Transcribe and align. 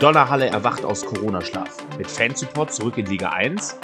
Donnerhalle 0.00 0.46
erwacht 0.46 0.84
aus 0.84 1.04
Corona-Schlaf. 1.04 1.76
Mit 1.96 2.08
Fansupport 2.08 2.72
zurück 2.72 2.98
in 2.98 3.06
Liga 3.06 3.30
1. 3.30 3.76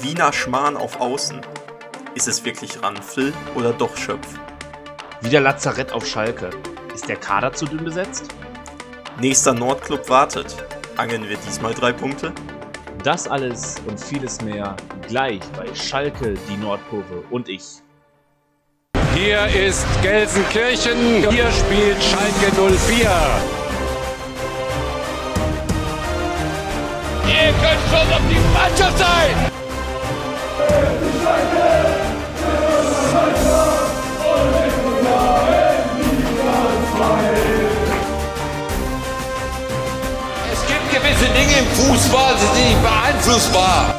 Wiener 0.00 0.32
Schmarrn 0.32 0.76
auf 0.76 1.00
Außen. 1.00 1.40
Ist 2.16 2.26
es 2.26 2.44
wirklich 2.44 2.82
Ranfl 2.82 3.32
oder 3.54 3.72
doch 3.72 3.96
Schöpf? 3.96 4.26
Wieder 5.20 5.40
Lazarett 5.40 5.92
auf 5.92 6.04
Schalke. 6.04 6.50
Ist 6.92 7.08
der 7.08 7.14
Kader 7.14 7.52
zu 7.52 7.66
dünn 7.66 7.84
besetzt? 7.84 8.34
Nächster 9.20 9.52
Nordclub 9.52 10.08
wartet. 10.08 10.56
Angeln 10.96 11.28
wir 11.28 11.36
diesmal 11.36 11.74
drei 11.74 11.92
Punkte? 11.92 12.32
Das 13.04 13.28
alles 13.28 13.76
und 13.86 14.00
vieles 14.00 14.42
mehr 14.42 14.76
gleich 15.06 15.40
bei 15.56 15.72
Schalke, 15.76 16.34
die 16.48 16.56
Nordkurve 16.56 17.22
und 17.30 17.48
ich. 17.48 17.82
Hier 19.14 19.46
ist 19.46 19.86
Gelsenkirchen. 20.02 20.98
Hier 21.30 21.50
spielt 21.52 22.02
Schalke 22.02 22.76
04. 22.76 23.59
Schon 27.90 28.12
auf 28.12 28.22
die 28.30 28.38
Mannschaft 28.54 28.98
sein! 28.98 29.34
Es 40.52 40.60
gibt 40.68 40.86
gewisse 40.92 41.28
Dinge 41.32 41.58
im 41.58 41.66
Fußball, 41.66 42.34
die 42.34 42.40
sind 42.40 42.68
nicht 42.68 42.80
beeinflussbar. 42.80 43.94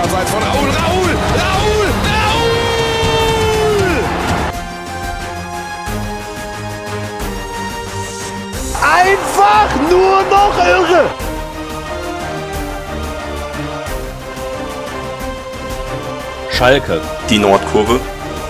Abseits 0.00 0.30
von 0.30 0.42
Raul, 0.42 0.68
Raul, 0.68 1.10
Raul, 1.40 1.88
Raul! 2.06 2.64
Einfach 8.80 9.70
nur 9.90 10.22
noch 10.30 10.56
irre! 10.64 11.23
Schalke 16.54 17.02
Die 17.28 17.40
Nordkurve 17.40 18.00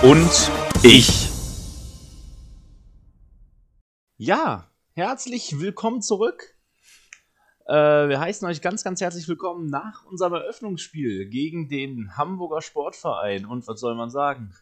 und 0.03 0.29
ich. 0.83 1.27
Ja, 4.17 4.69
herzlich 4.93 5.59
willkommen 5.59 6.03
zurück. 6.03 6.55
Äh, 7.65 7.73
wir 7.73 8.19
heißen 8.19 8.47
euch 8.47 8.61
ganz, 8.61 8.83
ganz 8.83 9.01
herzlich 9.01 9.27
willkommen 9.27 9.71
nach 9.71 10.05
unserem 10.05 10.33
Eröffnungsspiel 10.33 11.27
gegen 11.29 11.67
den 11.67 12.15
Hamburger 12.15 12.61
Sportverein. 12.61 13.47
Und 13.47 13.67
was 13.67 13.79
soll 13.79 13.95
man 13.95 14.11
sagen? 14.11 14.53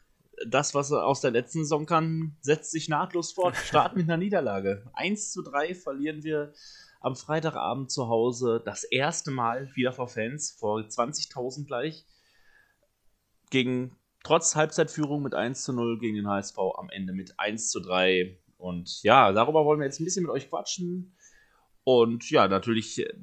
Das, 0.47 0.73
was 0.73 0.91
er 0.91 1.05
aus 1.05 1.19
der 1.19 1.31
letzten 1.31 1.65
Saison 1.65 1.85
kann, 1.85 2.37
setzt 2.39 2.71
sich 2.71 2.87
nahtlos 2.87 3.33
fort. 3.33 3.57
Start 3.57 3.97
mit 3.97 4.05
einer 4.05 4.15
Niederlage. 4.15 4.89
1 4.93 5.33
zu 5.33 5.41
3 5.41 5.75
verlieren 5.75 6.23
wir 6.23 6.53
am 7.01 7.17
Freitagabend 7.17 7.91
zu 7.91 8.07
Hause. 8.07 8.61
Das 8.63 8.85
erste 8.85 9.31
Mal 9.31 9.69
wieder 9.75 9.91
vor 9.91 10.07
Fans, 10.07 10.55
vor 10.57 10.79
20.000 10.79 11.65
gleich. 11.65 12.05
Gegen, 13.53 13.95
trotz 14.23 14.55
Halbzeitführung 14.55 15.21
mit 15.21 15.35
1 15.35 15.63
zu 15.63 15.73
0 15.73 15.99
gegen 15.99 16.15
den 16.15 16.27
HSV 16.27 16.57
am 16.75 16.89
Ende 16.89 17.13
mit 17.13 17.39
1 17.39 17.69
zu 17.69 17.79
3. 17.81 18.35
Und 18.57 19.03
ja, 19.03 19.31
darüber 19.31 19.63
wollen 19.63 19.79
wir 19.79 19.85
jetzt 19.85 19.99
ein 19.99 20.05
bisschen 20.05 20.23
mit 20.23 20.31
euch 20.31 20.49
quatschen. 20.49 21.15
Und 21.83 22.31
ja, 22.31 22.47
natürlich 22.47 22.97
äh, 22.97 23.13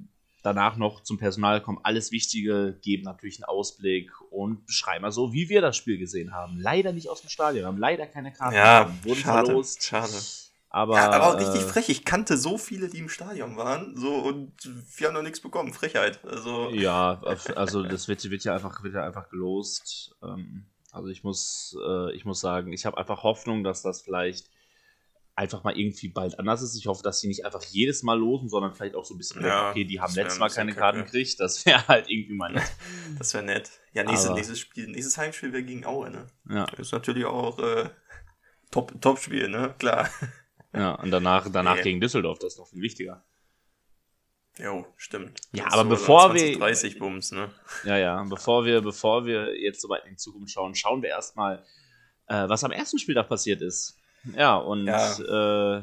danach 0.45 0.77
noch 0.77 1.03
zum 1.03 1.19
Personal 1.19 1.61
kommen 1.61 1.81
alles 1.83 2.13
Wichtige, 2.13 2.79
geben 2.81 3.03
natürlich 3.03 3.39
einen 3.39 3.47
Ausblick 3.47 4.13
und 4.31 4.67
beschreiben 4.67 5.03
mal 5.03 5.11
so, 5.11 5.33
wie 5.33 5.49
wir 5.49 5.63
das 5.63 5.77
Spiel 5.77 5.99
gesehen 5.99 6.33
haben. 6.33 6.61
Leider 6.61 6.93
nicht 6.93 7.09
aus 7.09 7.23
dem 7.23 7.29
Stadion, 7.31 7.67
haben 7.67 7.79
leider 7.79 8.07
keine 8.07 8.33
Karten, 8.33 8.55
Ja, 8.55 8.95
wurden 9.03 9.19
schade, 9.19 9.47
verlost. 9.47 9.83
schade. 9.83 10.13
Aber, 10.73 10.95
ja, 10.95 11.11
aber 11.11 11.27
auch 11.35 11.39
richtig 11.39 11.63
äh, 11.63 11.67
frech. 11.67 11.89
Ich 11.89 12.05
kannte 12.05 12.37
so 12.37 12.57
viele, 12.57 12.89
die 12.89 12.99
im 12.99 13.09
Stadion 13.09 13.57
waren, 13.57 13.97
so 13.97 14.15
und 14.15 14.53
wir 14.97 15.09
haben 15.09 15.15
noch 15.15 15.23
nichts 15.23 15.41
bekommen. 15.41 15.73
Frechheit. 15.73 16.25
Also 16.25 16.71
Ja, 16.71 17.21
also 17.57 17.83
das 17.83 18.07
wird, 18.07 18.31
wird 18.31 18.45
ja 18.45 18.55
einfach, 18.55 18.83
wird 18.85 18.95
ja 18.95 19.05
einfach 19.05 19.29
gelost. 19.31 20.15
Ähm, 20.23 20.67
Also 20.93 21.09
ich 21.09 21.25
muss, 21.25 21.77
äh, 21.85 22.15
ich 22.15 22.25
muss 22.25 22.41
sagen, 22.41 22.73
ich 22.73 22.87
habe 22.87 22.99
einfach 22.99 23.25
Hoffnung, 23.25 23.65
dass 23.65 23.83
das 23.83 24.03
vielleicht 24.03 24.49
einfach 25.35 25.65
mal 25.65 25.77
irgendwie 25.77 26.09
bald 26.09 26.39
anders 26.39 26.63
ist. 26.63 26.77
Ich 26.77 26.87
hoffe, 26.87 27.03
dass 27.03 27.21
sie 27.21 27.27
nicht 27.29 27.45
einfach 27.45 27.65
jedes 27.65 28.03
Mal 28.03 28.19
losen, 28.19 28.49
sondern 28.49 28.75
vielleicht 28.75 28.95
auch 28.95 29.05
so 29.05 29.15
ein 29.15 29.19
bisschen, 29.19 29.45
Ja, 29.45 29.71
okay, 29.71 29.85
die 29.85 30.01
haben 30.01 30.15
letztes 30.15 30.39
Mal 30.39 30.51
keine 30.51 30.75
Karten 30.75 31.05
gekriegt. 31.05 31.41
Das 31.41 31.65
wäre 31.67 31.87
halt 31.89 32.09
irgendwie 32.09 32.35
mal 32.35 32.53
nett. 32.53 32.71
das 33.19 33.35
wäre 33.35 33.45
nett. 33.45 33.71
Ja, 33.93 34.05
nächstes, 34.05 34.31
nächstes 34.33 34.59
Spiel, 34.61 34.87
nächstes 34.89 35.17
Heimspiel 35.19 35.53
wäre 35.53 35.65
gegen 35.65 35.85
Aue, 35.85 36.11
ne? 36.11 36.27
Ja, 36.49 36.67
Das 36.67 36.81
ist 36.81 36.93
natürlich 36.93 37.25
auch 37.25 37.59
äh, 37.59 37.89
Top, 38.71 39.01
Top-Spiel, 39.01 39.49
ne? 39.49 39.75
Klar. 39.79 40.09
Ja 40.73 40.93
und 40.95 41.11
danach, 41.11 41.49
danach 41.51 41.77
Nee. 41.77 41.83
gegen 41.83 42.01
Düsseldorf, 42.01 42.39
das 42.39 42.55
ist 42.55 42.59
noch 42.59 42.69
viel 42.69 42.83
wichtiger. 42.83 43.25
Jo, 44.59 44.87
stimmt. 44.97 45.41
Ja, 45.53 45.65
Das 45.65 45.75
aber 45.75 45.89
bevor 45.91 46.35
wir- 46.35 46.41
20, 46.41 46.59
30 46.59 46.99
Bums, 46.99 47.33
ne? 47.33 47.51
Ja, 47.85 47.97
ja, 47.97 48.23
bevor 48.25 48.65
wir, 48.65 48.83
bevor 48.83 49.25
wir 49.25 49.59
jetzt 49.59 49.81
so 49.81 49.89
weit 49.89 50.05
in 50.05 50.11
die 50.11 50.17
Zukunft 50.17 50.53
schauen, 50.53 50.75
schauen 50.75 51.03
wir 51.03 51.09
erstmal, 51.11 51.65
äh, 52.27 52.49
was 52.49 52.63
am 52.65 52.73
ersten 52.73 52.99
Spieltag 52.99 53.29
passiert 53.29 53.63
ist. 53.63 53.97
Ja, 54.37 54.57
und 54.57 54.87
äh, 54.87 55.83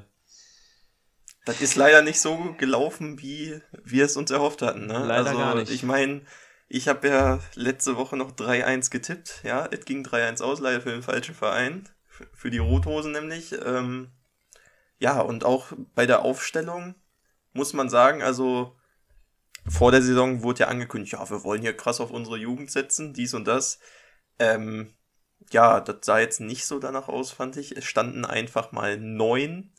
Das 1.46 1.62
ist 1.62 1.76
leider 1.76 2.02
nicht 2.02 2.20
so 2.20 2.54
gelaufen, 2.58 3.20
wie 3.22 3.62
wir 3.84 4.04
es 4.06 4.18
uns 4.18 4.32
erhofft 4.32 4.62
hatten. 4.62 4.86
Ne? 4.88 5.00
Leider 5.06 5.28
also, 5.30 5.38
gar 5.40 5.56
nicht. 5.56 5.72
Ich 5.72 5.82
meine, 5.84 6.22
ich 6.68 6.88
habe 6.90 7.08
ja 7.08 7.40
letzte 7.56 7.96
Woche 7.96 8.18
noch 8.18 8.32
3-1 8.34 8.92
getippt. 8.92 9.42
Ja, 9.44 9.66
es 9.72 9.86
ging 9.86 10.04
3-1 10.04 10.42
aus, 10.42 10.60
leider 10.60 10.82
für 10.82 10.92
den 10.92 11.02
falschen 11.04 11.34
Verein. 11.34 11.88
Für- 12.06 12.28
Für 12.34 12.50
die 12.52 12.58
Rothosen 12.58 13.14
nämlich. 13.14 13.54
Ähm, 13.66 14.12
ja, 15.00 15.20
und 15.20 15.46
auch 15.46 15.74
bei 15.96 16.06
der 16.06 16.22
Aufstellung 16.22 16.96
muss 17.54 17.74
man 17.74 17.90
sagen, 17.90 18.22
also 18.22 18.76
vor 19.68 19.92
der 19.92 20.02
Saison 20.02 20.44
wurde 20.44 20.62
ja 20.62 20.68
angekündigt, 20.68 21.14
ja, 21.14 21.30
wir 21.30 21.44
wollen 21.44 21.62
hier 21.62 21.76
krass 21.76 22.00
auf 22.00 22.12
unsere 22.12 22.38
Jugend 22.38 22.72
setzen, 22.72 23.14
dies 23.14 23.34
und 23.34 23.46
das. 23.46 23.80
Ähm, 24.40 24.94
ja, 25.52 25.80
das 25.82 25.98
sah 26.02 26.20
jetzt 26.20 26.40
nicht 26.40 26.66
so 26.66 26.80
danach 26.80 27.08
aus, 27.08 27.32
fand 27.32 27.58
ich. 27.58 27.76
Es 27.76 27.86
standen 27.86 28.26
einfach 28.26 28.72
mal 28.72 28.98
neun 28.98 29.74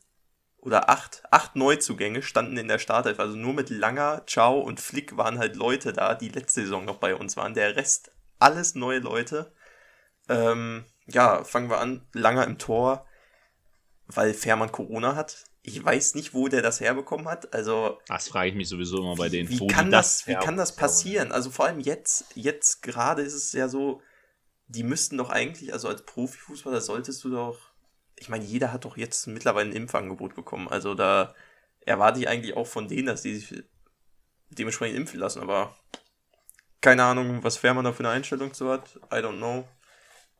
oder 0.57 0.89
acht, 0.89 1.23
acht 1.31 1.55
Neuzugänge 1.55 2.21
standen 2.21 2.57
in 2.57 2.67
der 2.67 2.79
Startelf. 2.79 3.19
Also 3.19 3.35
nur 3.35 3.53
mit 3.53 3.69
Langer, 3.69 4.23
Ciao 4.27 4.59
und 4.59 4.79
Flick 4.79 5.17
waren 5.17 5.39
halt 5.39 5.55
Leute 5.55 5.93
da, 5.93 6.15
die 6.15 6.29
letzte 6.29 6.61
Saison 6.61 6.85
noch 6.85 6.97
bei 6.97 7.15
uns 7.15 7.37
waren. 7.37 7.53
Der 7.53 7.75
Rest, 7.75 8.11
alles 8.39 8.75
neue 8.75 8.99
Leute. 8.99 9.53
Ähm, 10.27 10.85
ja, 11.07 11.43
fangen 11.43 11.69
wir 11.69 11.79
an. 11.79 12.07
Langer 12.13 12.45
im 12.45 12.57
Tor, 12.57 13.05
weil 14.13 14.33
Fährmann 14.33 14.71
Corona 14.71 15.15
hat. 15.15 15.45
Ich 15.61 15.83
weiß 15.83 16.15
nicht, 16.15 16.33
wo 16.33 16.47
der 16.47 16.61
das 16.61 16.79
herbekommen 16.79 17.27
hat. 17.27 17.53
Also, 17.53 17.99
das 18.07 18.27
frage 18.27 18.49
ich 18.49 18.55
mich 18.55 18.69
sowieso 18.69 18.97
immer 18.97 19.15
bei 19.15 19.29
denen. 19.29 19.49
wie 19.49 19.59
wo 19.59 19.67
kann 19.67 19.85
die 19.85 19.91
das, 19.91 20.25
wie 20.27 20.33
kann 20.33 20.57
das 20.57 20.75
passieren? 20.75 21.31
Also 21.31 21.51
vor 21.51 21.65
allem 21.65 21.79
jetzt, 21.79 22.25
jetzt 22.33 22.81
gerade 22.81 23.21
ist 23.21 23.33
es 23.33 23.51
ja 23.53 23.67
so, 23.67 24.01
die 24.67 24.83
müssten 24.83 25.17
doch 25.17 25.29
eigentlich, 25.29 25.73
also 25.73 25.87
als 25.87 26.03
Profifußballer 26.03 26.81
solltest 26.81 27.23
du 27.23 27.29
doch, 27.29 27.59
ich 28.15 28.29
meine, 28.29 28.43
jeder 28.43 28.71
hat 28.73 28.85
doch 28.85 28.97
jetzt 28.97 29.27
mittlerweile 29.27 29.69
ein 29.69 29.75
Impfangebot 29.75 30.35
bekommen. 30.35 30.67
Also 30.67 30.95
da 30.95 31.35
erwarte 31.81 32.19
ich 32.19 32.27
eigentlich 32.27 32.55
auch 32.55 32.67
von 32.67 32.87
denen, 32.87 33.07
dass 33.07 33.21
die 33.21 33.35
sich 33.35 33.63
dementsprechend 34.49 34.97
impfen 34.97 35.19
lassen, 35.19 35.41
aber 35.41 35.75
keine 36.81 37.03
Ahnung, 37.03 37.43
was 37.43 37.57
Fährmann 37.57 37.85
da 37.85 37.91
für 37.91 38.03
eine 38.03 38.09
Einstellung 38.09 38.53
zu 38.53 38.69
hat. 38.69 38.95
I 39.11 39.17
don't 39.17 39.37
know. 39.37 39.67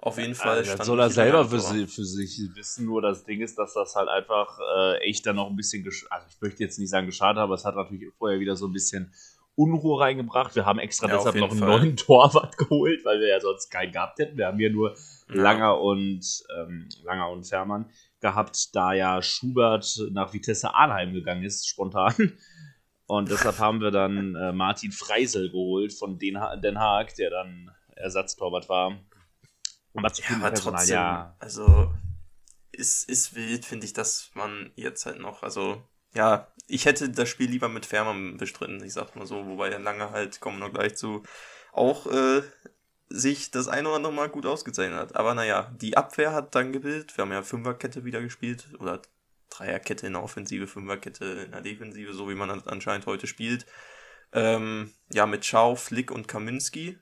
Auf 0.02 0.18
jeden 0.18 0.34
Fall. 0.36 0.60
Also, 0.60 0.78
das 0.78 0.88
soll 0.88 1.00
er 1.00 1.10
selber 1.10 1.44
für, 1.46 1.60
für 1.60 2.06
sich 2.06 2.40
wissen. 2.56 2.86
Nur 2.86 3.02
das 3.02 3.26
Ding 3.26 3.42
ist, 3.42 3.58
dass 3.58 3.74
das 3.74 3.96
halt 3.96 4.08
einfach 4.08 4.58
äh, 4.78 4.98
echt 5.00 5.26
dann 5.26 5.36
noch 5.36 5.50
ein 5.50 5.56
bisschen, 5.58 5.86
also 6.10 6.28
ich 6.30 6.42
möchte 6.42 6.64
jetzt 6.64 6.80
nicht 6.80 6.90
sagen 6.90 7.06
geschadet, 7.08 7.38
aber 7.40 7.56
es 7.56 7.66
hat 7.66 7.76
natürlich 7.76 8.08
vorher 8.18 8.40
wieder 8.40 8.56
so 8.56 8.68
ein 8.68 8.72
bisschen 8.74 9.14
Unruhe 9.56 10.00
reingebracht. 10.00 10.56
Wir 10.56 10.66
haben 10.66 10.80
extra 10.80 11.10
Ja, 11.10 11.18
deshalb 11.18 11.36
noch 11.36 11.52
einen 11.52 11.60
Fall. 11.60 11.68
neuen 11.82 11.98
Torwart 11.98 12.58
geholt, 12.58 13.04
weil 13.04 13.20
wir 13.20 13.28
ja 13.28 13.42
sonst 13.42 13.70
keinen 13.70 13.92
gehabt 13.92 14.20
hätten. 14.20 14.38
Wir 14.38 14.48
haben 14.48 14.58
hier 14.58 14.72
nur 14.72 14.96
Ja. 15.28 15.42
Langer 15.42 15.82
und 15.82 16.26
ähm, 16.58 16.88
Langer 17.04 17.30
und 17.31 17.44
Fährmann 17.46 17.90
gehabt, 18.22 18.74
da 18.74 18.94
ja 18.94 19.22
Schubert 19.22 20.00
nach 20.12 20.34
Vitesse 20.34 20.74
Arnheim 20.74 21.14
gegangen 21.14 21.44
ist, 21.44 21.68
spontan. 21.68 22.14
Und 23.06 23.30
deshalb 23.31 23.60
haben 23.60 23.81
wir 23.81 23.92
dann 23.92 24.36
äh, 24.36 24.54
Martin 24.54 24.92
Freisel 24.94 25.50
geholt 25.50 25.94
von 25.94 26.18
Den, 26.19 26.38
Den 26.63 26.80
Haag, 26.80 27.16
der 27.16 27.30
dann 27.31 27.69
Ersatztorwart 27.96 28.69
war. 28.69 28.98
Und 30.04 30.18
Ja, 30.19 30.36
aber 30.36 30.50
Personal, 30.50 30.80
trotzdem, 30.80 30.96
ja. 30.96 31.36
also 31.40 31.92
ist, 32.72 33.10
ist 33.10 33.36
wild, 33.36 33.66
finde 33.66 33.86
ich, 33.86 33.94
dass 33.94 34.31
man 34.34 34.72
jetzt 34.75 35.06
halt 35.06 35.19
noch, 35.19 35.44
also 35.44 35.84
ja, 36.13 36.48
ich 36.68 36.86
hätte 36.86 37.10
das 37.10 37.30
Spiel 37.30 37.50
lieber 37.50 37.69
mit 37.69 37.86
Fährmann 37.86 38.38
bestritten, 38.38 38.84
ich 38.84 38.94
sag 38.94 39.16
mal 39.16 39.28
so, 39.28 39.46
wobei 39.46 39.69
lange 39.69 40.12
halt, 40.12 40.40
kommen 40.40 40.60
wir 40.60 40.68
noch 40.68 40.74
gleich 40.74 40.96
zu, 40.96 41.24
auch 41.72 42.07
äh, 42.07 42.42
sich 43.10 43.51
das 43.51 43.68
eine 43.68 43.88
oder 43.88 43.98
andere 43.98 44.13
Mal 44.13 44.30
gut 44.30 44.46
ausgezeichnet 44.46 45.00
hat. 45.00 45.16
Aber 45.16 45.34
naja, 45.34 45.72
die 45.80 45.98
Abwehr 45.98 46.34
hat 46.34 46.56
dann 46.56 46.72
gebildet, 46.72 47.18
wir 47.18 47.24
haben 47.24 47.31
ja 47.31 47.42
Fünferkette 47.42 48.06
wieder 48.06 48.22
gespielt, 48.22 48.68
oder 48.80 49.01
Dreierkette 49.50 50.07
in 50.07 50.13
der 50.13 50.24
Offensive, 50.24 50.68
Fünferkette 50.68 51.25
in 51.25 51.51
der 51.51 51.62
Defensive, 51.62 52.13
so 52.13 52.30
wie 52.30 52.36
man 52.36 52.50
das 52.50 52.68
anscheinend 52.68 53.07
heute 53.07 53.28
spielt. 53.28 53.66
Ähm, 54.31 54.94
ja, 55.12 55.25
mit 55.25 55.44
Schau, 55.46 55.75
Flick 55.75 56.12
und 56.12 56.28
Kaminski. 56.28 57.00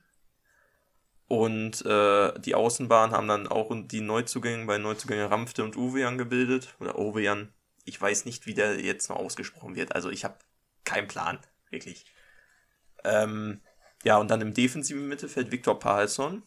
Und 1.28 1.86
äh, 1.86 2.40
die 2.40 2.56
Außenbahn 2.56 3.12
haben 3.12 3.28
dann 3.28 3.48
auch 3.48 3.72
die 3.74 4.02
Neuzugänge 4.02 4.66
bei 4.66 4.78
Neuzugänge 4.78 5.30
Ramfte 5.30 5.64
und 5.64 5.76
Uwe 5.76 6.08
angebildet. 6.08 6.76
Oder 6.80 6.98
Ovejan. 6.98 7.54
ich 7.84 8.00
weiß 8.00 8.26
nicht, 8.26 8.46
wie 8.46 8.54
der 8.54 8.80
jetzt 8.80 9.10
noch 9.10 9.18
ausgesprochen 9.18 9.76
wird. 9.76 9.94
Also 9.94 10.10
ich 10.10 10.24
habe 10.24 10.38
keinen 10.86 11.08
Plan, 11.08 11.40
wirklich. 11.70 12.06
Ähm, 13.04 13.62
ja, 14.04 14.18
und 14.18 14.32
dann 14.32 14.42
im 14.42 14.54
defensiven 14.54 15.08
Mittelfeld 15.08 15.52
Viktor 15.52 15.80
Paulson. 15.80 16.44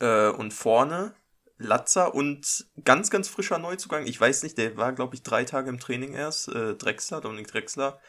Äh, 0.00 0.28
und 0.28 0.52
vorne 0.52 1.14
Latzer 1.56 2.14
und 2.14 2.66
ganz, 2.84 3.10
ganz 3.10 3.28
frischer 3.28 3.58
Neuzugang. 3.58 4.06
Ich 4.06 4.20
weiß 4.20 4.42
nicht, 4.42 4.58
der 4.58 4.76
war, 4.76 4.92
glaube 4.92 5.14
ich, 5.14 5.22
drei 5.22 5.44
Tage 5.44 5.68
im 5.68 5.80
Training 5.80 6.14
erst. 6.14 6.48
Äh, 6.48 6.74
Drexler, 6.74 7.20
Dominik 7.20 7.48
Drexler. 7.48 8.00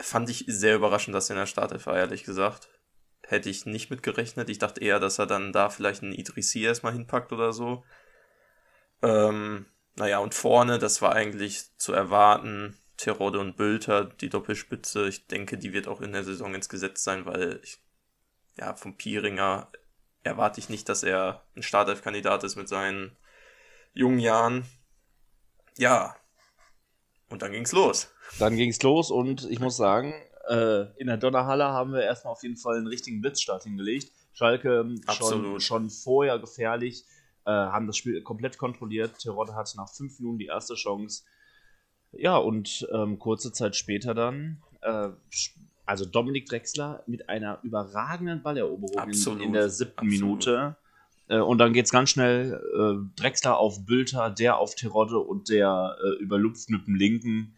Fand 0.00 0.30
ich 0.30 0.44
sehr 0.46 0.76
überraschend, 0.76 1.14
dass 1.14 1.28
er 1.28 1.34
in 1.34 1.40
der 1.40 1.46
Startelf 1.46 1.86
war, 1.86 1.96
ehrlich 1.96 2.24
gesagt. 2.24 2.68
Hätte 3.30 3.48
ich 3.48 3.64
nicht 3.64 3.90
mit 3.90 4.02
gerechnet. 4.02 4.50
Ich 4.50 4.58
dachte 4.58 4.80
eher, 4.80 4.98
dass 4.98 5.20
er 5.20 5.26
dann 5.26 5.52
da 5.52 5.70
vielleicht 5.70 6.02
einen 6.02 6.12
Idrissi 6.12 6.64
erstmal 6.64 6.94
hinpackt 6.94 7.32
oder 7.32 7.52
so. 7.52 7.84
Ähm, 9.02 9.66
naja, 9.94 10.18
und 10.18 10.34
vorne, 10.34 10.80
das 10.80 11.00
war 11.00 11.14
eigentlich 11.14 11.76
zu 11.76 11.92
erwarten. 11.92 12.76
Terode 12.96 13.38
und 13.38 13.56
Bülter, 13.56 14.04
die 14.04 14.30
Doppelspitze. 14.30 15.06
Ich 15.06 15.28
denke, 15.28 15.58
die 15.58 15.72
wird 15.72 15.86
auch 15.86 16.00
in 16.00 16.10
der 16.10 16.24
Saison 16.24 16.56
ins 16.56 16.68
Gesetz 16.68 17.04
sein, 17.04 17.24
weil 17.24 17.60
ich, 17.62 17.78
ja, 18.58 18.74
vom 18.74 18.96
Pieringer 18.96 19.70
erwarte 20.24 20.58
ich 20.58 20.68
nicht, 20.68 20.88
dass 20.88 21.04
er 21.04 21.44
ein 21.54 21.62
Startelf-Kandidat 21.62 22.42
ist 22.42 22.56
mit 22.56 22.68
seinen 22.68 23.16
jungen 23.94 24.18
Jahren. 24.18 24.66
Ja, 25.78 26.16
und 27.28 27.42
dann 27.42 27.52
ging's 27.52 27.70
los. 27.70 28.12
Dann 28.40 28.56
ging's 28.56 28.82
los 28.82 29.12
und 29.12 29.48
ich 29.48 29.60
muss 29.60 29.76
sagen, 29.76 30.14
äh, 30.50 30.86
in 30.98 31.06
der 31.06 31.16
Donnerhalle 31.16 31.64
haben 31.64 31.92
wir 31.92 32.02
erstmal 32.02 32.32
auf 32.32 32.42
jeden 32.42 32.56
Fall 32.56 32.76
einen 32.76 32.86
richtigen 32.86 33.20
Blitzstart 33.20 33.64
hingelegt. 33.64 34.12
Schalke 34.32 34.80
ähm, 34.80 35.00
schon, 35.10 35.60
schon 35.60 35.90
vorher 35.90 36.38
gefährlich, 36.38 37.04
äh, 37.46 37.50
haben 37.50 37.86
das 37.86 37.96
Spiel 37.96 38.22
komplett 38.22 38.58
kontrolliert. 38.58 39.18
Terodde 39.18 39.54
hatte 39.54 39.76
nach 39.76 39.88
fünf 39.88 40.18
Minuten 40.18 40.38
die 40.38 40.46
erste 40.46 40.74
Chance. 40.74 41.24
Ja, 42.12 42.36
und 42.36 42.86
ähm, 42.92 43.18
kurze 43.18 43.52
Zeit 43.52 43.76
später 43.76 44.14
dann 44.14 44.60
äh, 44.82 45.10
also 45.86 46.04
Dominik 46.04 46.46
Drexler 46.46 47.02
mit 47.06 47.28
einer 47.28 47.58
überragenden 47.62 48.42
Balleroberung 48.42 49.10
in, 49.10 49.40
in, 49.40 49.52
der 49.52 49.68
siebten 49.68 50.06
Absolut. 50.06 50.46
Minute. 50.46 50.76
Äh, 51.28 51.38
und 51.38 51.58
dann 51.58 51.72
geht 51.72 51.86
es 51.86 51.90
ganz 51.90 52.10
schnell 52.10 52.60
äh, 52.74 53.20
Drexler 53.20 53.58
auf 53.58 53.84
Bülter, 53.86 54.30
der 54.30 54.58
auf 54.58 54.74
Terodde 54.74 55.18
und 55.18 55.48
der 55.48 55.96
äh, 56.02 56.22
überlupft 56.22 56.70
mit 56.70 56.86
dem 56.86 56.94
linken 56.94 57.54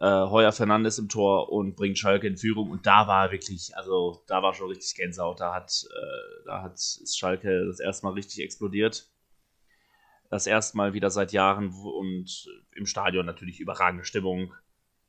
äh, 0.00 0.06
Heuer 0.06 0.52
Fernandes 0.52 0.98
im 0.98 1.08
Tor 1.08 1.50
und 1.50 1.76
bringt 1.76 1.98
Schalke 1.98 2.26
in 2.26 2.36
Führung. 2.36 2.70
Und 2.70 2.86
da 2.86 3.06
war 3.06 3.32
wirklich, 3.32 3.76
also 3.76 4.22
da 4.26 4.42
war 4.42 4.54
schon 4.54 4.68
richtig 4.68 4.94
Gänsehaut. 4.94 5.40
Da 5.40 5.54
hat, 5.54 5.84
äh, 5.90 6.44
da 6.46 6.62
hat 6.62 6.74
ist 6.74 7.18
Schalke 7.18 7.66
das 7.66 7.80
erste 7.80 8.06
Mal 8.06 8.12
richtig 8.12 8.44
explodiert. 8.44 9.10
Das 10.28 10.46
erste 10.46 10.76
Mal 10.76 10.92
wieder 10.92 11.10
seit 11.10 11.32
Jahren 11.32 11.70
und 11.70 12.48
im 12.74 12.86
Stadion 12.86 13.26
natürlich 13.26 13.60
überragende 13.60 14.04
Stimmung. 14.04 14.52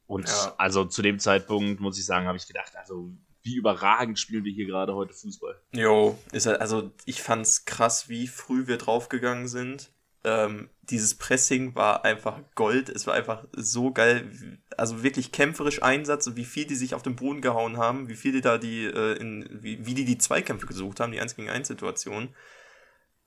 Und 0.06 0.28
ja. 0.28 0.56
also 0.58 0.86
zu 0.86 1.02
dem 1.02 1.20
Zeitpunkt, 1.20 1.82
muss 1.82 2.00
ich 2.00 2.06
sagen, 2.06 2.28
habe 2.28 2.38
ich 2.38 2.48
gedacht, 2.48 2.76
also 2.78 3.12
wie 3.42 3.56
überragend 3.56 4.20
spielen 4.20 4.44
wir 4.44 4.52
hier 4.52 4.68
gerade 4.68 4.94
heute 4.94 5.14
Fußball. 5.14 5.60
Jo, 5.74 6.18
ist 6.32 6.46
halt, 6.46 6.62
also 6.62 6.92
ich 7.06 7.22
fand's 7.22 7.66
krass, 7.66 8.10
wie 8.10 8.28
früh 8.28 8.68
wir 8.68 8.78
draufgegangen 8.78 9.48
sind. 9.48 9.92
Ähm, 10.24 10.70
dieses 10.82 11.16
Pressing 11.16 11.76
war 11.76 12.06
einfach 12.06 12.40
Gold. 12.56 12.90
Es 12.90 13.08
war 13.08 13.14
einfach 13.14 13.46
so 13.54 13.92
geil. 13.92 14.60
Also 14.76 15.04
wirklich 15.04 15.32
kämpferisch 15.32 15.84
Einsatz 15.84 16.28
und 16.28 16.36
wie 16.36 16.46
viel 16.46 16.66
die 16.66 16.76
sich 16.76 16.96
auf 16.96 17.04
den 17.04 17.16
Boden 17.16 17.42
gehauen 17.42 17.78
haben, 17.78 18.10
wie 18.10 18.16
viel 18.16 18.32
die 18.32 18.42
da 18.42 18.58
die, 18.58 18.86
äh, 18.86 19.18
in, 19.18 19.48
wie, 19.52 19.86
wie 19.86 19.94
die 19.94 20.06
die 20.06 20.18
Zweikämpfe 20.18 20.66
gesucht 20.66 21.00
haben, 21.00 21.12
die 21.12 21.20
1 21.20 21.36
gegen 21.36 21.50
1 21.50 21.68
Situation. 21.68 22.36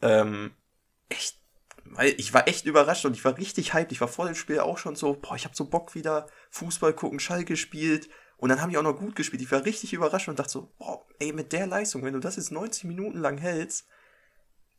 Ähm, 0.03 0.53
echt 1.09 1.41
weil 1.85 2.15
ich 2.19 2.33
war 2.33 2.47
echt 2.47 2.67
überrascht 2.67 3.05
und 3.05 3.17
ich 3.17 3.25
war 3.25 3.37
richtig 3.37 3.75
hyped. 3.75 3.93
Ich 3.93 4.01
war 4.01 4.09
vor 4.09 4.27
dem 4.27 4.35
Spiel 4.35 4.61
auch 4.61 4.79
schon 4.79 4.95
so, 4.95 5.15
boah, 5.15 5.35
ich 5.35 5.45
habe 5.45 5.57
so 5.57 5.65
Bock 5.65 5.95
wieder 5.95 6.27
Fußball 6.51 6.93
gucken, 6.93 7.21
Schall 7.21 7.45
gespielt. 7.45 8.09
Und 8.37 8.49
dann 8.49 8.63
haben 8.63 8.71
die 8.71 8.79
auch 8.79 8.83
noch 8.83 8.99
gut 8.99 9.17
gespielt. 9.17 9.43
Ich 9.43 9.53
war 9.53 9.65
richtig 9.65 9.93
überrascht 9.93 10.29
und 10.29 10.39
dachte 10.39 10.53
so, 10.53 10.73
boah, 10.79 11.05
ey, 11.19 11.33
mit 11.33 11.53
der 11.53 11.67
Leistung, 11.67 12.05
wenn 12.05 12.15
du 12.15 12.21
das 12.21 12.37
jetzt 12.37 12.53
90 12.53 12.85
Minuten 12.85 13.19
lang 13.19 13.39
hältst, 13.39 13.87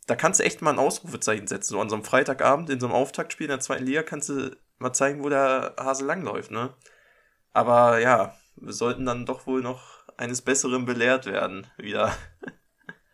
da 0.07 0.15
kannst 0.15 0.39
du 0.39 0.43
echt 0.43 0.61
mal 0.61 0.71
ein 0.71 0.79
Ausrufezeichen 0.79 1.47
setzen. 1.47 1.71
So 1.71 1.81
an 1.81 1.89
so 1.89 1.95
einem 1.95 2.03
Freitagabend 2.03 2.69
in 2.69 2.79
so 2.79 2.87
einem 2.87 2.95
Auftaktspiel 2.95 3.45
in 3.45 3.51
der 3.51 3.59
zweiten 3.59 3.85
Liga 3.85 4.03
kannst 4.03 4.29
du 4.29 4.55
mal 4.79 4.93
zeigen, 4.93 5.23
wo 5.23 5.29
der 5.29 5.75
Hase 5.77 6.05
langläuft, 6.05 6.51
ne? 6.51 6.73
Aber 7.53 7.99
ja, 7.99 8.35
wir 8.55 8.73
sollten 8.73 9.05
dann 9.05 9.25
doch 9.25 9.45
wohl 9.45 9.61
noch 9.61 10.07
eines 10.17 10.41
Besseren 10.41 10.85
belehrt 10.85 11.25
werden, 11.25 11.67
wieder. 11.77 12.15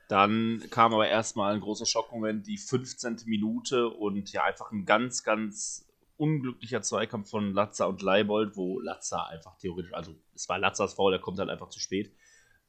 Dann 0.09 0.63
kam 0.69 0.93
aber 0.93 1.09
erstmal 1.09 1.53
ein 1.53 1.59
großer 1.59 1.85
Schockmoment, 1.85 2.47
die 2.47 2.57
15. 2.57 3.23
Minute 3.25 3.89
und 3.89 4.31
ja, 4.31 4.45
einfach 4.45 4.71
ein 4.71 4.85
ganz, 4.85 5.23
ganz 5.23 5.85
unglücklicher 6.15 6.81
Zweikampf 6.81 7.29
von 7.29 7.53
Latza 7.53 7.85
und 7.85 8.01
Leibold, 8.01 8.55
wo 8.55 8.79
Latza 8.79 9.25
einfach 9.25 9.57
theoretisch, 9.57 9.93
also 9.93 10.15
es 10.33 10.47
war 10.47 10.59
Latzas 10.59 10.93
Foul, 10.93 11.11
der 11.11 11.19
kommt 11.19 11.39
halt 11.39 11.49
einfach 11.49 11.69
zu 11.69 11.79
spät 11.79 12.15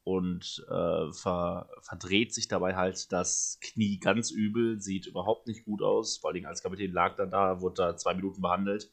und 0.03 0.65
äh, 0.69 1.11
ver, 1.11 1.69
verdreht 1.81 2.33
sich 2.33 2.47
dabei 2.47 2.75
halt 2.75 3.11
das 3.11 3.59
Knie 3.61 3.99
ganz 3.99 4.31
übel, 4.31 4.79
sieht 4.81 5.05
überhaupt 5.05 5.47
nicht 5.47 5.65
gut 5.65 5.81
aus, 5.81 6.17
vor 6.17 6.31
allem 6.31 6.45
als 6.45 6.63
Kapitän 6.63 6.91
lag 6.91 7.15
dann 7.15 7.29
da, 7.29 7.61
wurde 7.61 7.75
da 7.75 7.97
zwei 7.97 8.13
Minuten 8.13 8.41
behandelt. 8.41 8.91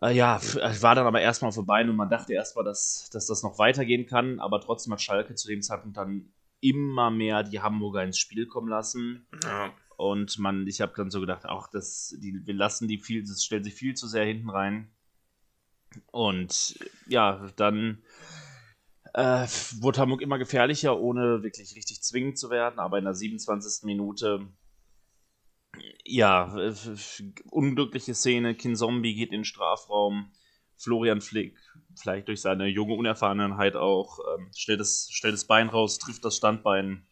Äh, 0.00 0.14
ja, 0.14 0.40
war 0.80 0.94
dann 0.94 1.06
aber 1.06 1.20
erstmal 1.20 1.52
vorbei 1.52 1.82
und 1.82 1.96
man 1.96 2.10
dachte 2.10 2.32
erstmal, 2.34 2.64
dass, 2.64 3.08
dass 3.12 3.26
das 3.26 3.42
noch 3.42 3.58
weitergehen 3.58 4.06
kann, 4.06 4.40
aber 4.40 4.60
trotzdem 4.60 4.92
hat 4.92 5.02
Schalke 5.02 5.34
zu 5.34 5.48
dem 5.48 5.62
Zeitpunkt 5.62 5.96
dann 5.96 6.32
immer 6.60 7.10
mehr 7.10 7.42
die 7.42 7.60
Hamburger 7.60 8.02
ins 8.02 8.18
Spiel 8.18 8.46
kommen 8.46 8.68
lassen. 8.68 9.26
Ja. 9.44 9.72
Und 9.96 10.38
man, 10.38 10.66
ich 10.66 10.80
habe 10.80 10.92
dann 10.96 11.10
so 11.10 11.20
gedacht, 11.20 11.46
auch 11.46 11.68
das, 11.68 12.16
die, 12.20 12.46
wir 12.46 12.54
lassen 12.54 12.88
die 12.88 12.98
viel, 12.98 13.24
das 13.24 13.44
stellt 13.44 13.64
sich 13.64 13.74
viel 13.74 13.94
zu 13.94 14.06
sehr 14.06 14.24
hinten 14.24 14.50
rein. 14.50 14.90
Und 16.12 16.78
ja, 17.06 17.48
dann 17.56 18.02
äh, 19.18 19.46
wurde 19.80 20.00
Hamburg 20.00 20.22
immer 20.22 20.38
gefährlicher, 20.38 20.98
ohne 20.98 21.42
wirklich 21.42 21.74
richtig 21.74 22.02
zwingend 22.02 22.38
zu 22.38 22.50
werden. 22.50 22.78
Aber 22.78 22.98
in 22.98 23.04
der 23.04 23.14
27. 23.14 23.84
Minute, 23.84 24.46
ja, 26.04 26.56
unglückliche 27.50 28.14
Szene. 28.14 28.54
Kinzombie 28.54 29.14
geht 29.14 29.30
in 29.30 29.40
den 29.40 29.44
Strafraum. 29.44 30.30
Florian 30.76 31.20
Flick 31.20 31.58
vielleicht 32.00 32.28
durch 32.28 32.40
seine 32.40 32.68
junge 32.68 32.94
Unerfahrenheit 32.94 33.74
auch, 33.74 34.20
ähm, 34.36 34.50
stellt, 34.54 34.78
das, 34.78 35.08
stellt 35.10 35.34
das 35.34 35.46
Bein 35.46 35.68
raus, 35.68 35.98
trifft 35.98 36.24
das 36.24 36.36
Standbein. 36.36 37.04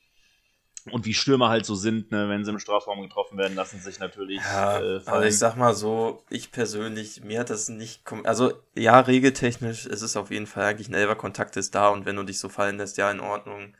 Und 0.90 1.04
wie 1.04 1.14
Stürmer 1.14 1.48
halt 1.48 1.66
so 1.66 1.74
sind, 1.74 2.12
ne, 2.12 2.28
wenn 2.28 2.44
sie 2.44 2.50
im 2.50 2.58
Strafraum 2.58 3.02
getroffen 3.02 3.38
werden, 3.38 3.56
lassen 3.56 3.80
sich 3.80 3.98
natürlich. 3.98 4.40
Ja, 4.40 4.80
äh, 4.80 5.00
also 5.04 5.22
ich 5.22 5.38
sag 5.38 5.56
mal 5.56 5.74
so, 5.74 6.22
ich 6.30 6.52
persönlich, 6.52 7.22
mir 7.24 7.40
hat 7.40 7.50
das 7.50 7.68
nicht. 7.68 8.02
Also, 8.24 8.52
ja, 8.74 9.00
regeltechnisch 9.00 9.86
ist 9.86 10.02
es 10.02 10.16
auf 10.16 10.30
jeden 10.30 10.46
Fall 10.46 10.64
eigentlich 10.64 10.88
ein 10.88 10.94
Elber-Kontakt 10.94 11.56
ist 11.56 11.74
da 11.74 11.88
und 11.88 12.06
wenn 12.06 12.16
du 12.16 12.22
dich 12.22 12.38
so 12.38 12.48
fallen 12.48 12.78
lässt, 12.78 12.96
ja, 12.96 13.10
in 13.10 13.20
Ordnung. 13.20 13.74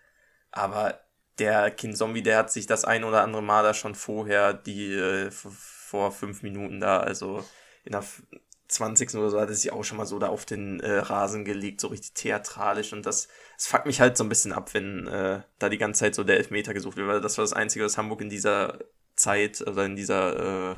Aber 0.51 1.01
der 1.39 1.71
Kinzombie, 1.71 2.23
der 2.23 2.39
hat 2.39 2.51
sich 2.51 2.67
das 2.67 2.85
ein 2.85 3.05
oder 3.05 3.23
andere 3.23 3.43
Mal 3.43 3.63
da 3.63 3.75
schon 3.75 3.95
vorher, 3.95 4.53
die 4.55 4.93
äh, 4.93 5.31
vor 5.31 6.13
fünf 6.13 6.43
Minuten 6.43 6.81
da, 6.81 6.99
also 6.99 7.45
in 7.85 7.93
der 7.93 8.05
20. 8.69 9.15
oder 9.15 9.31
so 9.31 9.41
hat 9.41 9.49
er 9.49 9.55
sich 9.55 9.73
auch 9.73 9.85
schon 9.85 9.99
mal 9.99 10.07
so 10.07 10.19
da 10.19 10.29
auf 10.29 10.45
den 10.45 10.81
äh, 10.81 10.99
Rasen 10.99 11.45
gelegt, 11.45 11.81
so 11.81 11.89
richtig 11.89 12.15
theatralisch 12.15 12.93
und 12.93 13.07
das, 13.07 13.29
das 13.57 13.67
fuckt 13.67 13.87
mich 13.87 14.01
halt 14.01 14.17
so 14.17 14.25
ein 14.25 14.29
bisschen 14.29 14.53
ab, 14.53 14.75
wenn 14.75 15.07
äh, 15.07 15.43
da 15.59 15.69
die 15.69 15.79
ganze 15.79 16.01
Zeit 16.01 16.15
so 16.15 16.25
der 16.25 16.37
Elfmeter 16.37 16.75
gesucht 16.75 16.97
wird, 16.97 17.09
weil 17.09 17.21
das 17.21 17.39
war 17.39 17.45
das 17.45 17.53
Einzige, 17.53 17.85
was 17.85 17.99
Hamburg 17.99 18.21
in 18.21 18.31
dieser 18.31 18.79
Zeit, 19.17 19.67
also 19.67 19.81
in 19.81 19.97
dieser, 19.97 20.73
äh, 20.73 20.77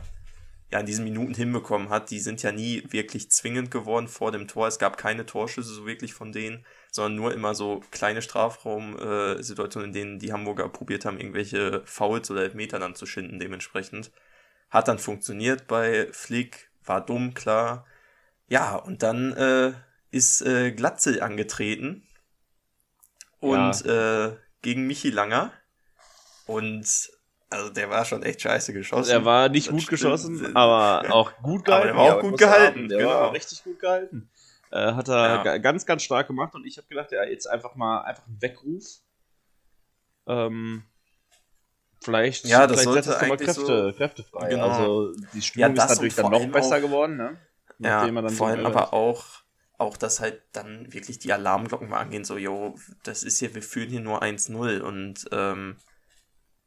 ja, 0.71 0.81
in 0.81 0.87
diesen 0.87 1.05
Minuten 1.05 1.35
hinbekommen 1.35 1.91
hat. 1.91 2.11
Die 2.11 2.21
sind 2.21 2.43
ja 2.43 2.53
nie 2.53 2.85
wirklich 2.91 3.31
zwingend 3.31 3.71
geworden 3.71 4.09
vor 4.09 4.33
dem 4.33 4.49
Tor. 4.49 4.69
Es 4.69 4.79
gab 4.79 4.97
keine 4.97 5.27
Torschüsse 5.27 5.73
so 5.73 5.87
wirklich 5.87 6.15
von 6.15 6.33
denen, 6.33 6.65
sondern 6.91 7.17
nur 7.17 7.35
immer 7.35 7.55
so 7.55 7.81
kleine 7.91 8.23
Strafraum-Situationen, 8.23 9.87
äh, 9.87 9.89
in 9.89 9.93
denen 9.93 10.19
die 10.19 10.33
Hamburger 10.33 10.69
probiert 10.69 11.05
haben, 11.05 11.19
irgendwelche 11.19 11.83
Fouls 11.85 12.31
oder 12.31 12.43
Elfmeter 12.43 12.79
dann 12.79 12.95
zu 12.95 13.07
schinden 13.07 13.39
dementsprechend. 13.39 14.11
Hat 14.71 14.89
dann 14.89 14.99
funktioniert 14.99 15.67
bei 15.67 16.09
Flick, 16.13 16.68
war 16.89 17.05
dumm, 17.05 17.35
klar. 17.35 17.87
Ja, 18.49 18.77
und 18.77 19.03
dann 19.03 19.33
äh, 19.35 19.73
ist 20.11 20.41
äh, 20.43 20.73
Glatzel 20.73 21.23
angetreten 21.23 22.03
und 23.41 23.85
ja. 23.85 24.27
äh, 24.27 24.37
gegen 24.63 24.87
Michi 24.87 25.11
Langer. 25.11 25.53
Und 26.47 27.11
also 27.51 27.71
der 27.71 27.91
war 27.91 28.05
schon 28.05 28.23
echt 28.23 28.43
scheiße 28.43 28.73
geschossen. 28.73 29.11
Er 29.11 29.25
war 29.25 29.49
nicht 29.49 29.69
das 29.69 29.73
gut 29.73 29.83
stimmt. 29.83 30.01
geschossen, 30.01 30.57
aber 30.57 31.11
auch 31.15 31.33
gut 31.43 31.65
gehalten. 31.65 31.91
Aber 31.91 32.03
der 32.03 32.13
war 32.13 32.19
auch 32.19 32.23
gut 32.23 32.39
gehalten. 32.39 32.89
Der 32.89 32.99
genau. 32.99 33.11
war 33.11 33.33
richtig 33.33 33.65
gut 33.65 33.79
gehalten. 33.79 34.31
Äh, 34.71 34.93
hat 34.93 35.09
er 35.09 35.45
ja. 35.45 35.59
ganz, 35.59 35.87
ganz 35.87 36.03
stark 36.03 36.27
gemacht 36.27 36.55
und 36.55 36.67
ich 36.67 36.77
habe 36.77 36.87
gedacht, 36.89 37.11
ja, 37.13 37.25
jetzt 37.25 37.47
einfach 37.47 37.75
mal 37.75 38.03
einfach 38.03 38.27
ein 38.27 38.41
Weckruf. 38.41 38.85
Ähm, 40.27 40.85
Vielleicht, 42.01 42.45
ja, 42.47 42.67
das 42.67 42.83
vielleicht 42.83 43.05
setzt 43.05 43.23
es 43.23 43.29
mal 43.29 43.37
Kräfte, 43.37 43.67
so, 43.67 43.93
Kräfte 43.93 44.23
frei. 44.23 44.51
Genau. 44.51 44.69
Also 44.69 45.13
die 45.35 45.43
Stimmung 45.43 45.75
ja, 45.75 45.85
ist 45.85 45.91
natürlich 45.91 46.15
dann 46.15 46.31
noch 46.31 46.47
besser 46.49 46.77
auch, 46.77 46.81
geworden, 46.81 47.17
ne? 47.17 47.39
Ja, 47.79 48.09
vor 48.31 48.49
allem 48.49 48.67
aber 48.67 48.93
auch, 48.93 49.25
auch, 49.79 49.97
dass 49.97 50.21
halt 50.21 50.43
dann 50.53 50.93
wirklich 50.93 51.19
die 51.19 51.33
Alarmglocken 51.33 51.89
mal 51.89 51.99
angehen, 51.99 52.25
so, 52.25 52.37
yo, 52.37 52.77
das 53.05 53.23
ist 53.23 53.39
hier, 53.39 53.55
wir 53.55 53.63
führen 53.63 53.89
hier 53.89 54.01
nur 54.01 54.23
1-0 54.23 54.81
und 54.81 55.27
ähm, 55.33 55.77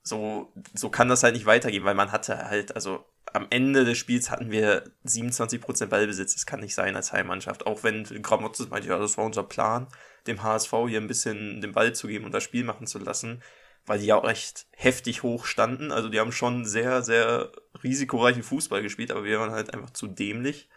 so, 0.04 0.52
so 0.74 0.90
kann 0.90 1.10
das 1.10 1.24
halt 1.24 1.36
nicht 1.36 1.46
weitergehen, 1.46 1.84
weil 1.84 1.96
man 1.96 2.12
hatte 2.12 2.50
halt, 2.50 2.76
also 2.76 3.06
am 3.34 3.48
Ende 3.50 3.86
des 3.86 3.98
Spiels 3.98 4.30
hatten 4.30 4.52
wir 4.52 4.84
27% 5.06 5.86
Ballbesitz. 5.88 6.34
Das 6.34 6.46
kann 6.46 6.60
nicht 6.60 6.76
sein 6.76 6.96
als 6.96 7.14
Heimmannschaft. 7.14 7.66
Auch 7.66 7.84
wenn 7.84 8.04
Gramotzes 8.04 8.70
meinte, 8.70 8.90
ja, 8.90 8.98
das 8.98 9.18
war 9.18 9.26
unser 9.26 9.44
Plan, 9.44 9.88
dem 10.28 10.44
HSV 10.44 10.74
hier 10.88 11.00
ein 11.00 11.08
bisschen 11.08 11.62
den 11.62 11.72
Ball 11.72 11.94
zu 11.94 12.08
geben 12.08 12.26
und 12.26 12.34
das 12.34 12.44
Spiel 12.44 12.64
machen 12.64 12.88
zu 12.88 13.00
lassen, 13.00 13.42
weil 13.86 14.00
die 14.00 14.06
ja 14.06 14.16
auch 14.16 14.24
recht 14.24 14.68
heftig 14.72 15.24
hoch 15.24 15.46
standen. 15.46 15.92
Also 15.92 16.10
die 16.10 16.20
haben 16.20 16.32
schon 16.32 16.66
sehr, 16.66 17.02
sehr 17.02 17.52
risikoreichen 17.84 18.44
Fußball 18.44 18.82
gespielt, 18.82 19.12
aber 19.12 19.24
wir 19.24 19.40
waren 19.40 19.52
halt 19.52 19.74
einfach 19.74 19.92
zu 19.92 20.08
dämlich. 20.08 20.70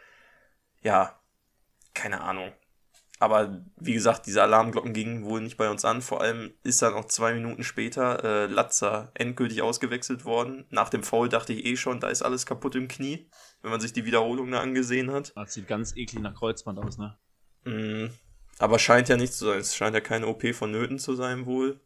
Ja, 0.83 1.19
keine 1.95 2.21
Ahnung. 2.21 2.53
Aber 3.21 3.63
wie 3.77 3.95
gesagt, 3.95 4.27
diese 4.27 4.43
Alarmglocken 4.43 4.93
gingen 4.93 5.25
wohl 5.25 5.41
nicht 5.41 5.57
bei 5.57 5.71
uns 5.71 5.85
an. 5.85 6.03
Vor 6.03 6.21
allem 6.21 6.53
ist 6.63 6.83
dann 6.83 6.95
auch 6.95 7.07
zwei 7.07 7.33
Minuten 7.33 7.63
später 7.63 8.23
äh, 8.25 8.47
Latzer 8.47 9.13
endgültig 9.15 9.63
ausgewechselt 9.63 10.25
worden. 10.25 10.67
Nach 10.71 10.89
dem 10.89 11.03
Foul 11.03 11.29
dachte 11.29 11.53
ich 11.53 11.65
eh 11.65 11.77
schon, 11.77 12.01
da 12.01 12.09
ist 12.09 12.23
alles 12.23 12.45
kaputt 12.45 12.75
im 12.75 12.89
Knie, 12.89 13.31
wenn 13.63 13.71
man 13.71 13.81
sich 13.81 13.93
die 13.93 14.05
Wiederholung 14.05 14.51
da 14.51 14.61
angesehen 14.61 15.13
hat. 15.13 15.33
Das 15.37 15.55
sieht 15.55 15.69
ganz 15.69 15.97
eklig 15.97 16.23
nach 16.23 16.35
Kreuzband 16.35 16.79
aus, 16.81 16.99
ne? 16.99 17.17
Mm, 17.65 18.11
aber 18.59 18.79
scheint 18.79 19.09
ja 19.09 19.17
nicht 19.17 19.33
zu 19.33 19.47
sein. 19.47 19.61
Es 19.61 19.77
scheint 19.77 19.95
ja 19.95 20.01
keine 20.01 20.27
OP 20.27 20.45
vonnöten 20.53 20.99
zu 20.99 21.15
sein, 21.15 21.47
wohl. 21.47 21.81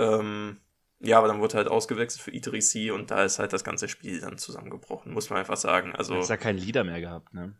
Ähm, 0.00 0.60
ja, 1.00 1.18
aber 1.18 1.28
dann 1.28 1.40
wurde 1.40 1.56
halt 1.56 1.68
ausgewechselt 1.68 2.22
für 2.22 2.30
Idrissi 2.30 2.90
und 2.90 3.10
da 3.10 3.24
ist 3.24 3.38
halt 3.38 3.52
das 3.52 3.64
ganze 3.64 3.88
Spiel 3.88 4.20
dann 4.20 4.38
zusammengebrochen, 4.38 5.12
muss 5.12 5.30
man 5.30 5.38
einfach 5.38 5.56
sagen. 5.56 5.94
Also. 5.94 6.14
Du 6.14 6.20
hast 6.20 6.28
ja 6.28 6.36
keinen 6.36 6.58
Leader 6.58 6.84
mehr 6.84 7.00
gehabt, 7.00 7.32
ne? 7.32 7.54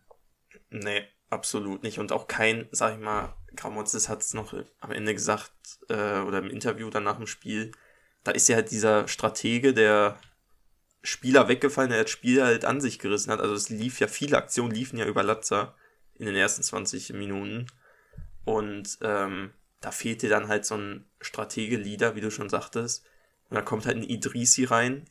Nee, 0.69 1.05
absolut 1.31 1.83
nicht. 1.83 1.99
Und 1.99 2.13
auch 2.13 2.29
kein, 2.29 2.69
sag 2.71 2.95
ich 2.95 3.01
mal, 3.01 3.35
Gramotzes 3.57 4.09
hat 4.09 4.21
es 4.21 4.35
noch 4.35 4.55
am 4.81 4.93
Ende 4.93 5.15
gesagt, 5.15 5.53
äh, 5.89 6.21
oder 6.21 6.39
im 6.39 6.51
Interview 6.51 6.91
dann 6.91 7.05
nach 7.05 7.17
dem 7.17 7.27
Spiel, 7.27 7.73
da 8.25 8.33
ist 8.33 8.49
ja 8.49 8.57
halt 8.57 8.71
dieser 8.71 9.09
Stratege, 9.09 9.73
der 9.73 10.19
Spieler 11.03 11.49
weggefallen, 11.49 11.91
der 11.91 12.03
das 12.03 12.11
Spiel 12.11 12.43
halt 12.43 12.65
an 12.65 12.81
sich 12.81 12.99
gerissen 12.99 13.33
hat. 13.33 13.41
Also 13.41 13.55
es 13.55 13.71
lief 13.71 14.01
ja, 14.01 14.07
viele 14.07 14.37
Aktionen 14.37 14.75
liefen 14.75 14.99
ja 14.99 15.07
über 15.07 15.23
Latzer 15.23 15.75
in 16.15 16.27
den 16.27 16.37
ersten 16.37 16.63
20 16.63 17.15
Minuten. 17.15 17.67
Und 18.45 18.99
ähm, 19.01 19.53
da 19.81 19.91
fehlt 19.91 20.23
dir 20.23 20.31
dann 20.31 20.49
halt 20.49 20.67
so 20.67 20.77
ein 20.77 21.11
Stratege-Leader, 21.21 22.15
wie 22.15 22.21
du 22.21 22.31
schon 22.31 22.49
sagtest. 22.49 23.05
Und 23.49 23.57
da 23.57 23.63
kommt 23.63 23.87
halt 23.87 23.97
ein 23.97 24.03
Idrisi 24.03 24.65
rein, 24.65 25.09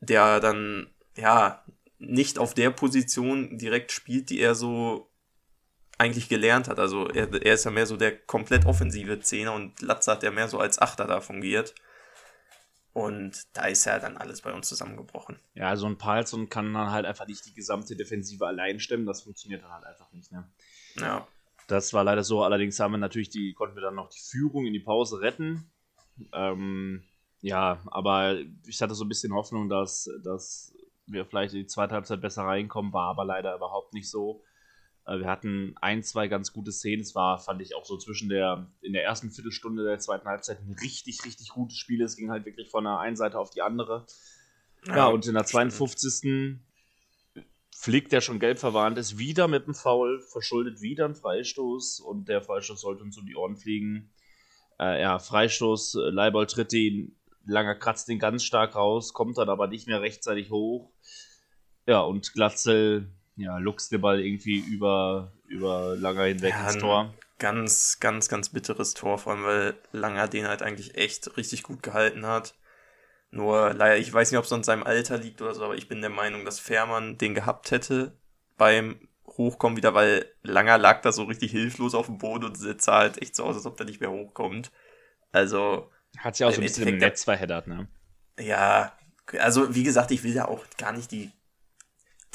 der 0.00 0.40
dann, 0.40 0.90
ja, 1.16 1.64
nicht 1.98 2.38
auf 2.38 2.54
der 2.54 2.70
Position 2.70 3.56
direkt 3.56 3.92
spielt, 3.92 4.30
die 4.30 4.40
er 4.40 4.54
so 4.54 5.10
eigentlich 5.96 6.28
gelernt 6.28 6.68
hat. 6.68 6.78
Also 6.78 7.08
er, 7.08 7.32
er 7.32 7.54
ist 7.54 7.64
ja 7.64 7.70
mehr 7.70 7.86
so 7.86 7.96
der 7.96 8.16
komplett 8.16 8.66
offensive 8.66 9.20
Zehner 9.20 9.54
und 9.54 9.80
Latze 9.80 10.10
hat 10.10 10.22
ja 10.22 10.30
mehr 10.30 10.48
so 10.48 10.58
als 10.58 10.78
Achter 10.80 11.06
da 11.06 11.20
fungiert. 11.20 11.74
Und 12.92 13.42
da 13.54 13.66
ist 13.66 13.86
ja 13.86 13.98
dann 13.98 14.16
alles 14.16 14.42
bei 14.42 14.52
uns 14.52 14.68
zusammengebrochen. 14.68 15.40
Ja, 15.54 15.74
so 15.74 15.86
ein 15.86 15.98
Palsson 15.98 16.48
kann 16.48 16.72
dann 16.72 16.92
halt 16.92 17.06
einfach 17.06 17.26
nicht 17.26 17.44
die 17.44 17.54
gesamte 17.54 17.96
Defensive 17.96 18.46
allein 18.46 18.78
stemmen. 18.78 19.04
Das 19.06 19.22
funktioniert 19.22 19.62
dann 19.64 19.72
halt 19.72 19.84
einfach 19.84 20.12
nicht, 20.12 20.30
ne? 20.30 20.48
Ja. 20.96 21.26
Das 21.66 21.92
war 21.92 22.04
leider 22.04 22.22
so. 22.22 22.42
Allerdings 22.42 22.78
haben 22.78 22.92
wir 22.92 22.98
natürlich 22.98 23.30
die, 23.30 23.54
konnten 23.54 23.76
wir 23.76 23.82
dann 23.82 23.94
noch 23.94 24.08
die 24.08 24.20
Führung 24.20 24.66
in 24.66 24.72
die 24.72 24.80
Pause 24.80 25.20
retten. 25.20 25.70
Ähm, 26.32 27.02
ja, 27.40 27.80
aber 27.86 28.38
ich 28.66 28.80
hatte 28.80 28.94
so 28.94 29.04
ein 29.04 29.08
bisschen 29.08 29.34
Hoffnung, 29.34 29.68
dass, 29.68 30.08
dass 30.22 30.74
wir 31.06 31.26
vielleicht 31.26 31.54
in 31.54 31.60
die 31.60 31.66
zweite 31.66 31.94
Halbzeit 31.94 32.20
besser 32.20 32.44
reinkommen, 32.44 32.92
war 32.92 33.10
aber 33.10 33.24
leider 33.24 33.54
überhaupt 33.54 33.92
nicht 33.94 34.10
so. 34.10 34.42
Äh, 35.06 35.18
wir 35.18 35.26
hatten 35.26 35.74
ein, 35.80 36.02
zwei 36.02 36.28
ganz 36.28 36.52
gute 36.52 36.72
Szenen. 36.72 37.02
Es 37.02 37.14
war, 37.14 37.38
fand 37.38 37.60
ich, 37.62 37.74
auch 37.76 37.84
so 37.84 37.96
zwischen 37.98 38.28
der, 38.28 38.66
in 38.80 38.92
der 38.92 39.04
ersten 39.04 39.30
Viertelstunde 39.30 39.84
der 39.84 39.98
zweiten 39.98 40.26
Halbzeit 40.26 40.60
ein 40.60 40.76
richtig, 40.80 41.24
richtig 41.24 41.50
gutes 41.50 41.76
Spiel. 41.76 42.02
Es 42.02 42.16
ging 42.16 42.30
halt 42.30 42.46
wirklich 42.46 42.70
von 42.70 42.84
der 42.84 42.98
einen 42.98 43.16
Seite 43.16 43.38
auf 43.38 43.50
die 43.50 43.62
andere. 43.62 44.06
Ja, 44.86 44.96
ja 44.96 45.06
und 45.06 45.26
in 45.26 45.34
der 45.34 45.44
52. 45.44 46.60
fliegt 47.84 48.12
der 48.12 48.22
schon 48.22 48.38
gelb 48.38 48.58
verwarnt 48.58 48.96
ist, 48.96 49.18
wieder 49.18 49.46
mit 49.46 49.66
dem 49.66 49.74
Foul, 49.74 50.22
verschuldet 50.22 50.80
wieder 50.80 51.04
einen 51.04 51.14
Freistoß 51.14 52.00
und 52.00 52.30
der 52.30 52.40
Freistoß 52.40 52.80
sollte 52.80 53.02
uns 53.02 53.18
um 53.18 53.26
die 53.26 53.36
Ohren 53.36 53.58
fliegen. 53.58 54.10
Äh, 54.80 55.02
ja, 55.02 55.18
Freistoß, 55.18 55.96
äh, 55.96 55.98
Leibold 56.08 56.50
tritt 56.50 56.72
ihn, 56.72 57.14
Langer 57.44 57.74
kratzt 57.74 58.08
den 58.08 58.18
ganz 58.18 58.42
stark 58.42 58.74
raus, 58.74 59.12
kommt 59.12 59.36
dann 59.36 59.50
aber 59.50 59.66
nicht 59.66 59.86
mehr 59.86 60.00
rechtzeitig 60.00 60.50
hoch. 60.50 60.92
Ja, 61.86 62.00
und 62.00 62.32
Glatzel 62.32 63.12
ja, 63.36 63.58
luchst 63.58 63.92
den 63.92 64.00
Ball 64.00 64.18
irgendwie 64.18 64.60
über, 64.60 65.32
über 65.46 65.94
Langer 65.94 66.24
hinweg 66.24 66.54
ja, 66.54 66.70
ins 66.70 66.78
Tor. 66.78 67.12
Ganz, 67.38 67.98
ganz, 68.00 68.30
ganz 68.30 68.48
bitteres 68.48 68.94
Tor, 68.94 69.18
vor 69.18 69.34
allem, 69.34 69.44
weil 69.44 69.74
Langer 69.92 70.26
den 70.26 70.48
halt 70.48 70.62
eigentlich 70.62 70.94
echt 70.94 71.36
richtig 71.36 71.62
gut 71.62 71.82
gehalten 71.82 72.24
hat. 72.24 72.54
Nur 73.34 73.74
leider, 73.74 73.96
ich 73.96 74.12
weiß 74.12 74.30
nicht, 74.30 74.38
ob 74.38 74.44
es 74.44 74.52
an 74.52 74.62
seinem 74.62 74.84
Alter 74.84 75.18
liegt 75.18 75.42
oder 75.42 75.54
so, 75.54 75.64
aber 75.64 75.74
ich 75.74 75.88
bin 75.88 76.00
der 76.00 76.10
Meinung, 76.10 76.44
dass 76.44 76.60
Fährmann 76.60 77.18
den 77.18 77.34
gehabt 77.34 77.72
hätte 77.72 78.16
beim 78.56 79.08
Hochkommen 79.26 79.76
wieder, 79.76 79.92
weil 79.92 80.30
Langer 80.42 80.78
lag 80.78 81.02
da 81.02 81.10
so 81.10 81.24
richtig 81.24 81.50
hilflos 81.50 81.96
auf 81.96 82.06
dem 82.06 82.18
Boden 82.18 82.44
und 82.44 82.56
sah 82.56 82.98
halt 82.98 83.20
echt 83.20 83.34
so 83.34 83.42
aus, 83.42 83.56
als 83.56 83.66
ob 83.66 83.76
der 83.76 83.86
nicht 83.86 84.00
mehr 84.00 84.12
hochkommt. 84.12 84.70
Also. 85.32 85.90
Hat 86.16 86.36
sich 86.36 86.46
auch 86.46 86.52
so 86.52 86.60
ein 86.60 86.62
bisschen 86.62 86.86
im 86.86 86.98
Netz 86.98 87.24
verheddert, 87.24 87.66
ne? 87.66 87.88
Ja, 88.38 88.96
also 89.40 89.74
wie 89.74 89.82
gesagt, 89.82 90.12
ich 90.12 90.22
will 90.22 90.32
ja 90.32 90.46
auch 90.46 90.64
gar 90.78 90.92
nicht 90.92 91.10
die 91.10 91.32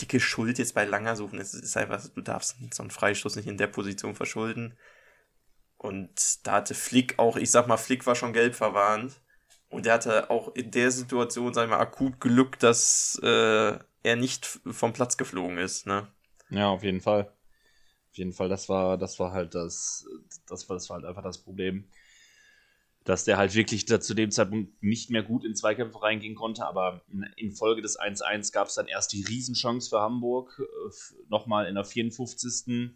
dicke 0.02 0.20
Schuld 0.20 0.58
jetzt 0.60 0.76
bei 0.76 0.84
Langer 0.84 1.16
suchen. 1.16 1.40
Es 1.40 1.54
ist 1.54 1.78
einfach, 1.78 2.06
du 2.14 2.20
darfst 2.20 2.58
so 2.74 2.84
einen 2.84 2.92
Freistoß 2.92 3.38
nicht 3.38 3.48
in 3.48 3.58
der 3.58 3.68
Position 3.68 4.16
verschulden. 4.16 4.78
Und 5.78 6.46
da 6.46 6.56
hatte 6.56 6.76
Flick 6.76 7.20
auch, 7.20 7.38
ich 7.38 7.52
sag 7.52 7.68
mal, 7.68 7.78
Flick 7.78 8.06
war 8.06 8.16
schon 8.16 8.34
gelb 8.34 8.54
verwarnt. 8.54 9.22
Und 9.70 9.86
der 9.86 9.94
hatte 9.94 10.30
auch 10.30 10.56
in 10.56 10.72
der 10.72 10.92
Situation, 10.92 11.54
sag 11.54 11.66
ich 11.66 11.70
mal, 11.70 11.80
akut 11.80 12.20
Glück, 12.20 12.58
dass 12.60 13.20
äh, 13.24 13.78
er 14.04 14.16
nicht 14.16 14.46
vom 14.46 14.94
Platz 14.94 15.18
geflogen 15.18 15.58
ist, 15.58 15.86
ne? 15.86 16.08
Ja, 16.50 16.70
auf 16.70 16.84
jeden 16.84 17.02
Fall. 17.02 17.32
Auf 18.12 18.18
jeden 18.18 18.34
Fall, 18.34 18.50
das 18.50 18.68
war, 18.70 18.98
das 18.98 19.20
war 19.20 19.32
halt 19.32 19.54
das, 19.54 20.08
das 20.48 20.68
war, 20.68 20.76
das 20.76 20.90
war 20.90 20.96
halt 20.96 21.06
einfach 21.06 21.22
das 21.24 21.38
Problem 21.38 21.88
dass 23.10 23.24
der 23.24 23.38
halt 23.38 23.56
wirklich 23.56 23.86
da 23.86 24.00
zu 24.00 24.14
dem 24.14 24.30
Zeitpunkt 24.30 24.84
nicht 24.84 25.10
mehr 25.10 25.24
gut 25.24 25.44
in 25.44 25.56
Zweikämpfe 25.56 26.02
reingehen 26.02 26.36
konnte, 26.36 26.66
aber 26.66 27.02
infolge 27.38 27.82
des 27.82 28.00
1-1 28.00 28.54
gab 28.54 28.68
es 28.68 28.76
dann 28.76 28.88
erst 28.88 29.14
die 29.14 29.24
Riesenchance 29.24 29.90
für 29.90 30.00
Hamburg, 30.00 30.62
äh, 30.62 31.26
nochmal 31.28 31.68
in 31.68 31.76
der 31.76 31.86
54. 31.86 32.92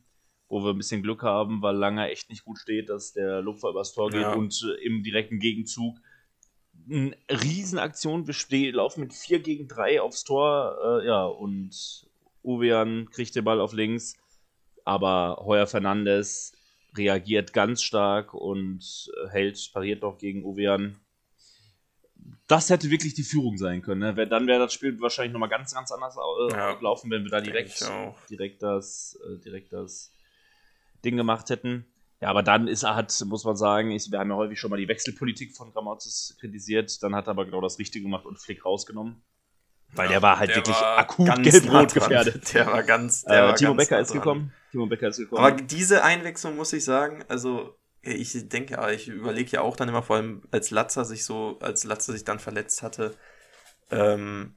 Wo 0.50 0.64
wir 0.64 0.72
ein 0.72 0.78
bisschen 0.78 1.02
Glück 1.02 1.24
haben, 1.24 1.64
weil 1.64 1.76
Langer 1.76 2.10
echt 2.10 2.30
nicht 2.30 2.46
gut 2.46 2.60
steht, 2.60 2.90
dass 2.90 3.14
der 3.14 3.42
Lupfer 3.42 3.70
übers 3.70 3.94
Tor 3.94 4.12
geht 4.12 4.22
ja. 4.22 4.34
und 4.34 4.62
äh, 4.62 4.86
im 4.86 5.02
direkten 5.02 5.40
Gegenzug 5.40 5.98
eine 6.90 7.16
Riesenaktion. 7.30 8.28
Wir 8.28 8.34
stehen, 8.34 8.76
laufen 8.76 9.02
mit 9.02 9.14
4 9.14 9.40
gegen 9.40 9.68
3 9.68 10.02
aufs 10.02 10.24
Tor, 10.24 10.78
äh, 11.02 11.08
ja, 11.08 11.26
und 11.26 12.08
Uwean 12.44 13.10
kriegt 13.10 13.36
den 13.36 13.46
Ball 13.46 13.62
auf 13.62 13.74
links, 13.74 14.18
aber 14.86 15.42
Heuer 15.46 15.68
Fernandes 15.68 16.54
reagiert 16.96 17.54
ganz 17.54 17.82
stark 17.82 18.34
und 18.34 19.12
äh, 19.24 19.30
hält, 19.30 19.72
pariert 19.74 20.02
noch 20.02 20.18
gegen 20.18 20.44
Ovean. 20.44 21.00
Das 22.48 22.70
hätte 22.70 22.92
wirklich 22.92 23.14
die 23.14 23.24
Führung 23.24 23.58
sein 23.58 23.82
können. 23.82 24.16
Ne? 24.16 24.28
Dann 24.28 24.48
wäre 24.48 24.60
das 24.60 24.74
Spiel 24.74 25.00
wahrscheinlich 25.02 25.34
nochmal 25.34 25.50
ganz, 25.50 25.74
ganz 25.74 25.92
anders 25.92 26.16
äh, 26.18 26.54
ja, 26.54 26.80
laufen, 26.82 27.10
wenn 27.10 27.24
wir 27.24 27.32
da 27.32 27.42
direkt, 27.42 27.84
direkt, 28.30 28.62
das, 28.62 29.20
äh, 29.26 29.38
direkt 29.40 29.74
das 29.74 30.14
Ding 31.04 31.18
gemacht 31.18 31.50
hätten. 31.50 31.86
Ja, 32.24 32.30
aber 32.30 32.42
dann 32.42 32.70
ist 32.70 32.84
er, 32.84 32.96
hat, 32.96 33.14
muss 33.26 33.44
man 33.44 33.58
sagen, 33.58 33.92
ich, 33.92 34.10
wir 34.10 34.18
haben 34.18 34.30
ja 34.30 34.38
häufig 34.38 34.58
schon 34.58 34.70
mal 34.70 34.78
die 34.78 34.88
Wechselpolitik 34.88 35.58
von 35.58 35.74
Grammatis 35.74 36.38
kritisiert, 36.40 37.04
dann 37.04 37.16
hat 37.16 37.28
er 37.28 37.32
aber 37.32 37.44
genau 37.44 37.60
das 37.60 37.80
Richtige 37.80 38.04
gemacht 38.04 38.26
und 38.26 38.40
Flick 38.40 38.64
rausgenommen. 38.64 39.22
Weil 39.92 40.06
ja, 40.06 40.12
der 40.14 40.22
war 40.22 40.40
halt 40.40 40.52
der 40.52 40.56
wirklich 40.56 40.80
war 40.80 41.00
akut 41.00 41.44
gelb-rot 41.44 41.94
gefährdet. 41.94 42.54
Der 42.54 42.68
war 42.68 42.82
ganz. 42.84 43.24
Der 43.24 43.44
äh, 43.44 43.48
war 43.48 43.56
Timo 43.56 43.76
ganz 43.76 43.90
Becker 43.90 44.00
ist 44.00 44.12
dran. 44.12 44.18
gekommen. 44.20 44.54
Timo 44.72 44.86
Becker 44.86 45.10
ist 45.10 45.18
gekommen. 45.18 45.44
Aber 45.44 45.52
diese 45.52 46.06
Einwechslung 46.06 46.56
muss 46.56 46.72
ich 46.72 46.86
sagen, 46.86 47.26
also 47.28 47.78
ich 48.02 48.48
denke, 48.48 48.80
ich 48.96 49.10
überlege 49.10 49.52
ja 49.52 49.62
auch 49.62 49.76
dann 49.76 49.90
immer, 49.90 50.02
vor 50.02 50.16
allem 50.16 50.44
als 50.50 50.72
Latzer 50.72 51.04
sich 51.04 51.26
so, 51.26 51.60
als 51.60 51.84
Latzer 51.84 52.14
sich 52.14 52.24
dann 52.24 52.40
verletzt 52.40 52.84
hatte, 52.84 53.18
ähm, 53.92 54.56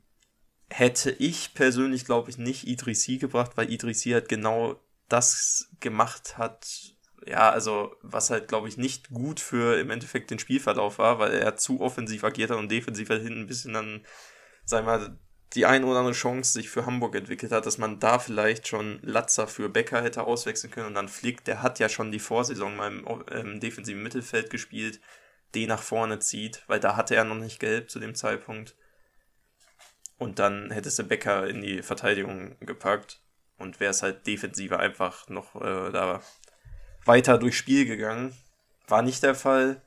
hätte 0.71 1.11
ich 1.11 1.55
persönlich, 1.55 2.05
glaube 2.05 2.31
ich, 2.31 2.39
nicht 2.39 2.69
Idrissi 2.69 3.19
gebracht, 3.19 3.57
weil 3.57 3.73
Idrissi 3.73 4.11
halt 4.11 4.29
genau 4.29 4.81
das 5.09 5.69
gemacht 5.81 6.39
hat, 6.39 6.96
ja, 7.25 7.51
also 7.51 7.95
was 8.03 8.31
halt, 8.31 8.49
glaube 8.49 8.69
ich, 8.69 8.77
nicht 8.77 9.11
gut 9.11 9.41
für 9.41 9.79
im 9.79 9.91
Endeffekt 9.91 10.31
den 10.31 10.39
Spielverlauf 10.39 10.99
war, 10.99 11.19
weil 11.19 11.33
er 11.33 11.57
zu 11.57 11.81
offensiv 11.81 12.25
agiert 12.25 12.51
hat 12.51 12.59
und 12.59 12.71
defensiv 12.71 13.09
halt 13.09 13.23
hinten 13.23 13.43
ein 13.43 13.47
bisschen 13.47 13.73
dann, 13.73 14.05
sag 14.65 14.81
ich 14.81 14.87
mal, 14.87 15.19
die 15.55 15.67
ein 15.67 15.85
oder 15.85 16.01
andere 16.01 16.15
Chance 16.15 16.53
sich 16.53 16.69
für 16.69 16.87
Hamburg 16.87 17.15
entwickelt 17.15 17.53
hat, 17.53 17.67
dass 17.67 17.79
man 17.79 17.99
da 18.01 18.19
vielleicht 18.19 18.69
schon 18.69 18.99
Latzer 19.03 19.47
für 19.47 19.69
Becker 19.69 20.03
hätte 20.03 20.25
auswechseln 20.25 20.73
können 20.73 20.89
und 20.89 20.95
dann 20.95 21.09
Flick, 21.09 21.45
der 21.45 21.63
hat 21.63 21.79
ja 21.79 21.89
schon 21.89 22.13
die 22.13 22.19
Vorsaison 22.19 22.77
mal 22.77 22.89
im, 22.89 23.07
im 23.31 23.61
defensiven 23.61 24.03
Mittelfeld 24.03 24.51
gespielt, 24.51 25.01
den 25.55 25.69
nach 25.69 25.83
vorne 25.83 26.19
zieht, 26.19 26.63
weil 26.67 26.81
da 26.81 26.97
hatte 26.97 27.15
er 27.15 27.25
noch 27.25 27.37
nicht 27.37 27.61
gelb 27.61 27.91
zu 27.91 28.01
dem 28.01 28.15
Zeitpunkt. 28.15 28.77
Und 30.19 30.39
dann 30.39 30.71
hättest 30.71 30.99
du 30.99 31.05
Becker 31.05 31.47
in 31.47 31.61
die 31.61 31.83
Verteidigung 31.83 32.57
gepackt 32.61 33.21
und 33.59 33.81
wäre 33.81 33.91
es 33.91 34.03
halt 34.03 34.27
defensiver 34.27 34.81
einfach 34.81 35.29
noch 35.29 35.55
äh, 35.57 35.93
da 35.93 36.23
weiter 37.07 37.39
durchs 37.39 37.57
Spiel 37.57 37.87
gegangen. 37.87 38.35
War 38.89 39.03
nicht 39.03 39.23
der 39.23 39.35
Fall. 39.35 39.83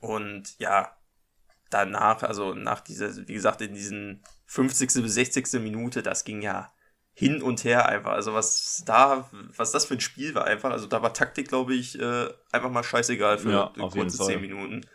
Und 0.00 0.58
ja, 0.58 0.96
danach, 1.70 2.22
also 2.22 2.54
nach 2.54 2.80
dieser, 2.80 3.14
wie 3.28 3.34
gesagt, 3.34 3.60
in 3.60 3.74
diesen 3.74 4.22
50. 4.46 5.02
bis 5.02 5.14
60. 5.14 5.60
Minute, 5.60 6.02
das 6.02 6.24
ging 6.24 6.42
ja 6.42 6.72
hin 7.12 7.42
und 7.42 7.64
her 7.64 7.88
einfach. 7.88 8.12
Also 8.12 8.32
was 8.32 8.84
da, 8.86 9.28
was 9.56 9.72
das 9.72 9.86
für 9.86 9.94
ein 9.94 10.00
Spiel 10.00 10.34
war 10.34 10.44
einfach. 10.44 10.70
Also 10.70 10.86
da 10.86 11.02
war 11.02 11.12
Taktik, 11.12 11.48
glaube 11.48 11.74
ich, 11.74 11.98
äh, 11.98 12.28
einfach 12.52 12.70
mal 12.70 12.84
scheißegal 12.84 13.38
für 13.38 13.50
Ja, 13.50 13.72
kurze 13.76 14.18
Fall. 14.18 14.26
10 14.26 14.40
Minuten. 14.40 14.86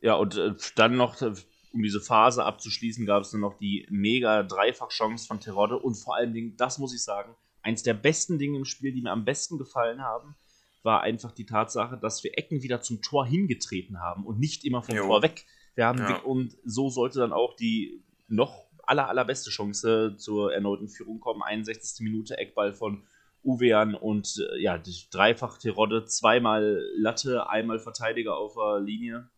Ja, 0.00 0.14
und 0.14 0.36
äh, 0.36 0.54
dann 0.74 0.96
noch, 0.96 1.20
äh, 1.20 1.34
um 1.72 1.82
diese 1.82 2.00
Phase 2.00 2.44
abzuschließen, 2.44 3.06
gab 3.06 3.22
es 3.22 3.32
nur 3.32 3.40
noch 3.40 3.58
die 3.58 3.86
mega 3.90 4.42
Dreifachchance 4.42 5.26
von 5.26 5.40
Terodde 5.40 5.78
und 5.78 5.94
vor 5.94 6.16
allen 6.16 6.32
Dingen, 6.32 6.56
das 6.56 6.78
muss 6.78 6.94
ich 6.94 7.02
sagen, 7.02 7.36
eins 7.62 7.82
der 7.82 7.94
besten 7.94 8.38
Dinge 8.38 8.58
im 8.58 8.64
Spiel, 8.64 8.92
die 8.92 9.02
mir 9.02 9.10
am 9.12 9.24
besten 9.24 9.58
gefallen 9.58 10.02
haben, 10.02 10.34
war 10.82 11.02
einfach 11.02 11.32
die 11.32 11.46
Tatsache, 11.46 11.96
dass 11.96 12.24
wir 12.24 12.36
Ecken 12.36 12.62
wieder 12.62 12.80
zum 12.80 13.02
Tor 13.02 13.24
hingetreten 13.26 14.00
haben 14.00 14.26
und 14.26 14.38
nicht 14.40 14.64
immer 14.64 14.82
vom 14.82 14.96
Jo. 14.96 15.06
Tor 15.06 15.22
weg. 15.22 15.46
Wir 15.74 15.86
haben 15.86 15.98
Ja. 16.00 16.16
und 16.22 16.56
so 16.64 16.90
sollte 16.90 17.20
dann 17.20 17.32
auch 17.32 17.54
die 17.54 18.02
noch 18.28 18.66
aller 18.84 19.08
allerbeste 19.08 19.50
Chance 19.50 20.16
zur 20.18 20.52
erneuten 20.52 20.88
Führung 20.88 21.20
kommen. 21.20 21.42
61. 21.42 22.00
Minute 22.04 22.36
Eckball 22.36 22.72
von 22.72 23.04
Uwean 23.44 23.94
und 23.94 24.36
äh, 24.54 24.60
ja, 24.60 24.76
die 24.78 24.94
dreifach 25.10 25.58
Terodde, 25.58 26.04
zweimal 26.04 26.82
Latte, 26.96 27.48
einmal 27.48 27.78
Verteidiger 27.78 28.36
auf 28.36 28.54
der 28.54 28.80
Linie. 28.80 29.28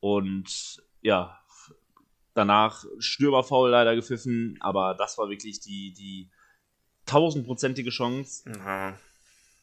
Und 0.00 0.82
ja, 1.02 1.38
danach 2.34 2.84
Stürmerfoul 2.98 3.70
leider 3.70 3.94
gepfiffen, 3.94 4.56
aber 4.60 4.94
das 4.94 5.18
war 5.18 5.28
wirklich 5.28 5.60
die, 5.60 5.92
die 5.92 6.30
tausendprozentige 7.10 7.90
Chance. 7.90 8.50
Ja, 8.56 8.94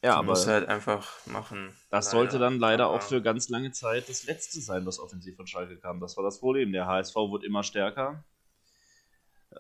Ja, 0.04 0.14
aber 0.16 0.28
muss 0.30 0.46
halt 0.48 0.68
einfach 0.70 1.26
machen. 1.26 1.74
das 1.90 2.12
sollte 2.12 2.38
dann 2.40 2.60
leider 2.60 2.88
auch 2.88 2.96
Aber- 2.96 3.02
für 3.02 3.22
ganz 3.22 3.50
lange 3.50 3.72
Zeit 3.72 4.08
das 4.10 4.26
Letzte 4.26 4.62
sein, 4.62 4.86
was 4.86 5.00
offensiv 5.00 5.36
von 5.36 5.48
Schalke 5.48 5.78
kam. 5.78 6.00
Das 6.00 6.16
war 6.18 6.24
das 6.24 6.40
Problem. 6.40 6.72
Der 6.72 6.86
HSV 6.86 7.16
wird 7.32 7.44
immer 7.44 7.64
stärker. 7.64 8.24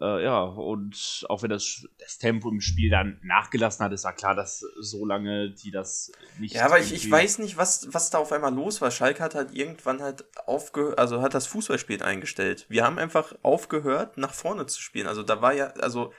Äh, 0.01 0.23
ja, 0.25 0.41
und 0.43 1.25
auch 1.29 1.41
wenn 1.41 1.49
das, 1.49 1.87
das 1.97 2.17
Tempo 2.17 2.49
im 2.49 2.59
Spiel 2.61 2.89
dann 2.91 3.19
nachgelassen 3.23 3.83
hat, 3.85 3.93
ist 3.93 4.03
ja 4.03 4.11
klar, 4.11 4.35
dass 4.35 4.59
so 4.59 5.05
lange 5.05 5.49
die 5.51 5.71
das 5.71 6.11
nicht. 6.39 6.53
Ja, 6.55 6.65
aber 6.65 6.77
ich, 6.79 6.93
ich 6.93 7.09
weiß 7.09 7.39
nicht, 7.39 7.55
was, 7.57 7.87
was 7.93 8.09
da 8.09 8.17
auf 8.19 8.31
einmal 8.33 8.53
los 8.53 8.81
war. 8.81 8.91
Schalke 8.91 9.23
hat 9.23 9.33
halt 9.33 9.53
irgendwann 9.55 10.01
halt 10.03 10.25
aufgehört, 10.45 10.99
also 10.99 11.21
hat 11.21 11.33
das 11.33 11.47
Fußballspielen 11.47 12.01
eingestellt. 12.01 12.65
Wir 12.69 12.83
haben 12.83 12.99
einfach 12.99 13.33
aufgehört, 13.43 14.17
nach 14.17 14.33
vorne 14.33 14.65
zu 14.67 14.81
spielen. 14.81 15.07
Also 15.07 15.23
da 15.23 15.41
war 15.41 15.53
ja, 15.53 15.67
also 15.79 16.13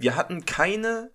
wir 0.00 0.16
hatten 0.16 0.44
keine 0.44 1.12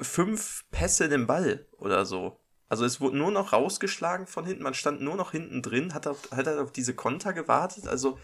fünf 0.00 0.64
Pässe 0.70 1.08
den 1.08 1.26
Ball 1.26 1.66
oder 1.78 2.04
so. 2.04 2.40
Also 2.68 2.84
es 2.84 3.00
wurde 3.00 3.16
nur 3.16 3.30
noch 3.30 3.52
rausgeschlagen 3.52 4.26
von 4.26 4.44
hinten, 4.44 4.62
man 4.62 4.74
stand 4.74 5.00
nur 5.00 5.16
noch 5.16 5.32
hinten 5.32 5.62
drin, 5.62 5.94
hat 5.94 6.06
auf, 6.06 6.30
hat 6.30 6.46
halt 6.46 6.58
auf 6.58 6.72
diese 6.72 6.94
Konter 6.94 7.32
gewartet. 7.32 7.88
Also 7.88 8.18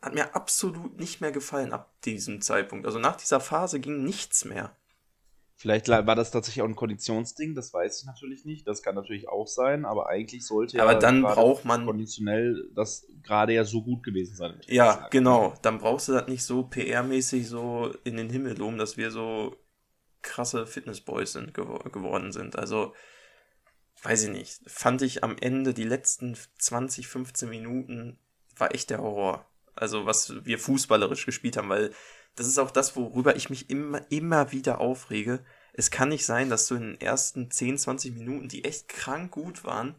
hat 0.00 0.14
mir 0.14 0.34
absolut 0.34 0.98
nicht 0.98 1.20
mehr 1.20 1.32
gefallen 1.32 1.72
ab 1.72 1.92
diesem 2.04 2.40
Zeitpunkt. 2.40 2.86
Also 2.86 2.98
nach 2.98 3.16
dieser 3.16 3.40
Phase 3.40 3.80
ging 3.80 4.04
nichts 4.04 4.44
mehr. 4.44 4.74
Vielleicht 5.60 5.88
war 5.88 6.14
das 6.14 6.30
tatsächlich 6.30 6.62
auch 6.62 6.68
ein 6.68 6.76
Konditionsding, 6.76 7.56
das 7.56 7.74
weiß 7.74 8.00
ich 8.00 8.06
natürlich 8.06 8.44
nicht. 8.44 8.68
Das 8.68 8.80
kann 8.80 8.94
natürlich 8.94 9.28
auch 9.28 9.48
sein, 9.48 9.84
aber 9.84 10.08
eigentlich 10.08 10.46
sollte 10.46 10.80
Aber 10.80 10.92
ja 10.92 10.98
dann 11.00 11.22
braucht 11.22 11.64
man 11.64 11.84
konditionell 11.84 12.70
das 12.76 13.08
gerade 13.24 13.54
ja 13.54 13.64
so 13.64 13.82
gut 13.82 14.04
gewesen 14.04 14.36
sein. 14.36 14.60
Ja, 14.68 15.08
genau. 15.10 15.54
Dann 15.62 15.78
brauchst 15.78 16.06
du 16.06 16.12
das 16.12 16.28
nicht 16.28 16.44
so 16.44 16.60
PR-mäßig 16.60 17.48
so 17.48 17.92
in 18.04 18.16
den 18.16 18.30
Himmel 18.30 18.56
loben, 18.56 18.78
dass 18.78 18.96
wir 18.96 19.10
so 19.10 19.56
krasse 20.22 20.64
Fitnessboys 20.64 21.32
sind, 21.32 21.54
gewo 21.54 21.78
geworden 21.90 22.30
sind. 22.30 22.56
Also, 22.56 22.94
weiß 24.04 24.24
ich 24.24 24.30
nicht. 24.30 24.60
Fand 24.68 25.02
ich 25.02 25.24
am 25.24 25.36
Ende 25.40 25.74
die 25.74 25.82
letzten 25.82 26.36
20, 26.58 27.08
15 27.08 27.48
Minuten 27.48 28.20
war 28.56 28.72
echt 28.72 28.90
der 28.90 29.02
Horror. 29.02 29.44
Also, 29.74 30.06
was 30.06 30.44
wir 30.44 30.60
fußballerisch 30.60 31.26
gespielt 31.26 31.56
haben, 31.56 31.68
weil 31.68 31.90
das 32.38 32.46
ist 32.46 32.58
auch 32.58 32.70
das, 32.70 32.96
worüber 32.96 33.36
ich 33.36 33.50
mich 33.50 33.70
immer, 33.70 34.00
immer 34.10 34.52
wieder 34.52 34.80
aufrege. 34.80 35.44
Es 35.72 35.90
kann 35.90 36.08
nicht 36.08 36.24
sein, 36.24 36.50
dass 36.50 36.66
du 36.66 36.76
in 36.76 36.82
den 36.82 37.00
ersten 37.00 37.50
10, 37.50 37.78
20 37.78 38.14
Minuten, 38.14 38.48
die 38.48 38.64
echt 38.64 38.88
krank 38.88 39.30
gut 39.30 39.64
waren, 39.64 39.94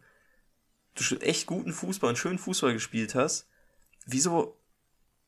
du 0.95 1.03
schon 1.03 1.21
echt 1.21 1.47
guten 1.47 1.73
Fußball 1.73 2.09
und 2.09 2.17
schönen 2.17 2.39
Fußball 2.39 2.73
gespielt 2.73 3.15
hast. 3.15 3.47
Wieso 4.05 4.59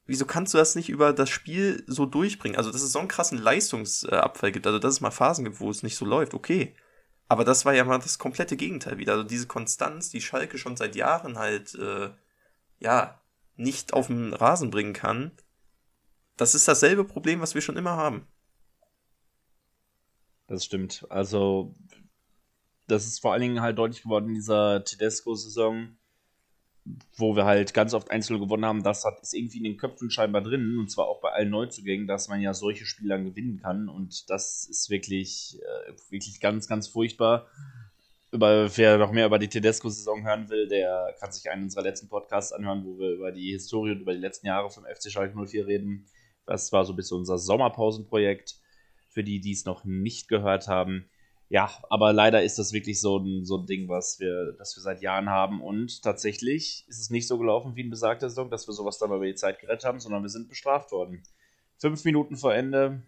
wieso 0.05 0.25
kannst 0.25 0.53
du 0.53 0.57
das 0.57 0.75
nicht 0.75 0.89
über 0.89 1.13
das 1.13 1.29
Spiel 1.29 1.83
so 1.87 2.05
durchbringen? 2.05 2.57
Also, 2.57 2.71
dass 2.71 2.81
es 2.81 2.91
so 2.91 2.99
einen 2.99 3.07
krassen 3.07 3.37
Leistungsabfall 3.37 4.51
gibt, 4.51 4.67
also 4.67 4.79
dass 4.79 4.95
es 4.95 5.01
mal 5.01 5.11
Phasen 5.11 5.45
gibt, 5.45 5.59
wo 5.59 5.69
es 5.69 5.83
nicht 5.83 5.95
so 5.95 6.05
läuft, 6.05 6.33
okay. 6.33 6.75
Aber 7.27 7.45
das 7.45 7.63
war 7.63 7.73
ja 7.73 7.85
mal 7.85 7.97
das 7.97 8.19
komplette 8.19 8.57
Gegenteil 8.57 8.97
wieder. 8.97 9.13
Also 9.13 9.23
diese 9.23 9.47
Konstanz, 9.47 10.09
die 10.09 10.19
Schalke 10.19 10.57
schon 10.57 10.75
seit 10.75 10.97
Jahren 10.97 11.39
halt, 11.39 11.75
äh, 11.75 12.09
ja, 12.79 13.21
nicht 13.55 13.93
auf 13.93 14.07
den 14.07 14.33
Rasen 14.33 14.69
bringen 14.69 14.93
kann. 14.93 15.31
Das 16.37 16.55
ist 16.55 16.67
dasselbe 16.67 17.03
Problem, 17.05 17.39
was 17.41 17.55
wir 17.55 17.61
schon 17.61 17.77
immer 17.77 17.91
haben. 17.91 18.27
Das 20.47 20.65
stimmt. 20.65 21.05
Also, 21.09 21.75
das 22.87 23.05
ist 23.05 23.19
vor 23.19 23.31
allen 23.31 23.41
Dingen 23.41 23.61
halt 23.61 23.77
deutlich 23.77 24.03
geworden 24.03 24.29
in 24.29 24.35
dieser 24.35 24.83
Tedesco-Saison, 24.83 25.97
wo 27.15 27.35
wir 27.35 27.45
halt 27.45 27.73
ganz 27.73 27.93
oft 27.93 28.11
einzeln 28.11 28.39
gewonnen 28.39 28.65
haben. 28.65 28.83
Das 28.83 29.05
hat, 29.05 29.21
ist 29.21 29.33
irgendwie 29.33 29.59
in 29.59 29.63
den 29.63 29.77
Köpfen 29.77 30.09
scheinbar 30.09 30.41
drin, 30.41 30.77
und 30.79 30.89
zwar 30.89 31.07
auch 31.07 31.21
bei 31.21 31.31
allen 31.31 31.51
Neuzugängen, 31.51 32.07
dass 32.07 32.27
man 32.27 32.41
ja 32.41 32.53
solche 32.53 32.85
Spiele 32.85 33.09
dann 33.09 33.25
gewinnen 33.25 33.61
kann. 33.61 33.87
Und 33.87 34.29
das 34.29 34.67
ist 34.69 34.89
wirklich, 34.89 35.59
äh, 35.61 35.93
wirklich 36.09 36.39
ganz, 36.39 36.67
ganz 36.67 36.87
furchtbar. 36.87 37.47
Über, 38.31 38.69
wer 38.77 38.97
noch 38.97 39.11
mehr 39.11 39.25
über 39.25 39.39
die 39.39 39.49
Tedesco-Saison 39.49 40.23
hören 40.25 40.49
will, 40.49 40.67
der 40.69 41.15
kann 41.19 41.33
sich 41.33 41.49
einen 41.49 41.63
unserer 41.63 41.83
letzten 41.83 42.07
Podcasts 42.07 42.53
anhören, 42.53 42.85
wo 42.85 42.97
wir 42.97 43.09
über 43.09 43.31
die 43.33 43.51
Historie 43.51 43.91
und 43.91 44.01
über 44.01 44.13
die 44.13 44.21
letzten 44.21 44.47
Jahre 44.47 44.69
vom 44.69 44.85
FC 44.85 45.11
Schalke 45.11 45.37
04 45.37 45.67
reden. 45.67 46.05
Das 46.45 46.71
war 46.71 46.85
so 46.85 46.93
ein 46.93 46.95
bisschen 46.95 47.17
unser 47.17 47.37
Sommerpausenprojekt 47.37 48.55
für 49.09 49.23
die, 49.23 49.41
die 49.41 49.51
es 49.51 49.65
noch 49.65 49.83
nicht 49.83 50.29
gehört 50.29 50.67
haben. 50.67 51.09
Ja, 51.49 51.69
aber 51.89 52.13
leider 52.13 52.41
ist 52.41 52.57
das 52.57 52.71
wirklich 52.71 53.01
so 53.01 53.17
ein, 53.17 53.43
so 53.43 53.57
ein 53.57 53.65
Ding, 53.65 53.89
was 53.89 54.21
wir, 54.21 54.53
das 54.57 54.77
wir 54.77 54.81
seit 54.81 55.01
Jahren 55.01 55.29
haben. 55.29 55.61
Und 55.61 56.01
tatsächlich 56.01 56.85
ist 56.87 56.99
es 57.01 57.09
nicht 57.09 57.27
so 57.27 57.37
gelaufen 57.37 57.75
wie 57.75 57.81
in 57.81 57.89
besagter 57.89 58.29
Saison, 58.29 58.49
dass 58.49 58.65
wir 58.67 58.73
sowas 58.73 58.97
dann 58.97 59.11
über 59.11 59.25
die 59.25 59.35
Zeit 59.35 59.59
gerettet 59.59 59.83
haben, 59.83 59.99
sondern 59.99 60.21
wir 60.21 60.29
sind 60.29 60.47
bestraft 60.47 60.93
worden. 60.93 61.23
Fünf 61.77 62.05
Minuten 62.05 62.37
vor 62.37 62.55
Ende, 62.55 63.03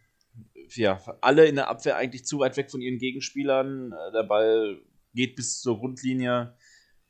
ja, 0.75 0.99
alle 1.21 1.45
in 1.45 1.55
der 1.55 1.69
Abwehr 1.69 1.95
eigentlich 1.95 2.25
zu 2.25 2.39
weit 2.39 2.57
weg 2.57 2.69
von 2.69 2.81
ihren 2.81 2.97
Gegenspielern. 2.97 3.93
Äh, 3.93 4.11
Der 4.11 4.23
Ball 4.23 4.81
geht 5.13 5.35
bis 5.35 5.61
zur 5.61 5.79
Grundlinie, 5.79 6.55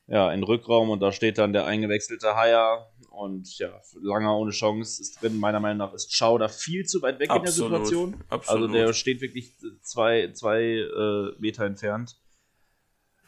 ja, 0.07 0.31
in 0.31 0.41
den 0.41 0.43
Rückraum 0.43 0.89
und 0.89 0.99
da 0.99 1.11
steht 1.11 1.37
dann 1.37 1.53
der 1.53 1.65
eingewechselte 1.65 2.35
Haier. 2.35 2.89
Und 3.09 3.59
ja, 3.59 3.79
Langer 4.01 4.35
ohne 4.35 4.51
Chance 4.51 5.01
ist 5.01 5.21
drin. 5.21 5.37
Meiner 5.37 5.59
Meinung 5.59 5.77
nach 5.77 5.93
ist 5.93 6.13
Schau 6.13 6.39
da 6.39 6.47
viel 6.47 6.85
zu 6.85 7.01
weit 7.03 7.19
weg 7.19 7.29
in 7.33 7.43
der 7.43 7.51
Situation. 7.51 8.23
Absolut. 8.27 8.63
Also 8.63 8.73
der 8.73 8.93
steht 8.93 9.21
wirklich 9.21 9.53
zwei, 9.83 10.31
zwei 10.33 10.61
äh, 10.63 11.39
Meter 11.39 11.65
entfernt 11.65 12.17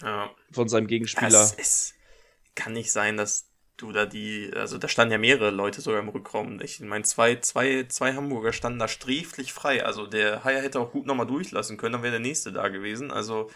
ja. 0.02 0.32
von 0.52 0.68
seinem 0.68 0.88
Gegenspieler. 0.88 1.40
Es, 1.40 1.54
es 1.54 1.94
kann 2.56 2.74
nicht 2.74 2.92
sein, 2.92 3.16
dass 3.16 3.52
du 3.78 3.92
da 3.92 4.06
die, 4.06 4.52
also 4.56 4.78
da 4.78 4.88
standen 4.88 5.12
ja 5.12 5.18
mehrere 5.18 5.52
Leute 5.52 5.82
sogar 5.82 6.00
im 6.00 6.10
Rückraum. 6.10 6.60
Ich 6.62 6.80
meine, 6.80 7.04
zwei, 7.04 7.36
zwei, 7.36 7.86
zwei 7.88 8.14
Hamburger 8.14 8.54
standen 8.54 8.80
da 8.80 8.88
sträflich 8.88 9.54
frei. 9.54 9.86
Also 9.86 10.08
der 10.08 10.44
Haier 10.44 10.62
hätte 10.62 10.80
auch 10.80 10.92
gut 10.92 11.06
nochmal 11.06 11.28
durchlassen 11.28 11.78
können, 11.78 11.94
dann 11.94 12.04
wäre 12.04 12.12
der 12.12 12.20
nächste 12.22 12.52
da 12.52 12.70
gewesen. 12.70 13.12
Also, 13.12 13.50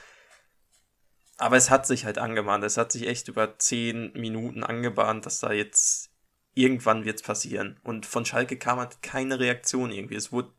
aber 1.39 1.55
es 1.55 1.69
hat 1.69 1.87
sich 1.87 2.05
halt 2.05 2.17
angebahnt. 2.17 2.63
Es 2.65 2.77
hat 2.77 2.91
sich 2.91 3.07
echt 3.07 3.29
über 3.29 3.57
zehn 3.57 4.11
Minuten 4.13 4.63
angebahnt, 4.63 5.25
dass 5.25 5.39
da 5.39 5.53
jetzt 5.53 6.11
irgendwann 6.53 7.05
wird's 7.05 7.21
passieren. 7.21 7.79
Und 7.83 8.05
von 8.05 8.25
Schalke 8.25 8.57
kam 8.57 8.77
halt 8.77 9.01
keine 9.01 9.39
Reaktion 9.39 9.91
irgendwie. 9.91 10.15
Es 10.15 10.33
wurde, 10.33 10.51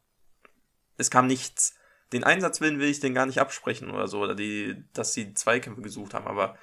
es 0.96 1.10
kam 1.10 1.26
nichts. 1.26 1.74
Den 2.14 2.24
Einsatzwillen 2.24 2.78
will 2.80 2.88
ich 2.88 2.98
den 2.98 3.14
gar 3.14 3.26
nicht 3.26 3.40
absprechen 3.40 3.90
oder 3.90 4.08
so, 4.08 4.20
oder 4.20 4.34
die, 4.34 4.82
dass 4.94 5.12
sie 5.12 5.34
Zweikämpfe 5.34 5.82
gesucht 5.82 6.14
haben, 6.14 6.26
aber 6.26 6.56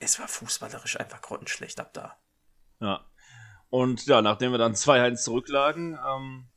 es 0.00 0.18
war 0.18 0.28
fußballerisch 0.28 0.98
einfach 0.98 1.22
grottenschlecht 1.22 1.80
ab 1.80 1.94
da. 1.94 2.18
Ja. 2.80 3.06
Und 3.70 4.06
ja, 4.06 4.22
nachdem 4.22 4.50
wir 4.50 4.58
dann 4.58 4.74
2-1 4.74 5.16
zurücklagen, 5.22 5.98
ähm, 6.04 6.48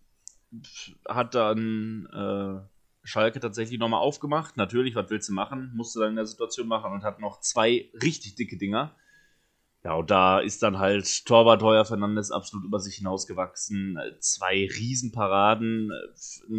hat 1.07 1.35
dann 1.35 2.07
äh, 2.11 2.78
Schalke 3.09 3.39
tatsächlich 3.39 3.79
nochmal 3.79 4.01
aufgemacht. 4.01 4.55
Natürlich, 4.57 4.95
was 4.95 5.09
willst 5.09 5.29
du 5.29 5.33
machen? 5.33 5.71
Musste 5.75 5.99
dann 5.99 6.11
in 6.11 6.15
der 6.15 6.25
Situation 6.25 6.67
machen 6.67 6.93
und 6.93 7.03
hat 7.03 7.19
noch 7.19 7.39
zwei 7.41 7.89
richtig 8.01 8.35
dicke 8.35 8.57
Dinger. 8.57 8.95
Ja, 9.83 9.93
und 9.93 10.11
da 10.11 10.39
ist 10.39 10.61
dann 10.61 10.77
halt 10.77 11.25
Torwart 11.25 11.63
Heuer 11.63 11.85
Fernandes 11.85 12.31
absolut 12.31 12.65
über 12.65 12.79
sich 12.79 12.95
hinausgewachsen. 12.95 13.97
Zwei 14.19 14.67
Riesenparaden, 14.67 15.91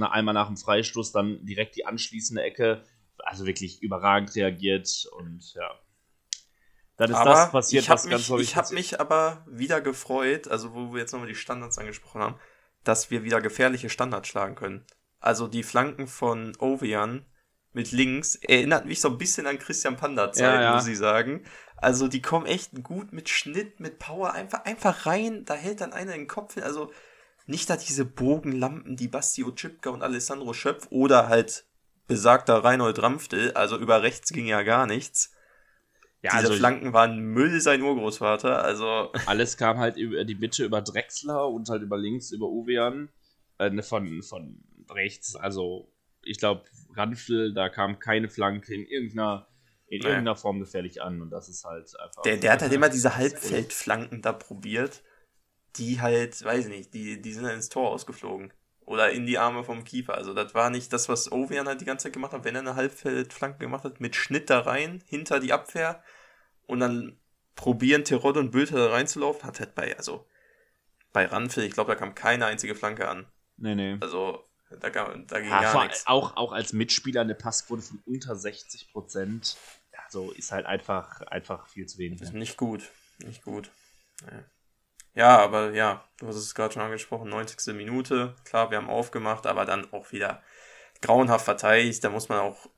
einmal 0.01 0.35
nach 0.35 0.47
dem 0.47 0.57
Freistoß, 0.57 1.13
dann 1.13 1.45
direkt 1.45 1.77
die 1.77 1.85
anschließende 1.85 2.43
Ecke. 2.43 2.83
Also 3.19 3.45
wirklich 3.45 3.83
überragend 3.83 4.35
reagiert 4.35 5.07
und 5.19 5.53
ja. 5.55 5.71
Dann 6.97 7.11
ist 7.11 7.17
aber 7.17 7.31
das 7.31 7.51
passiert, 7.51 7.83
ich 7.83 7.91
habe 7.91 7.99
was 7.99 8.09
ganz 8.09 8.23
mich, 8.23 8.31
häufig 8.31 8.49
ich 8.49 8.57
hab 8.57 8.63
passiert. 8.65 8.79
mich 8.79 9.01
aber 9.01 9.45
wieder 9.47 9.81
gefreut, 9.81 10.49
also 10.49 10.75
wo 10.75 10.93
wir 10.93 11.01
jetzt 11.01 11.13
nochmal 11.13 11.29
die 11.29 11.35
Standards 11.35 11.79
angesprochen 11.79 12.23
haben, 12.23 12.37
dass 12.85 13.11
wir 13.11 13.23
wieder 13.23 13.41
gefährliche 13.41 13.91
Standards 13.91 14.29
schlagen 14.29 14.55
können. 14.55 14.87
Also 15.21 15.47
die 15.47 15.63
Flanken 15.63 16.07
von 16.07 16.57
Ovejan 16.59 17.25
mit 17.73 17.93
links 17.93 18.35
erinnert 18.35 18.87
mich 18.87 19.01
so 19.01 19.09
ein 19.09 19.19
bisschen 19.19 19.47
an 19.47 19.59
Christian 19.59 19.97
Panda 19.97 20.33
Zeit, 20.33 20.55
Ja, 20.55 20.63
ja. 20.63 20.75
muss 20.75 20.89
ich 20.89 20.99
sagen. 20.99 21.45
Also 21.77 22.09
die 22.09 22.21
kommen 22.21 22.47
echt 22.47 22.83
gut 22.83 23.13
mit 23.13 23.29
Schnitt, 23.29 23.81
mit 23.81 23.99
Power, 23.99 24.33
einfach, 24.33 24.65
einfach 24.65 25.07
rein, 25.07 25.45
da 25.45 25.55
hält 25.55 25.81
dann 25.81 25.93
einer 25.93 26.13
den 26.13 26.27
Kopf 26.27 26.55
hin. 26.55 26.63
Also 26.63 26.91
nicht 27.47 27.71
da 27.71 27.77
diese 27.77 28.05
Bogenlampen, 28.05 28.97
die 28.97 29.09
Basti 29.09 29.45
Ochipka 29.45 29.91
und 29.91 30.03
Alessandro 30.03 30.53
Schöpf 30.53 30.89
oder 30.91 31.29
halt 31.29 31.65
besagter 32.07 32.65
Reinhold 32.65 33.01
Ramftel, 33.03 33.53
also 33.53 33.79
über 33.79 34.03
rechts 34.03 34.33
ging 34.33 34.47
ja 34.47 34.63
gar 34.63 34.87
nichts. 34.87 35.33
Ja, 36.23 36.33
Diese 36.33 36.49
also 36.49 36.55
Flanken 36.55 36.93
waren 36.93 37.19
Müll, 37.19 37.61
sein 37.61 37.81
Urgroßvater, 37.81 38.63
also 38.63 39.11
alles 39.27 39.57
kam 39.57 39.79
halt 39.79 39.97
über 39.97 40.25
die 40.25 40.35
Mitte 40.35 40.65
über 40.65 40.83
Drexler 40.83 41.49
und 41.49 41.69
halt 41.71 41.83
über 41.83 41.97
links 41.97 42.31
über 42.31 42.47
Uwean 42.47 43.09
äh, 43.59 43.71
ne, 43.71 43.83
von, 43.83 44.23
von 44.23 44.63
rechts. 44.95 45.37
Also 45.37 45.93
ich 46.23 46.39
glaube, 46.39 46.65
Ranfel, 46.95 47.55
da 47.55 47.69
kam 47.69 47.99
keine 47.99 48.29
Flanke 48.29 48.75
in 48.75 48.85
irgendeiner, 48.87 49.49
in 49.89 50.01
Nee. 50.01 50.07
irgendeiner 50.07 50.37
Form 50.37 50.61
gefährlich 50.61 51.03
an 51.03 51.21
und 51.23 51.31
das 51.31 51.49
ist 51.49 51.65
halt 51.65 51.99
einfach. 51.99 52.23
der, 52.23 52.37
der 52.37 52.53
hat 52.53 52.63
halt 52.63 52.73
immer 52.73 52.89
diese 52.89 53.17
Halbfeldflanken 53.17 54.23
da 54.23 54.33
probiert, 54.33 55.03
die 55.77 56.01
halt, 56.01 56.45
weiß 56.45 56.67
ich 56.67 56.71
nicht, 56.71 56.95
die, 56.95 57.21
die 57.21 57.33
sind 57.33 57.45
dann 57.45 57.55
ins 57.55 57.69
Tor 57.69 57.91
ausgeflogen. 57.91 58.53
Oder 58.87 59.13
in 59.13 59.25
die 59.25 59.39
Arme 59.39 59.63
vom 59.63 59.85
Keeper. 59.85 60.15
Also 60.15 60.35
das 60.35 60.53
war 60.53 60.69
nicht 60.69 60.93
das, 60.93 61.09
was 61.09 61.31
Ovean 61.31 61.69
halt 61.69 61.81
die 61.81 61.85
ganze 61.85 62.05
Zeit 62.05 62.13
gemacht 62.13 62.33
hat, 62.33 62.45
wenn 62.45 62.57
er 62.57 62.63
eine 62.63 62.75
Halbfeldflanke 62.75 63.59
gemacht 63.59 63.85
hat, 63.85 64.01
mit 64.01 64.17
Schnitt 64.17 64.51
da 64.51 64.61
rein, 64.61 65.01
hinter 65.07 65.39
die 65.39 65.53
Abwehr 65.53 66.03
und 66.67 66.81
dann 66.81 67.17
probieren 67.55 68.05
Terodde 68.05 68.41
und 68.41 68.51
Bülter 68.51 68.77
da 68.77 68.91
reinzulaufen, 68.91 69.45
hat 69.45 69.61
halt 69.61 69.77
bei, 69.77 69.97
also 69.97 70.27
bei 71.13 71.25
Ranfil, 71.25 71.65
ich 71.65 71.73
glaube, 71.73 71.93
da 71.93 71.95
kam 71.95 72.17
keine 72.17 72.47
einzige 72.47 72.75
Flanke 72.75 73.07
an. 73.09 73.27
Nee, 73.57 73.77
nee. 73.77 73.97
Also 74.01 74.50
da, 74.79 74.91
kam, 74.91 75.27
da 75.27 75.41
ging 75.41 75.51
Ja, 75.51 75.73
gar 75.73 75.85
nichts. 75.85 76.07
auch, 76.07 76.37
auch 76.37 76.53
als 76.53 76.73
Mitspieler 76.73 77.23
eine 77.23 77.35
Passquote 77.35 77.83
von 77.83 78.03
unter 78.07 78.37
60 78.37 78.93
Prozent. 78.93 79.57
Also 80.05 80.31
ist 80.33 80.53
halt 80.53 80.67
einfach, 80.67 81.21
einfach 81.23 81.69
viel 81.69 81.87
zu 81.87 81.99
wenig. 81.99 82.21
Ist 82.21 82.33
nicht 82.33 82.57
gut. 82.57 82.91
Nicht 83.19 83.43
gut. 83.43 83.71
Ja. 84.23 84.45
Ja, 85.13 85.39
aber 85.39 85.73
ja, 85.73 86.05
du 86.19 86.29
hast 86.29 86.37
es 86.37 86.55
gerade 86.55 86.73
schon 86.73 86.83
angesprochen, 86.83 87.29
90. 87.29 87.75
Minute. 87.75 88.37
Klar, 88.45 88.71
wir 88.71 88.79
haben 88.79 88.89
aufgemacht, 88.89 89.47
aber 89.47 89.65
dann 89.65 89.93
auch 89.93 90.13
wieder 90.13 90.43
grauenhaft 91.03 91.45
verteidigt. 91.45 92.05
Da 92.05 92.11
muss 92.11 92.29
man 92.29 92.39
auch 92.39 92.69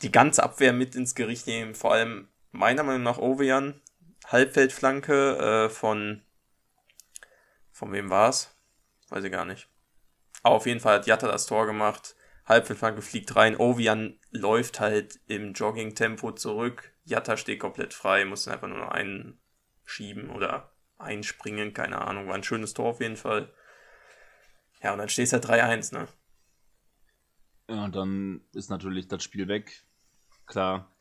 die 0.00 0.10
ganze 0.10 0.42
Abwehr 0.42 0.72
mit 0.72 0.94
ins 0.94 1.14
Gericht 1.14 1.46
nehmen. 1.46 1.74
Vor 1.74 1.92
allem 1.92 2.28
meiner 2.52 2.82
Meinung 2.82 3.02
nach 3.02 3.18
Ovejan. 3.18 3.80
Halbfeldflanke 4.26 5.66
äh, 5.66 5.68
von. 5.68 6.22
Von 7.70 7.92
wem 7.92 8.10
war's? 8.10 8.54
Weiß 9.08 9.24
ich 9.24 9.32
gar 9.32 9.44
nicht. 9.44 9.68
Aber 10.42 10.56
auf 10.56 10.66
jeden 10.66 10.80
Fall 10.80 10.96
hat 10.96 11.06
Jatta 11.06 11.28
das 11.28 11.46
Tor 11.46 11.66
gemacht. 11.66 12.16
Halbfeldflanke 12.46 13.02
fliegt 13.02 13.36
rein. 13.36 13.56
Ovian 13.56 14.18
läuft 14.30 14.80
halt 14.80 15.20
im 15.26 15.52
Jogging-Tempo 15.52 16.32
zurück. 16.32 16.92
Jatta 17.04 17.36
steht 17.36 17.60
komplett 17.60 17.94
frei, 17.94 18.24
muss 18.24 18.48
einfach 18.48 18.68
nur 18.68 18.78
noch 18.78 18.90
einschieben 18.90 20.30
oder 20.30 20.72
einspringen, 20.98 21.72
keine 21.72 22.00
Ahnung. 22.00 22.28
War 22.28 22.34
ein 22.34 22.42
schönes 22.42 22.74
Tor 22.74 22.90
auf 22.90 23.00
jeden 23.00 23.16
Fall. 23.16 23.52
Ja, 24.82 24.92
und 24.92 24.98
dann 24.98 25.08
steht 25.08 25.26
es 25.26 25.32
halt 25.32 25.46
3-1, 25.46 25.94
ne? 25.94 26.08
Ja, 27.68 27.84
und 27.84 27.94
dann 27.94 28.44
ist 28.52 28.70
natürlich 28.70 29.06
das 29.06 29.22
Spiel 29.22 29.46
weg. 29.46 29.84
Klar. 30.46 30.92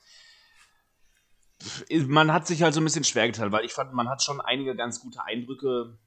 Man 1.90 2.32
hat 2.32 2.48
sich 2.48 2.62
halt 2.64 2.74
so 2.74 2.82
ein 2.82 2.84
bisschen 2.84 3.04
schwer 3.04 3.28
getan, 3.28 3.52
weil 3.52 3.66
ich 3.66 3.74
fand, 3.74 3.94
man 3.94 4.10
hat 4.10 4.24
schon 4.24 4.42
einige 4.42 4.76
ganz 4.76 5.00
gute 5.00 5.24
Eindrücke, 5.24 5.98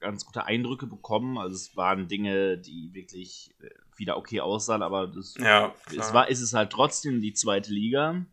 ganz 0.00 0.24
gute 0.24 0.44
Eindrücke 0.44 0.86
bekommen. 0.86 1.38
Also 1.38 1.54
es 1.54 1.76
waren 1.76 2.08
Dinge, 2.08 2.58
die 2.58 2.92
wirklich 2.92 3.54
äh, 3.60 3.68
wieder 3.96 4.16
okay 4.16 4.40
aussahen, 4.40 4.82
aber 4.82 5.06
das 5.06 5.34
Ja, 5.38 5.74
es 5.96 6.12
war, 6.12 6.28
ist 6.28 6.40
es 6.40 6.52
halt 6.52 6.70
trotzdem 6.70 7.20
die 7.20 7.32
zweite 7.32 7.72
Liga 7.72 8.24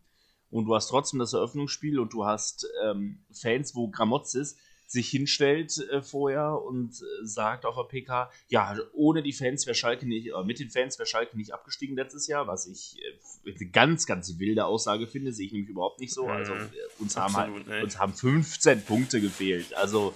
und 0.49 0.65
du 0.65 0.75
hast 0.75 0.87
trotzdem 0.87 1.19
das 1.19 1.33
Eröffnungsspiel 1.33 1.99
und 1.99 2.13
du 2.13 2.25
hast 2.25 2.67
ähm, 2.83 3.23
Fans, 3.31 3.75
wo 3.75 3.89
Gramozis 3.89 4.57
sich 4.85 5.09
hinstellt 5.09 5.77
äh, 5.89 6.01
vorher 6.03 6.61
und 6.61 6.91
äh, 6.91 7.25
sagt 7.25 7.65
auf 7.65 7.75
der 7.75 7.83
PK, 7.83 8.29
ja, 8.49 8.75
ohne 8.93 9.23
die 9.23 9.33
Fans 9.33 9.65
wäre 9.65 9.73
Schalke 9.73 10.07
nicht, 10.07 10.27
äh, 10.27 10.43
mit 10.43 10.59
den 10.59 10.69
Fans 10.69 10.99
wäre 10.99 11.07
Schalke 11.07 11.35
nicht 11.35 11.53
abgestiegen 11.53 11.95
letztes 11.95 12.27
Jahr, 12.27 12.45
was 12.45 12.67
ich 12.67 12.99
äh, 13.01 13.51
eine 13.55 13.69
ganz, 13.69 14.05
ganz 14.05 14.37
wilde 14.37 14.65
Aussage 14.65 15.07
finde, 15.07 15.33
sehe 15.33 15.47
ich 15.47 15.53
nämlich 15.53 15.69
überhaupt 15.69 15.99
nicht 15.99 16.13
so. 16.13 16.27
Also 16.27 16.53
uns, 16.99 17.17
haben 17.17 17.35
halt, 17.35 17.67
nicht. 17.67 17.83
uns 17.83 17.97
haben 17.97 18.13
15 18.13 18.83
Punkte 18.85 19.19
gefehlt. 19.19 19.73
Also 19.73 20.13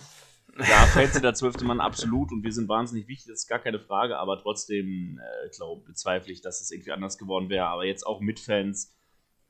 ja, 0.59 0.85
Fans 0.87 1.13
sind 1.13 1.23
der 1.23 1.33
zwölfte 1.33 1.65
Mann 1.65 1.79
absolut 1.79 2.31
und 2.31 2.43
wir 2.43 2.51
sind 2.51 2.67
wahnsinnig 2.67 3.07
wichtig, 3.07 3.27
das 3.27 3.41
ist 3.41 3.47
gar 3.47 3.59
keine 3.59 3.79
Frage, 3.79 4.17
aber 4.17 4.39
trotzdem, 4.39 5.19
äh, 5.19 5.49
glaube 5.55 5.83
bezweifle 5.85 6.33
ich, 6.33 6.41
dass 6.41 6.61
es 6.61 6.71
irgendwie 6.71 6.91
anders 6.91 7.17
geworden 7.17 7.49
wäre. 7.49 7.67
Aber 7.67 7.85
jetzt 7.85 8.05
auch 8.05 8.19
mit 8.19 8.39
Fans 8.39 8.93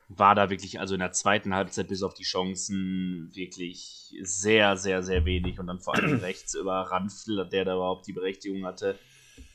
war 0.10 0.36
da 0.36 0.50
wirklich, 0.50 0.80
also 0.80 0.93
in 0.93 1.00
der 1.00 1.12
zweiten 1.12 1.54
Halbzeit 1.54 1.88
bis 1.88 2.04
auf 2.04 2.13
die 2.13 2.24
Chancen, 2.24 3.30
wirklich 3.34 4.15
sehr, 4.22 4.78
sehr, 4.78 5.04
sehr 5.04 5.26
wenig. 5.26 5.60
Und 5.60 5.67
dann 5.67 5.80
vor 5.80 5.96
allem 5.96 6.20
rechts 6.22 6.54
über 6.54 6.74
Ranfl, 6.74 7.48
der 7.50 7.65
da 7.65 7.76
überhaupt 7.76 8.08
die 8.08 8.13
Berechtigung 8.13 8.65
hatte, 8.65 8.98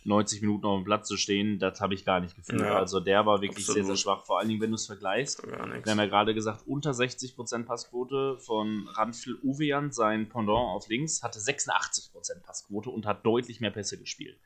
90 0.04 0.40
Minuten 0.42 0.66
auf 0.66 0.80
dem 0.80 0.84
Platz 0.84 1.08
zu 1.08 1.16
stehen, 1.16 1.58
das 1.58 1.80
habe 1.80 1.94
ich 1.94 2.04
gar 2.04 2.20
nicht 2.20 2.34
gefühlt. 2.36 2.60
Ja, 2.60 2.78
also 2.78 3.00
der 3.00 3.24
war 3.24 3.40
wirklich 3.40 3.64
absolut. 3.64 3.74
sehr, 3.74 3.84
sehr 3.84 3.96
schwach. 3.96 4.24
Vor 4.24 4.38
allen 4.38 4.48
Dingen, 4.48 4.60
wenn 4.60 4.70
du 4.70 4.76
es 4.76 4.86
vergleichst. 4.86 5.46
Wir 5.46 5.58
haben 5.58 5.98
ja 5.98 6.06
gerade 6.06 6.34
gesagt, 6.34 6.62
unter 6.66 6.90
60% 6.90 7.64
Passquote 7.64 8.38
von 8.38 8.88
Ranfl 8.94 9.38
Uwean, 9.42 9.92
sein 9.92 10.28
Pendant 10.28 10.58
auf 10.58 10.88
links, 10.88 11.22
hatte 11.22 11.38
86% 11.38 12.42
Passquote 12.42 12.90
und 12.90 13.06
hat 13.06 13.24
deutlich 13.24 13.60
mehr 13.60 13.70
Pässe 13.70 13.98
gespielt. 13.98 14.38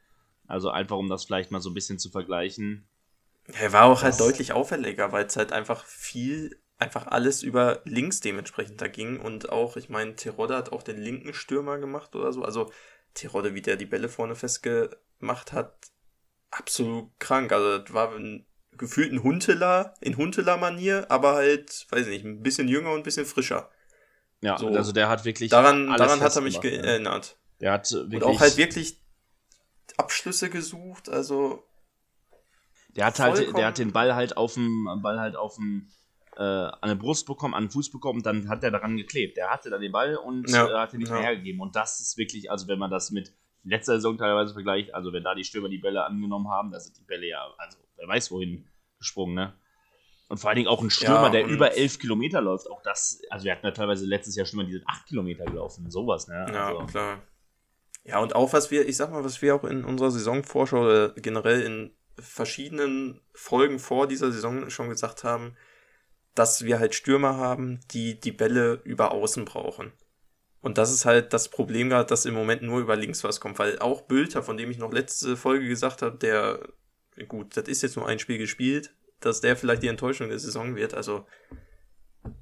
Also 0.47 0.71
einfach, 0.71 0.97
um 0.97 1.09
das 1.09 1.25
vielleicht 1.25 1.51
mal 1.51 1.61
so 1.61 1.71
ein 1.71 1.75
bisschen 1.75 1.99
zu 1.99 2.11
vergleichen. 2.11 2.87
Er 3.53 3.73
war 3.73 3.85
auch 3.85 4.03
halt 4.03 4.19
deutlich 4.21 4.53
auffälliger, 4.53 5.13
weil 5.13 5.27
es 5.27 5.37
halt 5.37 5.53
einfach 5.53 5.85
viel, 5.85 6.59
einfach 6.79 7.07
alles 7.07 7.43
über 7.43 7.81
links 7.85 8.21
dementsprechend 8.21 8.81
da 8.81 8.89
ging. 8.89 9.21
Und 9.21 9.51
auch, 9.51 9.77
ich 9.77 9.89
meine, 9.89 10.17
Terodde 10.17 10.57
hat 10.57 10.73
auch 10.73 10.83
den 10.83 11.01
linken 11.01 11.33
Stürmer 11.33 11.79
gemacht 11.79 12.15
oder 12.15 12.33
so. 12.33 12.43
Also 12.43 12.71
Terodde, 13.15 13.55
wie 13.55 13.63
der 13.63 13.77
die 13.77 13.87
Bälle 13.87 14.09
vorne 14.09 14.35
festgemacht 15.17 15.53
hat, 15.53 15.75
absolut 16.51 17.11
krank. 17.19 17.53
Also 17.53 17.79
das 17.79 17.93
war 17.93 18.15
ein, 18.15 18.47
gefühlt 18.73 19.13
ein 19.13 19.23
Hunteler, 19.23 19.95
in 20.01 20.17
Hunteler-Manier, 20.17 21.07
aber 21.11 21.35
halt, 21.35 21.87
weiß 21.91 22.07
ich 22.07 22.23
nicht, 22.23 22.25
ein 22.25 22.43
bisschen 22.43 22.69
jünger 22.69 22.91
und 22.93 23.01
ein 23.01 23.03
bisschen 23.03 23.27
frischer. 23.27 23.71
Ja, 24.43 24.59
So. 24.59 24.69
also 24.69 24.93
der 24.93 25.09
hat 25.09 25.25
wirklich. 25.25 25.51
Daran, 25.51 25.87
daran 25.89 26.21
hat 26.21 26.37
er 26.37 26.43
mich 26.43 26.55
festgemacht, 26.55 26.81
ne? 26.83 26.83
geerinnert. 26.83 27.39
Der 27.61 27.73
hat 27.73 27.91
wirklich. 27.91 28.23
Und 28.23 28.37
auch 28.37 28.41
halt 28.41 28.57
wirklich 28.57 29.01
Abschlüsse 29.97 30.51
gesucht, 30.51 31.09
also 31.09 31.65
Der 32.95 33.07
hat 33.07 33.19
halt, 33.19 33.57
der 33.57 33.67
hat 33.67 33.79
den 33.79 33.93
Ball 33.93 34.15
halt 34.15 34.37
auf 34.37 34.55
dem 34.55 34.85
Ball 35.03 35.19
halt 35.19 35.37
auf 35.37 35.55
dem 35.57 35.89
äh, 36.37 36.43
an 36.43 36.89
der 36.89 36.97
Brust 36.97 37.27
bekommen, 37.27 37.55
an 37.55 37.65
den 37.65 37.71
Fuß 37.71 37.91
bekommen, 37.91 38.23
dann 38.23 38.51
hat 38.51 38.63
er 38.63 38.71
daran 38.71 38.99
geklebt. 38.99 39.39
Der 39.39 39.49
hatte 39.49 39.71
dann 39.71 39.81
den 39.81 39.91
Ball 39.93 40.17
und 40.17 40.51
Ja, 40.51 40.69
äh, 40.69 40.75
hat 40.75 40.93
ihn 40.93 40.99
nicht 40.99 41.09
ja. 41.09 41.15
mehr 41.15 41.25
hergegeben. 41.25 41.63
Und 41.63 41.77
das 41.77 41.99
ist 42.01 42.19
wirklich, 42.19 42.51
also 42.51 42.69
wenn 42.69 42.79
man 42.79 42.91
das 42.91 43.11
mit 43.11 43.33
letzter 43.67 43.95
Saison 43.95 44.17
teilweise 44.17 44.53
vergleicht, 44.53 44.95
also 44.95 45.13
wenn 45.13 45.25
da 45.25 45.35
die 45.35 45.45
Stürmer 45.45 45.69
die 45.69 45.79
Bälle 45.79 46.05
angenommen 46.05 46.49
haben, 46.49 46.71
da 46.71 46.81
sind 46.81 46.97
die 46.97 47.05
Bälle 47.05 47.27
ja, 47.27 47.47
also 47.59 47.79
wer 47.97 48.09
weiß 48.09 48.31
wohin 48.31 48.69
gesprungen, 48.99 49.35
ne? 49.35 49.55
Und 50.29 50.39
vor 50.39 50.51
allen 50.51 50.57
Dingen 50.57 50.69
auch 50.69 50.83
ein 50.83 50.91
Stürmer, 50.91 51.25
Ja, 51.25 51.31
der 51.31 51.47
über 51.47 51.77
elf 51.77 52.01
Kilometer 52.01 52.41
läuft. 52.41 52.69
Auch 52.69 52.83
das, 52.83 53.21
also 53.31 53.45
wir 53.45 53.53
hatten 53.53 53.65
ja 53.65 53.71
teilweise 53.71 54.07
letztes 54.07 54.35
Jahr 54.35 54.45
Stürmer, 54.45 54.65
die 54.65 54.73
sind 54.73 54.85
acht 54.89 55.07
Kilometer 55.07 55.45
gelaufen. 55.45 55.89
Sowas, 55.89 56.27
ne? 56.27 56.47
Ja, 56.53 56.67
Also, 56.67 56.87
klar. 56.87 57.23
Ja, 58.03 58.19
und 58.19 58.35
auch 58.35 58.53
was 58.53 58.71
wir, 58.73 58.89
ich 58.89 58.97
sag 58.97 59.11
mal, 59.11 59.25
was 59.25 59.41
wir 59.41 59.55
auch 59.55 59.65
in 59.65 59.85
unserer 59.85 60.11
Saisonvorschau 60.11 60.81
oder 60.83 61.11
generell 61.11 61.63
in 61.63 61.97
verschiedenen 62.19 63.21
Folgen 63.35 63.79
vor 63.79 64.09
dieser 64.09 64.33
Saison 64.33 64.69
schon 64.71 64.89
gesagt 64.89 65.23
haben, 65.23 65.57
dass 66.35 66.65
wir 66.65 66.79
halt 66.79 66.95
Stürmer 66.95 67.37
haben, 67.37 67.81
die 67.93 68.19
die 68.19 68.33
Bälle 68.33 68.81
über 68.85 69.13
Außen 69.13 69.45
brauchen. 69.45 69.93
Und 70.61 70.79
das 70.79 70.93
ist 70.93 71.05
halt 71.05 71.33
das 71.33 71.49
Problem 71.49 71.89
gerade, 71.91 72.09
dass 72.09 72.25
im 72.25 72.35
Moment 72.35 72.63
nur 72.63 72.81
über 72.81 72.97
links 72.97 73.23
was 73.23 73.41
kommt, 73.41 73.59
weil 73.59 73.79
auch 73.79 74.03
Bülter, 74.03 74.43
von 74.43 74.57
dem 74.57 74.71
ich 74.71 74.79
noch 74.79 74.93
letzte 74.93 75.37
Folge 75.37 75.69
gesagt 75.69 76.03
habe, 76.03 76.17
der, 76.19 76.69
gut, 77.29 77.57
das 77.57 77.69
ist 77.69 77.83
jetzt 77.83 77.97
nur 77.97 78.09
ein 78.09 78.19
Spiel 78.19 78.39
gespielt, 78.39 78.93
dass 79.21 79.41
der 79.41 79.57
vielleicht 79.57 79.83
die 79.83 79.89
Enttäuschung 79.89 80.29
der 80.29 80.39
Saison 80.39 80.75
wird. 80.75 80.95
Also, 80.95 81.27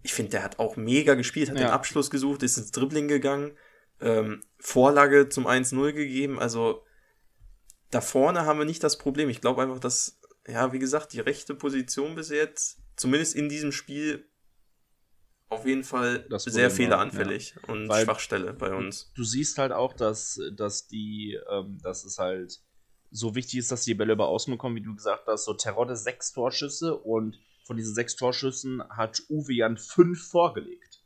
ich 0.03 0.15
finde, 0.15 0.33
der 0.33 0.43
hat 0.43 0.59
auch 0.59 0.77
mega 0.77 1.15
gespielt, 1.15 1.51
hat 1.51 1.59
Ja. 1.59 1.67
den 1.67 1.73
Abschluss 1.73 2.11
gesucht, 2.11 2.43
ist 2.43 2.57
ins 2.57 2.71
Dribbling 2.73 3.09
gegangen, 3.09 3.57
ähm, 4.01 4.41
Vorlage 4.59 5.29
zum 5.29 5.47
1-0 5.47 5.93
gegeben. 5.93 6.39
Also, 6.39 6.83
da 7.91 8.01
vorne 8.01 8.47
haben 8.47 8.59
wir 8.59 8.65
nicht 8.65 8.83
das 8.83 8.99
Problem. 8.99 9.29
Ich 9.29 9.41
glaube 9.41 9.63
einfach, 9.63 9.79
dass, 9.79 10.19
ja, 10.49 10.73
wie 10.73 10.79
gesagt, 10.79 11.13
die 11.13 11.21
rechte 11.21 11.55
Position 11.55 12.15
bis 12.15 12.31
jetzt, 12.31 12.79
zumindest 12.97 13.37
in 13.37 13.49
diesem 13.49 13.71
Spiel, 13.73 14.27
auf 15.51 15.67
jeden 15.67 15.85
Fall 15.85 16.21
Das 16.29 16.45
sehr 16.45 16.71
fehleranfällig 16.71 17.55
und 17.69 17.89
Weil- 17.89 18.05
Schwachstelle 18.05 18.53
bei 18.53 18.75
uns. 18.75 19.13
du 19.15 19.25
siehst 19.25 19.59
halt 19.59 19.73
auch, 19.73 19.93
dass, 19.93 20.41
dass 20.57 20.87
die, 20.89 21.39
ähm, 21.51 21.79
dass 21.83 22.05
es 22.05 22.19
halt 22.19 22.61
so 23.11 23.35
wichtig 23.37 23.61
ist, 23.61 23.71
dass 23.71 23.85
die 23.85 23.95
Bälle 23.95 24.15
über 24.15 24.27
Außen 24.29 24.53
bekommen, 24.53 24.75
wie 24.77 24.81
du 24.83 24.95
gesagt 24.95 25.27
hast. 25.29 25.45
So 25.45 25.55
Terodde 25.55 25.97
sechs 25.97 26.33
Torschüsse 26.33 26.97
und 26.97 27.39
von 27.65 27.77
diesen 27.77 27.95
sechs 27.95 28.17
Torschüssen 28.17 28.83
hat 28.91 29.23
Uwe 29.29 29.53
Jan 29.55 29.77
fünf 29.77 30.27
vorgelegt. 30.29 31.03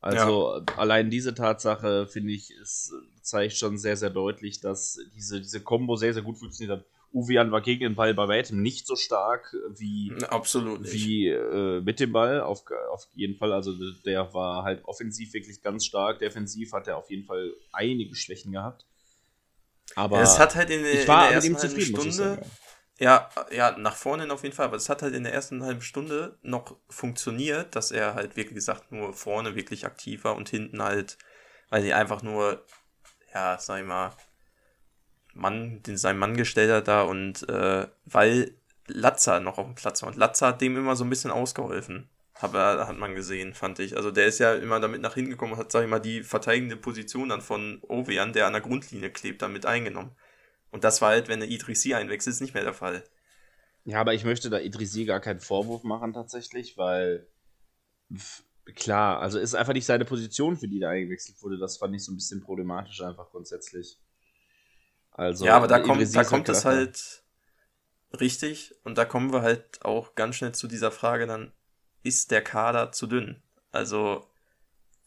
Also 0.00 0.62
allein 0.76 1.10
diese 1.10 1.34
Tatsache, 1.34 2.06
finde 2.08 2.32
ich, 2.32 2.50
es 2.62 2.92
zeigt 3.22 3.54
schon 3.56 3.76
sehr, 3.78 3.96
sehr 3.96 4.10
deutlich, 4.10 4.60
dass 4.60 4.98
diese, 5.14 5.40
diese 5.40 5.60
Kombo 5.62 5.96
sehr, 5.96 6.14
sehr 6.14 6.22
gut 6.22 6.38
funktioniert 6.38 6.78
hat. 6.80 6.86
Uwean 7.12 7.50
war 7.50 7.60
gegen 7.60 7.80
den 7.80 7.94
Ball 7.96 8.14
bei 8.14 8.28
weitem 8.28 8.62
nicht 8.62 8.86
so 8.86 8.96
stark 8.96 9.54
wie, 9.76 10.12
Absolut 10.28 10.80
nicht. 10.80 10.92
wie 10.92 11.28
äh, 11.28 11.80
mit 11.80 11.98
dem 12.00 12.12
Ball, 12.12 12.40
auf, 12.40 12.64
auf 12.92 13.06
jeden 13.14 13.36
Fall. 13.36 13.52
Also 13.52 13.72
der 14.04 14.32
war 14.32 14.62
halt 14.64 14.84
offensiv 14.84 15.32
wirklich 15.32 15.60
ganz 15.62 15.84
stark. 15.86 16.20
Defensiv 16.20 16.72
hat 16.72 16.86
er 16.88 16.96
auf 16.96 17.10
jeden 17.10 17.24
Fall 17.24 17.52
einige 17.72 18.14
Schwächen 18.14 18.52
gehabt. 18.52 18.86
Aber 19.96 20.22
es 20.22 20.38
hat 20.38 20.54
halt 20.54 20.70
in, 20.70 20.82
der- 20.82 20.94
ich 20.94 21.08
war 21.08 21.16
in 21.16 21.20
der 21.20 21.34
ersten 21.34 21.56
halben 21.56 21.80
Stunde, 21.80 22.42
ja, 22.98 23.28
ja, 23.50 23.76
nach 23.78 23.96
vorne 23.96 24.30
auf 24.32 24.42
jeden 24.42 24.54
Fall, 24.54 24.66
aber 24.66 24.76
es 24.76 24.88
hat 24.88 25.02
halt 25.02 25.14
in 25.14 25.24
der 25.24 25.32
ersten 25.32 25.64
halben 25.64 25.80
Stunde 25.82 26.38
noch 26.42 26.76
funktioniert, 26.88 27.74
dass 27.74 27.90
er 27.90 28.14
halt 28.14 28.36
wirklich 28.36 28.54
gesagt 28.54 28.92
nur 28.92 29.14
vorne 29.14 29.56
wirklich 29.56 29.86
aktiv 29.86 30.24
war 30.24 30.36
und 30.36 30.48
hinten 30.48 30.82
halt, 30.82 31.18
weil 31.70 31.82
sie 31.82 31.92
einfach 31.94 32.22
nur, 32.22 32.64
ja, 33.34 33.58
sag 33.58 33.80
ich 33.80 33.86
mal, 33.86 34.12
Mann, 35.34 35.82
den 35.82 35.96
seinen 35.96 36.18
Mann 36.18 36.36
gestellt 36.36 36.70
hat 36.70 36.88
da 36.88 37.02
und 37.02 37.48
äh, 37.48 37.86
weil 38.04 38.54
Latza 38.86 39.40
noch 39.40 39.58
auf 39.58 39.66
dem 39.66 39.74
Platz 39.74 40.02
war 40.02 40.08
und 40.08 40.16
Latza 40.16 40.48
hat 40.48 40.60
dem 40.60 40.76
immer 40.76 40.96
so 40.96 41.04
ein 41.04 41.10
bisschen 41.10 41.30
ausgeholfen. 41.30 42.08
Aber 42.34 42.86
hat 42.86 42.96
man 42.96 43.14
gesehen, 43.14 43.52
fand 43.52 43.78
ich. 43.80 43.96
Also 43.96 44.10
der 44.10 44.26
ist 44.26 44.38
ja 44.38 44.54
immer 44.54 44.80
damit 44.80 45.02
nach 45.02 45.14
hinten 45.14 45.32
gekommen 45.32 45.52
und 45.52 45.58
hat, 45.58 45.70
sag 45.70 45.84
ich 45.84 45.90
mal, 45.90 46.00
die 46.00 46.22
verteidigende 46.22 46.76
Position 46.76 47.28
dann 47.28 47.42
von 47.42 47.80
Ovean, 47.82 48.32
der 48.32 48.46
an 48.46 48.54
der 48.54 48.62
Grundlinie 48.62 49.10
klebt, 49.10 49.42
damit 49.42 49.66
eingenommen. 49.66 50.12
Und 50.70 50.84
das 50.84 51.02
war 51.02 51.10
halt, 51.10 51.28
wenn 51.28 51.40
der 51.40 51.50
Idrissi 51.50 51.92
einwechselt, 51.92 52.34
ist 52.34 52.40
nicht 52.40 52.54
mehr 52.54 52.64
der 52.64 52.72
Fall. 52.72 53.04
Ja, 53.84 54.00
aber 54.00 54.14
ich 54.14 54.24
möchte 54.24 54.48
da 54.48 54.58
Idrissi 54.58 55.04
gar 55.04 55.20
keinen 55.20 55.40
Vorwurf 55.40 55.82
machen 55.84 56.14
tatsächlich, 56.14 56.78
weil 56.78 57.26
klar, 58.74 59.20
also 59.20 59.38
ist 59.38 59.54
einfach 59.54 59.72
nicht 59.72 59.86
seine 59.86 60.04
Position, 60.04 60.56
für 60.56 60.68
die 60.68 60.80
da 60.80 60.90
eingewechselt 60.90 61.42
wurde. 61.42 61.58
Das 61.58 61.76
fand 61.76 61.94
ich 61.94 62.04
so 62.04 62.12
ein 62.12 62.16
bisschen 62.16 62.40
problematisch 62.40 63.02
einfach 63.02 63.30
grundsätzlich. 63.30 63.98
Also, 65.12 65.44
ja, 65.44 65.56
aber 65.56 65.66
da 65.66 65.80
kommt, 65.80 66.14
da 66.14 66.24
kommt 66.24 66.48
es 66.48 66.64
halt 66.64 67.22
richtig 68.18 68.74
und 68.84 68.98
da 68.98 69.04
kommen 69.04 69.32
wir 69.32 69.42
halt 69.42 69.84
auch 69.84 70.14
ganz 70.14 70.36
schnell 70.36 70.52
zu 70.52 70.66
dieser 70.66 70.90
Frage 70.90 71.26
dann, 71.26 71.52
ist 72.02 72.30
der 72.30 72.42
Kader 72.42 72.92
zu 72.92 73.06
dünn? 73.06 73.42
Also, 73.72 74.26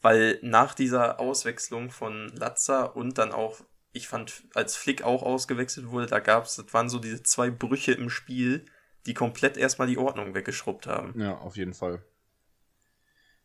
weil 0.00 0.38
nach 0.42 0.74
dieser 0.74 1.18
Auswechslung 1.18 1.90
von 1.90 2.28
Latza 2.28 2.84
und 2.84 3.18
dann 3.18 3.32
auch, 3.32 3.60
ich 3.92 4.08
fand, 4.08 4.44
als 4.54 4.76
Flick 4.76 5.02
auch 5.02 5.22
ausgewechselt 5.22 5.90
wurde, 5.90 6.06
da 6.06 6.20
gab's, 6.20 6.56
das 6.56 6.72
waren 6.72 6.88
so 6.88 6.98
diese 6.98 7.22
zwei 7.22 7.50
Brüche 7.50 7.92
im 7.92 8.10
Spiel, 8.10 8.66
die 9.06 9.14
komplett 9.14 9.56
erstmal 9.56 9.88
die 9.88 9.98
Ordnung 9.98 10.34
weggeschrubbt 10.34 10.86
haben. 10.86 11.20
Ja, 11.20 11.36
auf 11.38 11.56
jeden 11.56 11.74
Fall. 11.74 12.02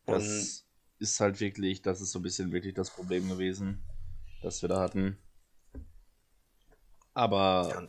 Das 0.06 0.64
ist 0.98 1.20
halt 1.20 1.40
wirklich, 1.40 1.82
das 1.82 2.00
ist 2.00 2.12
so 2.12 2.18
ein 2.18 2.22
bisschen 2.22 2.52
wirklich 2.52 2.74
das 2.74 2.90
Problem 2.90 3.28
gewesen, 3.28 3.82
das 4.42 4.62
wir 4.62 4.68
da 4.68 4.80
hatten. 4.80 5.18
Aber 7.14 7.86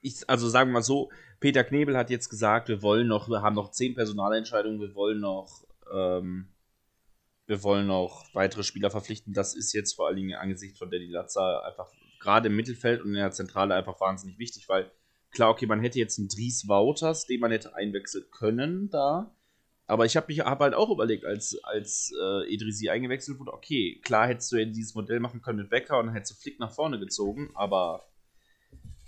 ich, 0.00 0.28
also 0.28 0.48
sagen 0.48 0.70
wir 0.70 0.74
mal 0.74 0.82
so, 0.82 1.10
Peter 1.40 1.64
Knebel 1.64 1.96
hat 1.96 2.10
jetzt 2.10 2.28
gesagt, 2.28 2.68
wir 2.68 2.82
wollen 2.82 3.08
noch, 3.08 3.28
wir 3.28 3.42
haben 3.42 3.54
noch 3.54 3.70
zehn 3.70 3.94
Personalentscheidungen, 3.94 4.80
wir 4.80 4.94
wollen 4.94 5.20
noch, 5.20 5.66
ähm, 5.92 6.48
wir 7.46 7.62
wollen 7.62 7.86
noch 7.86 8.24
weitere 8.34 8.62
Spieler 8.62 8.90
verpflichten. 8.90 9.32
Das 9.32 9.54
ist 9.54 9.72
jetzt 9.72 9.94
vor 9.94 10.06
allen 10.06 10.16
Dingen 10.16 10.34
angesichts 10.34 10.78
von 10.78 10.90
Daddy 10.90 11.06
Latza 11.06 11.60
einfach 11.60 11.90
gerade 12.20 12.48
im 12.48 12.56
Mittelfeld 12.56 13.02
und 13.02 13.08
in 13.08 13.14
der 13.14 13.30
Zentrale 13.30 13.74
einfach 13.74 14.00
wahnsinnig 14.00 14.38
wichtig, 14.38 14.68
weil 14.68 14.90
klar, 15.30 15.50
okay, 15.50 15.66
man 15.66 15.80
hätte 15.80 15.98
jetzt 15.98 16.18
einen 16.18 16.28
Dries 16.28 16.66
Wouters, 16.66 17.26
den 17.26 17.40
man 17.40 17.50
hätte 17.50 17.74
einwechseln 17.74 18.24
können 18.30 18.88
da. 18.90 19.34
Aber 19.86 20.04
ich 20.04 20.16
habe 20.16 20.26
mich 20.28 20.40
hab 20.40 20.58
halt 20.60 20.74
auch 20.74 20.90
überlegt, 20.90 21.24
als, 21.24 21.62
als 21.62 22.12
äh, 22.20 22.52
Idrisi 22.52 22.88
eingewechselt 22.88 23.38
wurde, 23.38 23.52
okay, 23.52 24.00
klar 24.02 24.26
hättest 24.26 24.50
du 24.50 24.56
ja 24.56 24.64
dieses 24.64 24.94
Modell 24.96 25.20
machen 25.20 25.42
können 25.42 25.58
mit 25.58 25.70
Becker 25.70 25.98
und 26.00 26.06
dann 26.06 26.14
hättest 26.14 26.32
du 26.32 26.42
Flick 26.42 26.58
nach 26.58 26.72
vorne 26.72 26.98
gezogen, 26.98 27.50
aber 27.54 28.08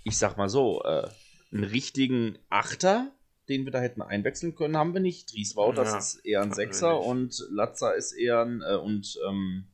ich 0.03 0.17
sag 0.17 0.37
mal 0.37 0.49
so, 0.49 0.83
äh, 0.83 1.07
einen 1.51 1.63
richtigen 1.63 2.37
Achter, 2.49 3.11
den 3.47 3.65
wir 3.65 3.71
da 3.71 3.79
hätten 3.79 4.01
einwechseln 4.01 4.55
können, 4.55 4.77
haben 4.77 4.93
wir 4.93 5.01
nicht. 5.01 5.33
Dries 5.33 5.55
Wouters 5.55 5.91
Ja, 5.91 5.97
ist 5.97 6.15
eher 6.25 6.41
ein 6.41 6.53
Sechser 6.53 6.99
und 6.99 7.43
Latza 7.49 7.91
ist 7.91 8.13
eher 8.13 8.41
ein, 8.41 8.61
äh, 8.61 8.75
und 8.75 9.17
ähm, 9.27 9.67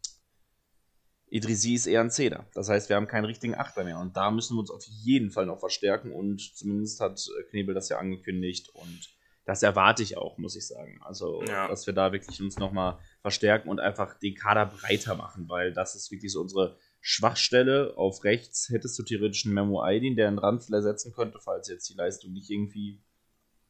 Idrisi 1.27 1.73
ist 1.73 1.87
eher 1.87 2.01
ein 2.01 2.11
Zehner. 2.11 2.45
Das 2.53 2.69
heißt, 2.69 2.87
wir 2.87 2.95
haben 2.95 3.07
keinen 3.07 3.25
richtigen 3.25 3.55
Achter 3.55 3.83
mehr 3.83 3.99
und 3.99 4.15
da 4.15 4.31
müssen 4.31 4.55
wir 4.55 4.61
uns 4.61 4.71
auf 4.71 4.83
jeden 4.85 5.31
Fall 5.31 5.45
noch 5.45 5.59
verstärken 5.59 6.11
und 6.11 6.39
zumindest 6.55 7.01
hat 7.01 7.19
äh, 7.39 7.43
Knebel 7.49 7.73
das 7.75 7.89
ja 7.89 7.97
angekündigt 7.97 8.69
und 8.69 9.09
das 9.43 9.61
erwarte 9.61 10.01
ich 10.01 10.17
auch, 10.17 10.37
muss 10.37 10.55
ich 10.55 10.65
sagen. 10.65 10.99
Also, 11.03 11.43
Ja. 11.43 11.67
dass 11.67 11.85
wir 11.85 11.93
da 11.93 12.11
wirklich 12.11 12.41
uns 12.41 12.57
nochmal 12.57 12.97
verstärken 13.21 13.69
und 13.69 13.79
einfach 13.79 14.17
den 14.17 14.33
Kader 14.35 14.65
breiter 14.67 15.15
machen, 15.15 15.49
weil 15.49 15.73
das 15.73 15.93
ist 15.95 16.09
wirklich 16.11 16.31
so 16.31 16.41
unsere 16.41 16.77
Schwachstelle. 17.07 17.93
Auf 17.97 18.23
rechts 18.23 18.69
hättest 18.69 18.97
du 18.97 19.03
theoretisch 19.03 19.45
einen 19.45 19.53
Memo 19.53 19.83
Aydin, 19.83 20.15
der 20.15 20.27
einen 20.27 20.39
Rand 20.39 20.67
ersetzen 20.71 21.13
könnte, 21.13 21.37
falls 21.39 21.67
jetzt 21.67 21.87
die 21.87 21.93
Leistung 21.93 22.33
nicht 22.33 22.49
irgendwie 22.49 22.99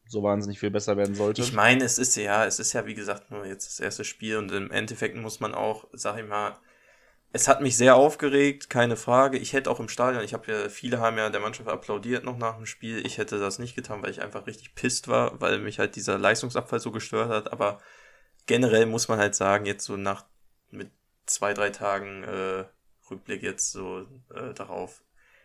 so 0.07 0.23
wahnsinnig 0.23 0.57
viel 0.57 0.71
besser 0.71 0.95
werden 0.95 1.15
sollte. 1.15 1.41
Ich 1.41 1.51
meine, 1.51 1.83
es 1.83 1.97
ist 1.97 2.15
ja, 2.15 2.45
es 2.45 2.59
ist 2.59 2.71
ja 2.71 2.85
wie 2.85 2.93
gesagt 2.93 3.31
nur 3.31 3.45
jetzt 3.45 3.67
das 3.67 3.81
erste 3.81 4.05
Spiel 4.05 4.37
und 4.37 4.53
im 4.53 4.71
Endeffekt 4.71 5.17
muss 5.17 5.41
man 5.41 5.53
auch, 5.53 5.85
sag 5.91 6.17
ich 6.17 6.25
mal, 6.25 6.55
es 7.33 7.49
hat 7.49 7.59
mich 7.59 7.75
sehr 7.75 7.97
aufgeregt, 7.97 8.69
keine 8.69 8.95
Frage. 8.95 9.37
Ich 9.37 9.51
hätte 9.51 9.69
auch 9.69 9.81
im 9.81 9.89
Stadion, 9.89 10.23
ich 10.23 10.33
habe 10.33 10.49
ja, 10.49 10.69
viele 10.69 11.01
haben 11.01 11.17
ja 11.17 11.29
der 11.29 11.41
Mannschaft 11.41 11.67
applaudiert 11.67 12.23
noch 12.23 12.37
nach 12.37 12.55
dem 12.55 12.65
Spiel. 12.65 13.05
Ich 13.05 13.17
hätte 13.17 13.37
das 13.37 13.59
nicht 13.59 13.75
getan, 13.75 14.01
weil 14.01 14.11
ich 14.11 14.21
einfach 14.21 14.47
richtig 14.47 14.75
pisst 14.75 15.09
war, 15.09 15.41
weil 15.41 15.59
mich 15.59 15.77
halt 15.77 15.97
dieser 15.97 16.17
Leistungsabfall 16.17 16.79
so 16.79 16.91
gestört 16.91 17.27
hat. 17.27 17.51
Aber 17.51 17.81
generell 18.45 18.85
muss 18.85 19.09
man 19.09 19.19
halt 19.19 19.35
sagen, 19.35 19.65
jetzt 19.65 19.83
so 19.83 19.97
nach 19.97 20.23
mit 20.71 20.89
zwei, 21.25 21.53
drei 21.53 21.71
Tagen 21.71 22.23
äh, 22.23 22.63
Rückblick 23.09 23.43
jetzt 23.43 23.71
so 23.71 24.07
äh, 24.33 24.53
darauf, 24.53 25.03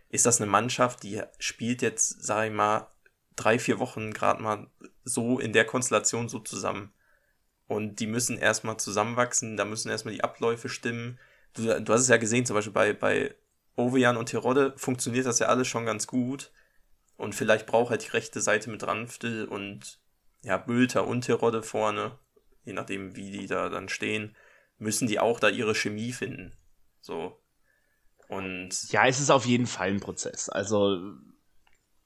ist 0.09 0.27
das 0.27 0.41
eine 0.41 0.51
Mannschaft, 0.51 1.03
die 1.03 1.23
spielt 1.39 1.83
jetzt, 1.83 2.25
sag 2.25 2.47
ich 2.47 2.53
mal, 2.53 2.89
drei, 3.37 3.59
vier 3.59 3.79
Wochen 3.79 4.13
gerade 4.13 4.43
mal 4.43 4.67
so 5.05 5.39
in 5.39 5.53
der 5.53 5.65
Konstellation 5.65 6.29
so 6.29 6.41
zusammen. 6.41 6.93
Und 7.67 8.01
die 8.01 8.09
müssen 8.09 8.37
erstmal 8.37 8.79
zusammenwachsen, 8.79 9.57
da 9.57 9.65
müssen 9.65 9.91
erstmal 9.91 10.15
die 10.15 10.25
Abläufe 10.25 10.69
stimmen. 10.69 11.19
Du, 11.55 11.81
du 11.81 11.93
hast 11.93 12.03
es 12.03 12.09
ja 12.09 12.17
gesehen, 12.17 12.45
zum 12.45 12.55
Beispiel 12.55 12.73
bei, 12.73 12.93
bei 12.93 13.35
Ovejan 13.77 14.17
und 14.17 14.27
Terodde 14.27 14.75
funktioniert 14.77 15.27
das 15.27 15.39
ja 15.39 15.47
alles 15.47 15.69
schon 15.69 15.87
ganz 15.87 16.07
gut. 16.07 16.53
Und 17.17 17.35
vielleicht 17.35 17.67
braucht 17.67 17.91
halt 17.91 18.05
die 18.05 18.11
rechte 18.11 18.41
Seite 18.41 18.71
mit 18.71 18.87
Ranftel 18.87 19.47
und 19.47 20.01
ja, 20.43 20.57
Bülter 20.57 21.07
und 21.07 21.23
Terodde 21.23 21.63
vorne, 21.63 22.19
je 22.65 22.73
nachdem, 22.73 23.15
wie 23.15 23.31
die 23.31 23.47
da 23.47 23.69
dann 23.69 23.89
stehen, 23.89 24.35
müssen 24.79 25.07
die 25.07 25.21
auch 25.21 25.39
da 25.39 25.49
ihre 25.49 25.75
Chemie 25.75 26.13
finden. 26.13 26.57
So. 27.01 27.41
Und 28.31 28.93
Ja, 28.93 29.07
es 29.09 29.19
ist 29.19 29.31
auf 29.31 29.45
jeden 29.45 29.67
Fall 29.67 29.89
ein 29.89 29.99
Prozess. 29.99 30.49
Also, 30.49 31.01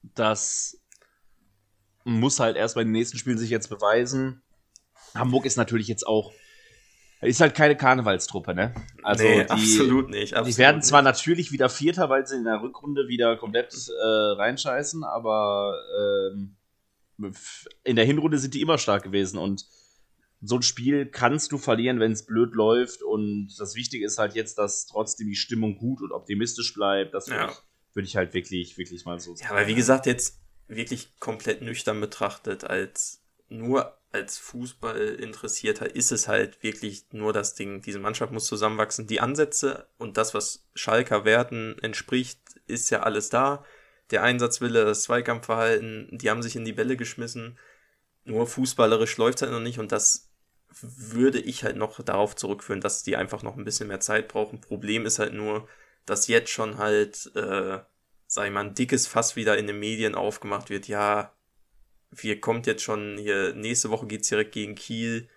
das 0.03 0.81
muss 2.05 2.41
halt 2.41 2.57
erst 2.57 2.77
beim 2.77 2.91
nächsten 2.91 3.19
Spiel 3.19 3.37
sich 3.37 3.51
jetzt 3.51 3.69
beweisen. 3.69 4.43
Hamburg 5.15 5.45
ist 5.45 5.57
natürlich 5.57 5.87
jetzt 5.87 6.07
auch, 6.07 6.33
ist 7.21 7.43
halt 7.43 7.55
keine 7.55 7.77
Karnevalstruppe, 7.77 8.55
ne? 8.55 8.75
Also, 9.03 9.23
nee, 9.23 9.45
die, 9.45 9.51
absolut 9.51 10.09
nicht. 10.09 10.33
die 10.33 10.37
Absolut 10.37 10.59
werden 10.59 10.83
zwar 10.83 11.03
nicht. 11.03 11.13
natürlich 11.13 11.53
wieder 11.53 11.69
Vierter, 11.69 12.09
weil 12.09 12.27
sie 12.27 12.37
in 12.37 12.45
der 12.45 12.63
Rückrunde 12.63 13.07
wieder 13.07 13.37
komplett 13.37 13.75
äh, 13.89 14.03
reinscheißen, 14.03 15.05
aber 15.05 15.75
ähm, 16.01 16.57
in 17.85 17.97
der 17.97 18.07
Hinrunde 18.07 18.39
sind 18.39 18.55
die 18.55 18.63
immer 18.63 18.79
stark 18.79 19.03
gewesen 19.03 19.37
und 19.39 19.67
so 20.47 20.57
ein 20.57 20.63
Spiel 20.63 21.07
kannst 21.07 21.53
du 21.53 21.59
verlieren, 21.59 22.01
wenn 22.01 22.13
es 22.13 22.27
blöd 22.27 22.55
läuft 22.55 23.03
und 23.03 23.49
das 23.59 23.75
Wichtige 23.75 24.05
ist 24.05 24.19
halt 24.19 24.35
jetzt, 24.35 24.59
dass 24.59 24.87
trotzdem 24.87 25.29
die 25.29 25.37
Stimmung 25.37 25.77
gut 25.77 26.03
und 26.03 26.13
optimistisch 26.13 26.75
bleibt. 26.75 27.15
Das 27.15 27.29
würde 27.29 27.41
Ja. 27.45 27.51
ich, 27.51 27.95
würd 27.95 28.07
ich 28.07 28.17
halt 28.17 28.35
wirklich, 28.35 28.77
wirklich 28.77 29.05
mal 29.05 29.19
so 29.21 29.35
Ja, 29.41 29.51
aber 29.51 29.67
wie 29.67 29.75
gesagt, 29.75 30.07
jetzt 30.07 30.41
wirklich 30.69 31.19
komplett 31.19 31.63
nüchtern 31.63 32.01
betrachtet, 32.01 32.65
als 32.65 33.23
nur 33.49 33.97
als 34.13 34.39
Fußballinteressierter 34.39 35.95
ist 35.95 36.13
es 36.13 36.29
halt 36.29 36.63
wirklich 36.63 37.07
nur 37.13 37.33
das 37.33 37.55
Ding. 37.55 37.83
Diese 37.83 37.99
Mannschaft 37.99 38.33
muss 38.33 38.47
zusammenwachsen. 38.47 39.07
Die 39.07 39.21
Ansätze 39.21 39.89
und 39.99 40.17
das, 40.17 40.35
was 40.35 40.69
Schalker 40.75 41.25
Werten 41.25 41.77
entspricht, 41.81 42.39
ist 42.67 42.91
ja 42.91 43.03
alles 43.03 43.29
da. 43.29 43.65
Der 44.11 44.23
Einsatzwille, 44.23 44.85
das 44.85 45.03
Zweikampfverhalten, 45.03 46.09
die 46.13 46.31
haben 46.31 46.43
sich 46.43 46.55
in 46.57 46.65
die 46.65 46.73
Bälle 46.73 46.97
geschmissen. 46.97 47.59
Nur 48.25 48.47
fußballerisch 48.47 49.17
läuft 49.17 49.43
halt 49.43 49.53
noch 49.53 49.61
nicht 49.61 49.79
und 49.79 49.93
das 49.93 50.24
würde 50.81 51.41
ich 51.41 51.65
halt 51.65 51.77
noch 51.77 52.03
darauf 52.03 52.37
zurückführen, 52.37 52.81
dass 52.81 53.03
die 53.03 53.17
einfach 53.17 53.43
noch 53.43 53.57
ein 53.57 53.65
bisschen 53.65 53.89
mehr 53.89 54.01
Zeit 54.01 54.29
brauchen. 54.29 54.61
Problem 54.61 55.07
ist 55.07 55.19
halt 55.19 55.33
nur, 55.33 55.69
dass 56.07 56.29
jetzt 56.29 56.51
schon 56.51 56.79
halt, 56.79 57.31
äh, 57.35 57.79
sag 58.27 58.47
ich 58.47 58.53
mal, 58.53 58.65
ein 58.65 58.75
dickes 58.75 59.07
Fass 59.07 59.37
wieder 59.37 59.57
in 59.59 59.67
den 59.67 59.79
Medien 59.79 60.15
aufgemacht 60.15 60.71
wird. 60.71 60.89
Ja, 60.89 61.35
wir 62.11 62.41
kommt 62.41 62.67
jetzt 62.67 62.83
schon 62.83 63.19
hier, 63.19 63.55
nächste 63.55 63.91
Woche 63.91 64.07
geht's 64.07 64.29
direkt 64.29 64.53
gegen 64.53 64.75
Kiel. 64.75 65.29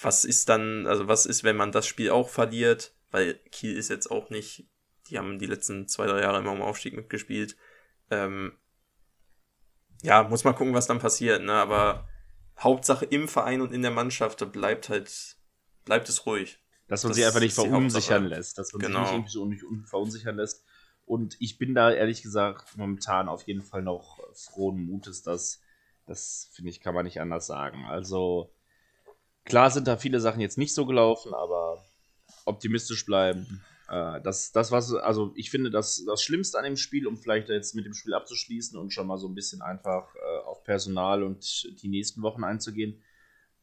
Was 0.00 0.24
ist 0.24 0.48
dann, 0.48 0.86
also 0.86 1.08
was 1.08 1.26
ist, 1.26 1.44
wenn 1.44 1.56
man 1.56 1.72
das 1.72 1.86
Spiel 1.86 2.10
auch 2.10 2.28
verliert? 2.28 2.94
Weil 3.10 3.34
Kiel 3.50 3.76
ist 3.76 3.90
jetzt 3.90 4.10
auch 4.10 4.30
nicht, 4.30 4.66
die 5.08 5.18
haben 5.18 5.38
die 5.38 5.46
letzten 5.46 5.88
zwei, 5.88 6.06
drei 6.06 6.20
Jahre 6.22 6.38
immer 6.38 6.52
um 6.52 6.62
Aufstieg 6.62 6.94
mitgespielt. 6.94 7.56
Ähm, 8.10 8.56
ja, 10.02 10.22
muss 10.24 10.44
man 10.44 10.54
gucken, 10.54 10.74
was 10.74 10.86
dann 10.86 10.98
passiert, 10.98 11.42
ne? 11.42 11.52
Aber 11.52 12.08
Hauptsache 12.62 13.04
im 13.06 13.28
Verein 13.28 13.60
und 13.60 13.72
in 13.72 13.82
der 13.82 13.90
Mannschaft, 13.90 14.40
da 14.40 14.44
bleibt 14.44 14.88
halt, 14.88 15.36
bleibt 15.84 16.08
es 16.08 16.26
ruhig. 16.26 16.58
dass 16.88 17.04
man 17.04 17.10
das 17.10 17.16
sich 17.16 17.26
einfach 17.26 17.40
nicht 17.40 17.54
verunsichern 17.54 18.22
Hauptsache. 18.24 18.38
lässt, 18.40 18.58
dass 18.58 18.72
man 18.72 18.82
Genau. 18.82 19.04
sich 19.06 19.16
nicht 19.24 19.34
irgendwie 19.34 19.58
so 19.58 19.86
verunsichern 19.86 20.36
lässt. 20.36 20.64
Und 21.06 21.36
ich 21.40 21.56
bin 21.58 21.74
da 21.74 21.90
ehrlich 21.90 22.22
gesagt 22.22 22.76
momentan 22.76 23.28
auf 23.28 23.42
jeden 23.46 23.62
Fall 23.62 23.82
noch 23.82 24.20
frohen 24.34 24.84
Mutes, 24.84 25.22
dass 25.22 25.60
das, 26.06 26.50
finde 26.52 26.70
ich, 26.70 26.80
kann 26.80 26.94
man 26.94 27.04
nicht 27.04 27.20
anders 27.20 27.46
sagen. 27.46 27.84
Also, 27.86 28.52
klar 29.44 29.70
sind 29.70 29.86
da 29.88 29.96
viele 29.96 30.20
Sachen 30.20 30.40
jetzt 30.40 30.58
nicht 30.58 30.74
so 30.74 30.84
gelaufen, 30.84 31.32
aber 31.32 31.82
optimistisch 32.44 33.06
bleiben. 33.06 33.62
Äh, 33.88 34.20
das, 34.20 34.52
das 34.52 34.70
was, 34.70 34.92
also 34.94 35.32
ich 35.34 35.50
finde, 35.50 35.70
das, 35.70 36.04
das 36.06 36.22
Schlimmste 36.22 36.58
an 36.58 36.64
dem 36.64 36.76
Spiel, 36.76 37.06
um 37.06 37.16
vielleicht 37.16 37.48
jetzt 37.48 37.74
mit 37.74 37.84
dem 37.86 37.94
Spiel 37.94 38.14
abzuschließen 38.14 38.78
und 38.78 38.92
schon 38.92 39.06
mal 39.06 39.18
so 39.18 39.28
ein 39.28 39.34
bisschen 39.34 39.62
einfach 39.62 40.14
äh, 40.14 40.38
auf 40.62 40.64
Personal 40.64 41.22
und 41.22 41.82
die 41.82 41.88
nächsten 41.88 42.22
Wochen 42.22 42.44
einzugehen, 42.44 43.02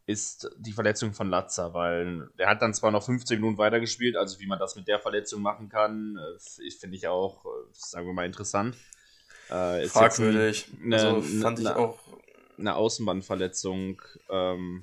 ist 0.05 0.49
die 0.57 0.71
Verletzung 0.71 1.13
von 1.13 1.29
Latza, 1.29 1.73
weil 1.73 2.29
der 2.37 2.49
hat 2.49 2.61
dann 2.61 2.73
zwar 2.73 2.91
noch 2.91 3.03
15 3.03 3.39
Minuten 3.39 3.57
weitergespielt, 3.57 4.17
also 4.17 4.39
wie 4.39 4.47
man 4.47 4.57
das 4.57 4.75
mit 4.75 4.87
der 4.87 4.99
Verletzung 4.99 5.41
machen 5.41 5.69
kann, 5.69 6.17
äh, 6.17 6.71
finde 6.71 6.97
ich 6.97 7.07
auch, 7.07 7.45
äh, 7.45 7.49
sagen 7.73 8.07
wir 8.07 8.13
mal, 8.13 8.25
interessant. 8.25 8.75
Äh, 9.49 9.87
Fragwürdig. 9.87 10.67
Eine, 10.83 10.95
also 10.95 11.21
fand 11.21 11.59
eine, 11.59 11.69
ich 11.69 11.75
auch. 11.75 11.99
Eine 12.57 12.75
Außenbandverletzung. 12.75 14.01
Ähm, 14.29 14.81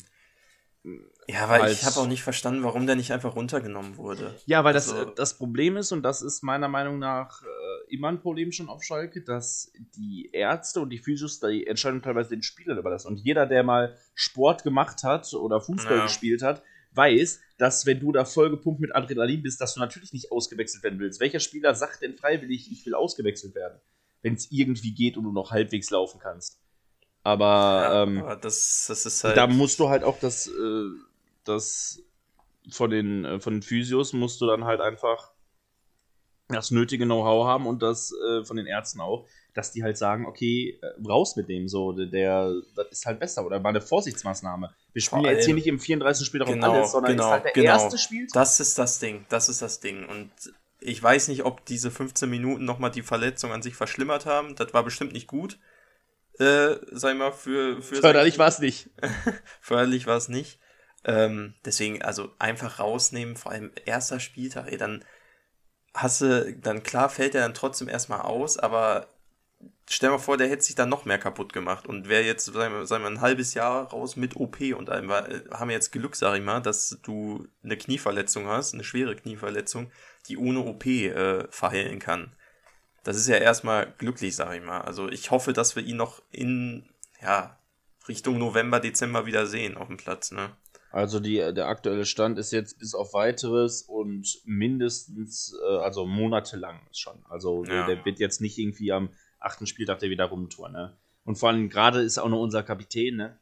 ja, 1.28 1.48
weil 1.48 1.72
ich 1.72 1.84
habe 1.84 1.98
auch 1.98 2.06
nicht 2.06 2.22
verstanden, 2.22 2.62
warum 2.62 2.86
der 2.86 2.94
nicht 2.96 3.12
einfach 3.12 3.34
runtergenommen 3.34 3.96
wurde. 3.96 4.34
Ja, 4.46 4.62
weil 4.64 4.74
also, 4.74 5.04
das, 5.04 5.14
das 5.14 5.34
Problem 5.34 5.76
ist, 5.76 5.92
und 5.92 6.02
das 6.02 6.22
ist 6.22 6.42
meiner 6.42 6.68
Meinung 6.68 6.98
nach 6.98 7.42
äh, 7.42 7.46
immer 7.88 8.08
ein 8.08 8.20
Problem 8.20 8.52
schon 8.52 8.68
auf 8.68 8.82
Schalke, 8.82 9.22
dass 9.22 9.72
die 9.96 10.30
Ärzte 10.32 10.80
und 10.80 10.90
die 10.90 10.98
Physios 10.98 11.40
die 11.40 11.66
Entscheidung 11.66 12.02
teilweise 12.02 12.30
den 12.30 12.42
Spielern 12.42 12.78
überlassen. 12.78 13.08
Und 13.08 13.18
jeder, 13.18 13.46
der 13.46 13.62
mal 13.62 13.96
Sport 14.14 14.62
gemacht 14.62 15.02
hat 15.02 15.32
oder 15.34 15.60
Fußball 15.60 15.98
ja. 15.98 16.02
gespielt 16.04 16.42
hat, 16.42 16.62
weiß, 16.92 17.40
dass 17.58 17.86
wenn 17.86 18.00
du 18.00 18.12
da 18.12 18.24
vollgepumpt 18.24 18.80
mit 18.80 18.94
Adrenalin 18.94 19.42
bist, 19.42 19.60
dass 19.60 19.74
du 19.74 19.80
natürlich 19.80 20.12
nicht 20.12 20.32
ausgewechselt 20.32 20.82
werden 20.82 20.98
willst. 20.98 21.20
Welcher 21.20 21.40
Spieler 21.40 21.74
sagt 21.74 22.02
denn 22.02 22.16
freiwillig, 22.16 22.70
ich 22.72 22.84
will 22.86 22.94
ausgewechselt 22.94 23.54
werden, 23.54 23.78
wenn 24.22 24.34
es 24.34 24.50
irgendwie 24.50 24.94
geht 24.94 25.16
und 25.16 25.24
du 25.24 25.32
noch 25.32 25.50
halbwegs 25.50 25.90
laufen 25.90 26.20
kannst? 26.20 26.60
Aber, 27.22 27.44
ja, 27.46 28.02
ähm, 28.02 28.18
aber 28.22 28.36
das, 28.36 28.86
das 28.88 29.04
ist 29.04 29.24
halt 29.24 29.36
da 29.36 29.46
musst 29.46 29.80
du 29.80 29.88
halt 29.88 30.04
auch 30.04 30.18
das, 30.20 30.46
äh, 30.46 30.52
das 31.44 32.02
von 32.70 32.90
den, 32.90 33.24
äh, 33.24 33.40
von 33.40 33.54
den 33.54 33.62
Physios 33.62 34.12
musst 34.12 34.40
du 34.40 34.46
dann 34.46 34.64
halt 34.64 34.80
einfach 34.80 35.32
das 36.48 36.70
nötige 36.70 37.04
Know-how 37.04 37.46
haben 37.46 37.66
und 37.66 37.82
das 37.82 38.12
äh, 38.12 38.44
von 38.44 38.56
den 38.56 38.66
Ärzten 38.66 39.00
auch, 39.00 39.26
dass 39.54 39.72
die 39.72 39.82
halt 39.82 39.98
sagen, 39.98 40.26
okay, 40.26 40.78
äh, 40.80 41.08
raus 41.08 41.36
mit 41.36 41.48
dem 41.48 41.68
so, 41.68 41.92
der, 41.92 42.52
das 42.76 42.86
ist 42.90 43.06
halt 43.06 43.18
besser 43.18 43.44
oder 43.44 43.58
mal 43.58 43.70
eine 43.70 43.80
Vorsichtsmaßnahme. 43.80 44.72
Wir 44.92 45.02
spielen 45.02 45.24
ja 45.24 45.32
jetzt 45.32 45.46
hier 45.46 45.54
nicht 45.54 45.66
im 45.66 45.80
34. 45.80 46.26
Spiel 46.26 46.44
genau, 46.44 46.72
alles, 46.72 46.92
sondern 46.92 47.12
genau, 47.12 47.24
ist 47.24 47.30
halt 47.30 47.44
der 47.44 47.52
genau. 47.52 47.72
erste 47.72 47.98
Spiel. 47.98 48.26
Das 48.32 48.60
ist 48.60 48.78
das 48.78 48.98
Ding, 48.98 49.26
das 49.28 49.48
ist 49.48 49.62
das 49.62 49.80
Ding 49.80 50.06
und 50.06 50.30
ich 50.80 51.02
weiß 51.02 51.28
nicht, 51.28 51.44
ob 51.44 51.64
diese 51.64 51.90
15 51.90 52.28
Minuten 52.28 52.64
nochmal 52.64 52.90
die 52.90 53.02
Verletzung 53.02 53.50
an 53.50 53.62
sich 53.62 53.74
verschlimmert 53.74 54.26
haben. 54.26 54.54
Das 54.54 54.72
war 54.72 54.84
bestimmt 54.84 55.12
nicht 55.12 55.26
gut. 55.26 55.58
Äh, 56.38 56.76
sag 56.92 57.16
mal, 57.16 57.32
für. 57.32 57.80
für 57.82 57.96
Förderlich 57.96 58.38
war 58.38 58.48
es 58.48 58.58
nicht. 58.58 58.90
Förderlich 59.60 60.06
war 60.06 60.16
es 60.16 60.28
nicht. 60.28 60.58
Ähm, 61.04 61.54
deswegen, 61.64 62.02
also 62.02 62.30
einfach 62.38 62.78
rausnehmen, 62.78 63.36
vor 63.36 63.52
allem 63.52 63.70
erster 63.84 64.20
Spieltag, 64.20 64.70
ey, 64.70 64.76
dann 64.76 65.04
hast 65.96 66.20
du, 66.20 66.54
dann 66.54 66.82
klar 66.82 67.08
fällt 67.08 67.34
er 67.34 67.42
dann 67.42 67.54
trotzdem 67.54 67.88
erstmal 67.88 68.20
aus, 68.20 68.58
aber 68.58 69.08
stell 69.88 70.10
mal 70.10 70.18
vor, 70.18 70.36
der 70.36 70.48
hätte 70.48 70.62
sich 70.62 70.74
dann 70.74 70.88
noch 70.88 71.04
mehr 71.04 71.18
kaputt 71.18 71.52
gemacht 71.52 71.86
und 71.86 72.08
wäre 72.08 72.22
jetzt, 72.22 72.46
sagen 72.46 72.74
wir, 72.74 72.86
sagen 72.86 73.04
wir, 73.04 73.10
ein 73.10 73.20
halbes 73.20 73.54
Jahr 73.54 73.90
raus 73.90 74.16
mit 74.16 74.36
OP 74.36 74.60
und 74.76 74.90
allem, 74.90 75.08
weil, 75.08 75.48
haben 75.52 75.68
wir 75.68 75.74
jetzt 75.74 75.92
Glück, 75.92 76.16
sag 76.16 76.36
ich 76.36 76.44
mal, 76.44 76.60
dass 76.60 76.98
du 77.02 77.48
eine 77.64 77.76
Knieverletzung 77.76 78.46
hast, 78.46 78.74
eine 78.74 78.84
schwere 78.84 79.16
Knieverletzung, 79.16 79.90
die 80.28 80.36
ohne 80.36 80.60
OP 80.60 80.86
äh, 80.86 81.46
verheilen 81.50 81.98
kann. 81.98 82.32
Das 83.04 83.16
ist 83.16 83.28
ja 83.28 83.36
erstmal 83.36 83.92
glücklich, 83.98 84.34
sag 84.34 84.54
ich 84.54 84.62
mal. 84.62 84.80
Also 84.80 85.08
ich 85.08 85.30
hoffe, 85.30 85.52
dass 85.52 85.76
wir 85.76 85.84
ihn 85.84 85.96
noch 85.96 86.22
in, 86.30 86.88
ja, 87.22 87.58
Richtung 88.08 88.38
November, 88.38 88.80
Dezember 88.80 89.26
wieder 89.26 89.46
sehen 89.46 89.76
auf 89.76 89.88
dem 89.88 89.96
Platz, 89.96 90.30
ne? 90.30 90.50
Also 90.96 91.20
die, 91.20 91.36
der 91.36 91.68
aktuelle 91.68 92.06
Stand 92.06 92.38
ist 92.38 92.52
jetzt 92.52 92.78
bis 92.78 92.94
auf 92.94 93.12
weiteres 93.12 93.82
und 93.82 94.40
mindestens, 94.46 95.54
äh, 95.62 95.76
also 95.76 96.06
monatelang 96.06 96.80
schon. 96.90 97.22
Also 97.28 97.64
ja. 97.64 97.84
der 97.84 98.02
wird 98.06 98.18
jetzt 98.18 98.40
nicht 98.40 98.56
irgendwie 98.56 98.92
am 98.92 99.10
achten 99.38 99.66
Spieltag 99.66 99.98
der 99.98 100.08
wieder 100.08 100.24
rumtouren. 100.24 100.72
Ne? 100.72 100.96
Und 101.26 101.36
vor 101.36 101.50
allem 101.50 101.68
gerade 101.68 102.00
ist 102.00 102.16
auch 102.16 102.30
noch 102.30 102.40
unser 102.40 102.62
Kapitän, 102.62 103.16
ne? 103.16 103.38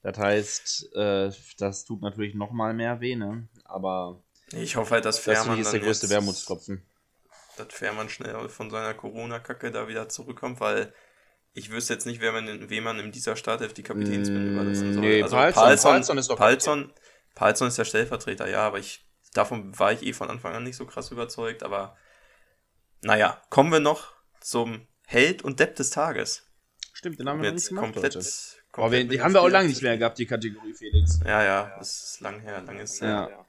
Das 0.00 0.16
heißt, 0.16 0.96
äh, 0.96 1.30
das 1.58 1.84
tut 1.84 2.00
natürlich 2.00 2.34
noch 2.34 2.50
mal 2.50 2.72
mehr 2.72 3.02
weh, 3.02 3.14
ne? 3.14 3.46
Aber 3.64 4.22
ich 4.50 4.76
hoffe 4.76 4.92
halt, 4.94 5.04
dass 5.04 5.18
Fährmann 5.18 5.58
das 5.58 5.66
ist 5.66 5.72
der 5.74 5.80
größte 5.80 6.08
Wermutstropfen. 6.08 6.82
Dass 7.58 7.74
Fährmann 7.74 8.08
schnell 8.08 8.48
von 8.48 8.70
seiner 8.70 8.94
Corona-Kacke 8.94 9.70
da 9.70 9.86
wieder 9.86 10.08
zurückkommt, 10.08 10.60
weil 10.60 10.94
ich 11.52 11.70
wüsste 11.70 11.94
jetzt 11.94 12.06
nicht, 12.06 12.20
wer 12.20 12.32
man, 12.32 12.70
wem 12.70 12.84
man 12.84 12.98
in 12.98 13.12
dieser 13.12 13.36
Startelf 13.36 13.74
die 13.74 13.82
Kapitänsbinde 13.82 14.52
überlassen 14.52 14.94
soll. 14.94 15.02
Nee, 15.02 15.22
also 15.22 15.36
Palzon, 15.36 15.62
Palzon, 15.62 15.90
Palzon 15.90 16.18
ist 16.18 16.30
doch 16.30 16.36
Palzon, 16.36 16.92
Palzon 17.34 17.68
ist 17.68 17.78
der 17.78 17.84
Stellvertreter, 17.84 18.48
ja, 18.48 18.66
aber 18.66 18.78
ich, 18.78 19.04
davon 19.34 19.76
war 19.78 19.92
ich 19.92 20.02
eh 20.02 20.12
von 20.12 20.30
Anfang 20.30 20.54
an 20.54 20.62
nicht 20.62 20.76
so 20.76 20.86
krass 20.86 21.10
überzeugt, 21.10 21.62
aber 21.62 21.96
naja, 23.02 23.42
kommen 23.50 23.72
wir 23.72 23.80
noch 23.80 24.12
zum 24.40 24.86
Held 25.06 25.42
und 25.42 25.58
Depp 25.58 25.74
des 25.76 25.90
Tages. 25.90 26.46
Stimmt, 26.92 27.18
den 27.18 27.28
haben 27.28 27.42
wir 27.42 27.50
jetzt 27.50 27.68
gemacht, 27.68 27.92
komplett, 27.92 28.14
komplett 28.70 29.08
wir, 29.08 29.08
die 29.08 29.22
haben 29.22 29.32
wir 29.32 29.40
auch 29.40 29.48
lange 29.48 29.68
nicht 29.68 29.82
mehr 29.82 29.98
gehabt, 29.98 30.18
die 30.18 30.26
Kategorie 30.26 30.74
Felix. 30.74 31.18
Ja, 31.24 31.42
ja, 31.42 31.74
das 31.78 32.12
ist 32.12 32.20
lang 32.20 32.40
her, 32.40 32.62
lang 32.62 32.78
ist 32.78 33.00
ja. 33.00 33.26
her. 33.26 33.46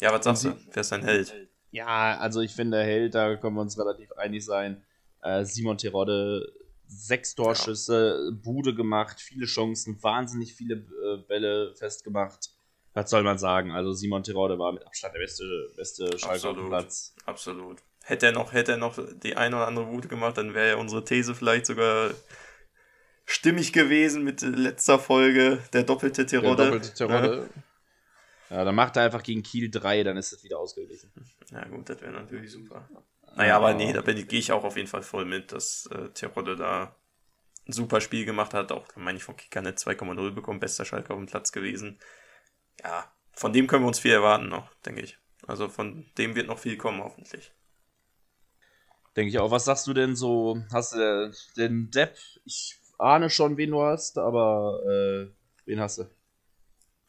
Ja, 0.00 0.12
was 0.12 0.24
sagst 0.24 0.44
du? 0.44 0.56
Wer 0.72 0.80
ist 0.80 0.90
dein 0.90 1.04
Held? 1.04 1.34
Ja, 1.70 2.18
also 2.18 2.40
ich 2.40 2.54
finde, 2.54 2.82
Held, 2.82 3.14
da 3.14 3.36
können 3.36 3.54
wir 3.54 3.60
uns 3.60 3.78
relativ 3.78 4.10
einig 4.12 4.44
sein. 4.44 4.82
Äh, 5.22 5.44
Simon 5.44 5.76
Terodde 5.76 6.50
sechs 6.90 7.34
Torschüsse, 7.34 8.30
ja. 8.30 8.36
Bude 8.42 8.74
gemacht, 8.74 9.20
viele 9.20 9.46
Chancen, 9.46 10.02
wahnsinnig 10.02 10.54
viele 10.54 10.74
äh, 10.76 11.18
Bälle 11.28 11.74
festgemacht. 11.76 12.50
Was 12.92 13.10
soll 13.10 13.22
man 13.22 13.38
sagen? 13.38 13.70
Also 13.70 13.92
Simon 13.92 14.24
Tirode 14.24 14.58
war 14.58 14.72
mit 14.72 14.84
Abstand 14.84 15.14
der 15.14 15.20
beste, 15.20 15.72
beste 15.76 16.18
Schalke 16.18 16.48
auf 16.48 16.56
dem 16.56 16.68
Platz. 16.68 17.14
Absolut. 17.24 17.78
Hätte 18.02 18.26
er 18.26 18.32
noch, 18.32 18.52
hätte 18.52 18.72
er 18.72 18.78
noch 18.78 18.98
die 19.22 19.36
eine 19.36 19.56
oder 19.56 19.68
andere 19.68 19.86
Bude 19.86 20.08
gemacht, 20.08 20.36
dann 20.36 20.54
wäre 20.54 20.70
ja 20.70 20.76
unsere 20.76 21.04
These 21.04 21.34
vielleicht 21.34 21.66
sogar 21.66 22.10
stimmig 23.24 23.72
gewesen 23.72 24.24
mit 24.24 24.42
letzter 24.42 24.98
Folge, 24.98 25.62
der 25.72 25.84
doppelte 25.84 26.26
Tirode. 26.26 26.56
Der 26.56 26.64
doppelte 26.66 26.94
Tirode. 26.94 27.48
Ja. 28.50 28.56
ja, 28.56 28.64
dann 28.64 28.74
macht 28.74 28.96
er 28.96 29.04
einfach 29.04 29.22
gegen 29.22 29.42
Kiel 29.44 29.70
3, 29.70 30.02
dann 30.02 30.16
ist 30.16 30.32
es 30.32 30.42
wieder 30.42 30.58
ausgeglichen. 30.58 31.12
Ja 31.52 31.64
gut, 31.68 31.88
das 31.88 32.00
wäre 32.00 32.12
natürlich 32.12 32.50
super. 32.50 32.88
Naja, 33.36 33.56
aber 33.56 33.74
nee, 33.74 33.92
da 33.92 34.02
gehe 34.02 34.38
ich 34.38 34.52
auch 34.52 34.64
auf 34.64 34.76
jeden 34.76 34.88
Fall 34.88 35.02
voll 35.02 35.24
mit, 35.24 35.52
dass 35.52 35.86
äh, 35.86 36.10
Terodde 36.10 36.56
da 36.56 36.94
ein 37.66 37.72
super 37.72 38.00
Spiel 38.00 38.24
gemacht 38.24 38.54
hat. 38.54 38.72
Auch, 38.72 38.86
meine 38.96 39.18
ich, 39.18 39.24
von 39.24 39.36
Kicker 39.36 39.60
eine 39.60 39.72
2,0 39.72 40.32
bekommen, 40.32 40.60
bester 40.60 40.84
Schalker 40.84 41.14
auf 41.14 41.20
dem 41.20 41.26
Platz 41.26 41.52
gewesen. 41.52 41.98
Ja, 42.82 43.10
von 43.32 43.52
dem 43.52 43.66
können 43.66 43.84
wir 43.84 43.88
uns 43.88 44.00
viel 44.00 44.12
erwarten 44.12 44.48
noch, 44.48 44.72
denke 44.86 45.02
ich. 45.02 45.18
Also 45.46 45.68
von 45.68 46.06
dem 46.18 46.34
wird 46.34 46.48
noch 46.48 46.58
viel 46.58 46.76
kommen, 46.76 47.02
hoffentlich. 47.02 47.52
Denke 49.16 49.30
ich 49.30 49.38
auch. 49.38 49.50
Was 49.50 49.64
sagst 49.64 49.86
du 49.86 49.94
denn 49.94 50.14
so? 50.14 50.62
Hast 50.72 50.94
du 50.94 51.32
den 51.56 51.90
Depp? 51.90 52.16
Ich 52.44 52.78
ahne 52.98 53.30
schon, 53.30 53.56
wen 53.56 53.70
du 53.70 53.82
hast, 53.82 54.18
aber 54.18 54.80
äh, 54.86 55.32
wen 55.64 55.80
hast 55.80 55.98
du? 55.98 56.04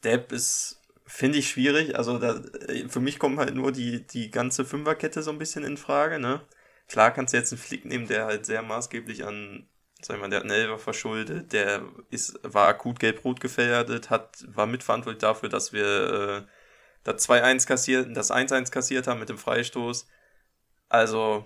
Depp 0.02 0.32
ist 0.32 0.81
Finde 1.14 1.38
ich 1.40 1.50
schwierig. 1.50 1.94
Also 1.94 2.18
da, 2.18 2.36
äh, 2.68 2.88
für 2.88 3.00
mich 3.00 3.18
kommt 3.18 3.38
halt 3.38 3.54
nur 3.54 3.70
die, 3.70 4.06
die 4.06 4.30
ganze 4.30 4.64
Fünferkette 4.64 5.22
so 5.22 5.30
ein 5.30 5.38
bisschen 5.38 5.62
in 5.62 5.76
Frage. 5.76 6.18
Ne? 6.18 6.40
Klar 6.88 7.10
kannst 7.10 7.34
du 7.34 7.36
jetzt 7.36 7.52
einen 7.52 7.60
Flick 7.60 7.84
nehmen, 7.84 8.08
der 8.08 8.24
halt 8.24 8.46
sehr 8.46 8.62
maßgeblich 8.62 9.26
an, 9.26 9.68
sag 10.00 10.16
ich 10.16 10.22
mal, 10.22 10.30
der 10.30 10.38
hat 10.38 10.44
einen 10.44 10.54
Elfer 10.54 10.78
verschuldet, 10.78 11.52
der 11.52 11.82
ist, 12.08 12.40
war 12.42 12.66
akut 12.66 12.98
gelb-rot 12.98 13.40
gefährdet, 13.42 14.08
hat, 14.08 14.42
war 14.48 14.66
mitverantwortlich 14.66 15.20
dafür, 15.20 15.50
dass 15.50 15.74
wir 15.74 16.46
äh, 16.46 16.50
das 17.04 17.28
2-1 17.28 17.66
kassiert, 17.66 18.16
das 18.16 18.30
1-1 18.30 18.70
kassiert 18.70 19.06
haben 19.06 19.20
mit 19.20 19.28
dem 19.28 19.38
Freistoß. 19.38 20.08
Also 20.88 21.44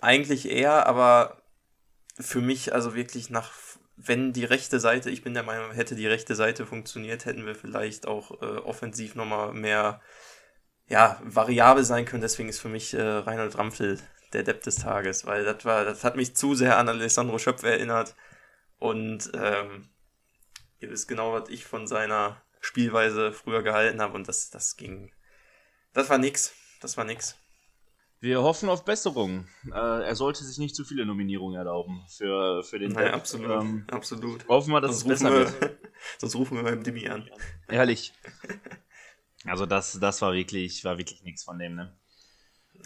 eigentlich 0.00 0.48
eher, 0.48 0.86
aber 0.86 1.42
für 2.18 2.40
mich 2.40 2.72
also 2.72 2.94
wirklich 2.94 3.28
nach 3.28 3.52
wenn 3.96 4.32
die 4.32 4.44
rechte 4.44 4.78
Seite, 4.78 5.10
ich 5.10 5.22
bin 5.22 5.34
der 5.34 5.42
Meinung, 5.42 5.72
hätte 5.72 5.94
die 5.94 6.06
rechte 6.06 6.34
Seite 6.34 6.66
funktioniert, 6.66 7.24
hätten 7.24 7.46
wir 7.46 7.54
vielleicht 7.54 8.06
auch 8.06 8.42
äh, 8.42 8.58
offensiv 8.58 9.14
nochmal 9.14 9.52
mehr 9.54 10.00
ja, 10.86 11.20
variabel 11.24 11.84
sein 11.84 12.04
können. 12.04 12.22
Deswegen 12.22 12.48
ist 12.48 12.60
für 12.60 12.68
mich 12.68 12.94
äh, 12.94 13.00
Reinhold 13.00 13.56
Ramfel 13.56 13.98
der 14.32 14.42
Depp 14.42 14.62
des 14.62 14.76
Tages, 14.76 15.24
weil 15.26 15.44
das 15.44 15.64
war, 15.64 15.84
das 15.84 16.04
hat 16.04 16.16
mich 16.16 16.36
zu 16.36 16.54
sehr 16.54 16.76
an 16.78 16.88
Alessandro 16.88 17.38
Schöpf 17.38 17.62
erinnert. 17.62 18.14
Und 18.78 19.30
ähm, 19.34 19.88
ihr 20.78 20.90
wisst 20.90 21.08
genau, 21.08 21.32
was 21.32 21.48
ich 21.48 21.64
von 21.64 21.86
seiner 21.86 22.42
Spielweise 22.60 23.32
früher 23.32 23.62
gehalten 23.62 24.02
habe. 24.02 24.14
Und 24.14 24.28
das, 24.28 24.50
das 24.50 24.76
ging. 24.76 25.12
Das 25.94 26.10
war 26.10 26.18
nix. 26.18 26.54
Das 26.80 26.96
war 26.98 27.04
nix. 27.04 27.36
Wir 28.26 28.42
hoffen 28.42 28.68
auf 28.68 28.84
Besserung. 28.84 29.46
Äh, 29.66 29.70
er 29.78 30.16
sollte 30.16 30.42
sich 30.42 30.58
nicht 30.58 30.74
zu 30.74 30.84
viele 30.84 31.06
Nominierungen 31.06 31.56
erlauben 31.56 32.04
für, 32.08 32.64
für 32.64 32.80
den 32.80 32.90
Nein, 32.90 33.14
absolut, 33.14 33.62
ähm, 33.62 33.84
absolut. 33.88 34.48
Hoffen 34.48 34.72
wir, 34.72 34.80
dass 34.80 34.98
sonst 34.98 35.02
es 35.02 35.22
besser 35.22 35.32
wir, 35.32 35.60
wird. 35.60 35.78
sonst 36.18 36.34
rufen 36.34 36.56
wir 36.56 36.64
beim 36.64 36.82
Dimi 36.82 37.08
an. 37.08 37.30
Ehrlich. 37.68 38.12
Also 39.44 39.64
das, 39.64 40.00
das 40.00 40.20
war 40.22 40.32
wirklich, 40.32 40.84
war 40.84 40.98
wirklich 40.98 41.22
nichts 41.22 41.44
von 41.44 41.56
dem, 41.56 41.76
ne? 41.76 41.96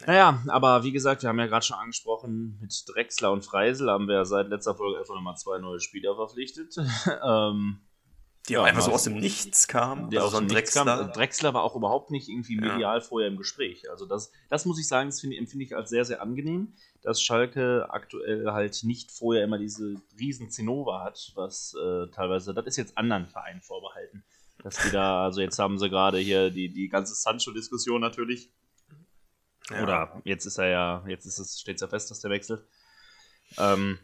Naja, 0.07 0.43
aber 0.49 0.84
wie 0.84 0.93
gesagt, 0.93 1.22
wir 1.22 1.30
haben 1.30 1.38
ja 1.38 1.47
gerade 1.47 1.64
schon 1.64 1.78
angesprochen, 1.78 2.59
mit 2.61 2.84
Drexler 2.86 3.32
und 3.32 3.47
Freisel 3.47 3.88
haben 3.88 4.09
wir 4.09 4.26
seit 4.26 4.49
letzter 4.49 4.74
Folge 4.74 4.99
einfach 4.99 5.14
nochmal 5.14 5.36
zwei 5.36 5.59
neue 5.59 5.80
Spieler 5.80 6.14
verpflichtet. 6.16 6.76
ähm, 7.24 7.80
Die 8.49 8.55
Ja, 8.55 8.61
auch 8.62 8.64
einfach 8.64 8.82
so 8.82 8.93
aus 8.93 9.05
dem 9.05 9.14
Nichts 9.20 9.68
kamen. 9.68 10.11
der 10.11 10.22
also 10.22 10.28
aus 10.28 10.32
so 10.32 10.47
dem 10.47 10.55
Nichts 10.55 10.72
Drexler. 10.72 10.97
kam. 10.97 11.12
Drexler 11.12 11.55
war 11.55 11.62
auch 11.62 11.76
überhaupt 11.76 12.11
nicht 12.11 12.28
irgendwie 12.28 12.57
Ja. 12.57 12.72
medial 12.72 13.01
vorher 13.01 13.28
im 13.28 13.36
Gespräch. 13.36 13.88
Also 13.91 14.07
das, 14.07 14.32
das 14.49 14.64
muss 14.64 14.78
ich 14.80 14.88
sagen, 14.88 15.11
das 15.11 15.20
finde 15.20 15.34
ich- 15.36 15.41
empfinde 15.41 15.64
ich 15.66 15.76
als 15.76 15.91
sehr, 15.91 16.05
sehr 16.05 16.22
angenehm, 16.22 16.72
dass 17.03 17.22
Schalke 17.22 17.86
aktuell 17.91 18.51
halt 18.51 18.82
nicht 18.82 19.11
vorher 19.12 19.45
immer 19.45 19.59
diese 19.59 19.97
riesen 20.18 20.51
Zinnober 20.51 21.03
hat, 21.05 21.32
was 21.34 21.74
äh, 21.74 22.07
teilweise, 22.09 22.55
das 22.55 22.66
ist 22.66 22.76
jetzt 22.76 22.97
anderen 22.99 23.28
Vereinen 23.28 23.61
vorbehalten. 23.61 24.24
Dass 24.62 24.76
die 24.76 24.91
da, 24.91 25.24
also 25.24 25.41
jetzt 25.41 25.59
haben 25.59 25.78
sie 25.78 25.88
gerade 25.88 26.18
hier 26.18 26.51
die, 26.51 26.70
die 26.72 26.88
ganze 26.88 27.14
Sancho-Diskussion 27.14 28.01
natürlich. 28.01 28.51
Ja. 29.70 29.82
Oder 29.82 30.20
jetzt 30.24 30.45
ist 30.47 30.59
er 30.59 30.68
ja, 30.68 31.05
jetzt 31.07 31.24
ist 31.26 31.38
es, 31.38 31.61
steht 31.61 31.76
es 31.76 31.80
ja 31.82 31.88
fest, 31.88 32.11
dass 32.11 32.20
der 32.20 32.30
wechselt. 32.30 32.64
Ähm, 33.59 33.99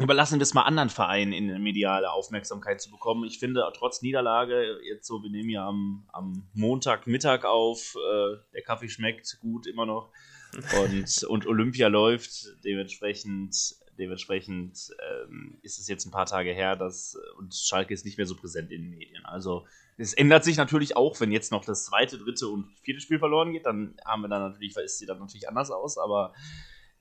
überlassen 0.00 0.38
wir 0.38 0.42
es 0.42 0.54
mal 0.54 0.62
anderen 0.62 0.88
Vereinen 0.88 1.32
in 1.32 1.62
mediale 1.62 2.10
Aufmerksamkeit 2.10 2.80
zu 2.80 2.90
bekommen. 2.90 3.24
Ich 3.24 3.38
finde, 3.38 3.70
trotz 3.76 4.02
Niederlage, 4.02 4.78
jetzt 4.82 5.06
so, 5.06 5.22
wir 5.22 5.30
nehmen 5.30 5.50
ja 5.50 5.66
am, 5.66 6.08
am 6.12 6.48
Montagmittag 6.54 7.44
auf, 7.44 7.96
äh, 7.96 8.36
der 8.54 8.62
Kaffee 8.62 8.88
schmeckt 8.88 9.38
gut 9.40 9.66
immer 9.66 9.86
noch 9.86 10.10
und, 10.82 11.24
und 11.28 11.46
Olympia 11.46 11.88
läuft, 11.88 12.48
dementsprechend, 12.64 13.76
dementsprechend 13.98 14.90
ähm, 15.10 15.58
ist 15.62 15.78
es 15.78 15.86
jetzt 15.86 16.06
ein 16.06 16.10
paar 16.10 16.26
Tage 16.26 16.52
her, 16.52 16.76
dass 16.76 17.18
und 17.38 17.54
Schalke 17.54 17.92
ist 17.92 18.06
nicht 18.06 18.16
mehr 18.16 18.26
so 18.26 18.36
präsent 18.36 18.70
in 18.70 18.82
den 18.82 18.90
Medien. 18.90 19.24
Also 19.26 19.66
es 19.98 20.14
ändert 20.14 20.44
sich 20.44 20.56
natürlich 20.56 20.96
auch, 20.96 21.20
wenn 21.20 21.30
jetzt 21.30 21.52
noch 21.52 21.64
das 21.64 21.84
zweite, 21.84 22.16
dritte 22.16 22.48
und 22.48 22.70
vierte 22.82 23.02
Spiel 23.02 23.18
verloren 23.18 23.52
geht, 23.52 23.66
dann 23.66 23.96
haben 24.04 24.22
wir 24.22 24.28
dann 24.28 24.40
natürlich, 24.40 24.74
ist 24.76 24.98
sie 24.98 25.04
dann 25.04 25.18
natürlich 25.18 25.46
anders 25.46 25.70
aus, 25.70 25.98
aber 25.98 26.32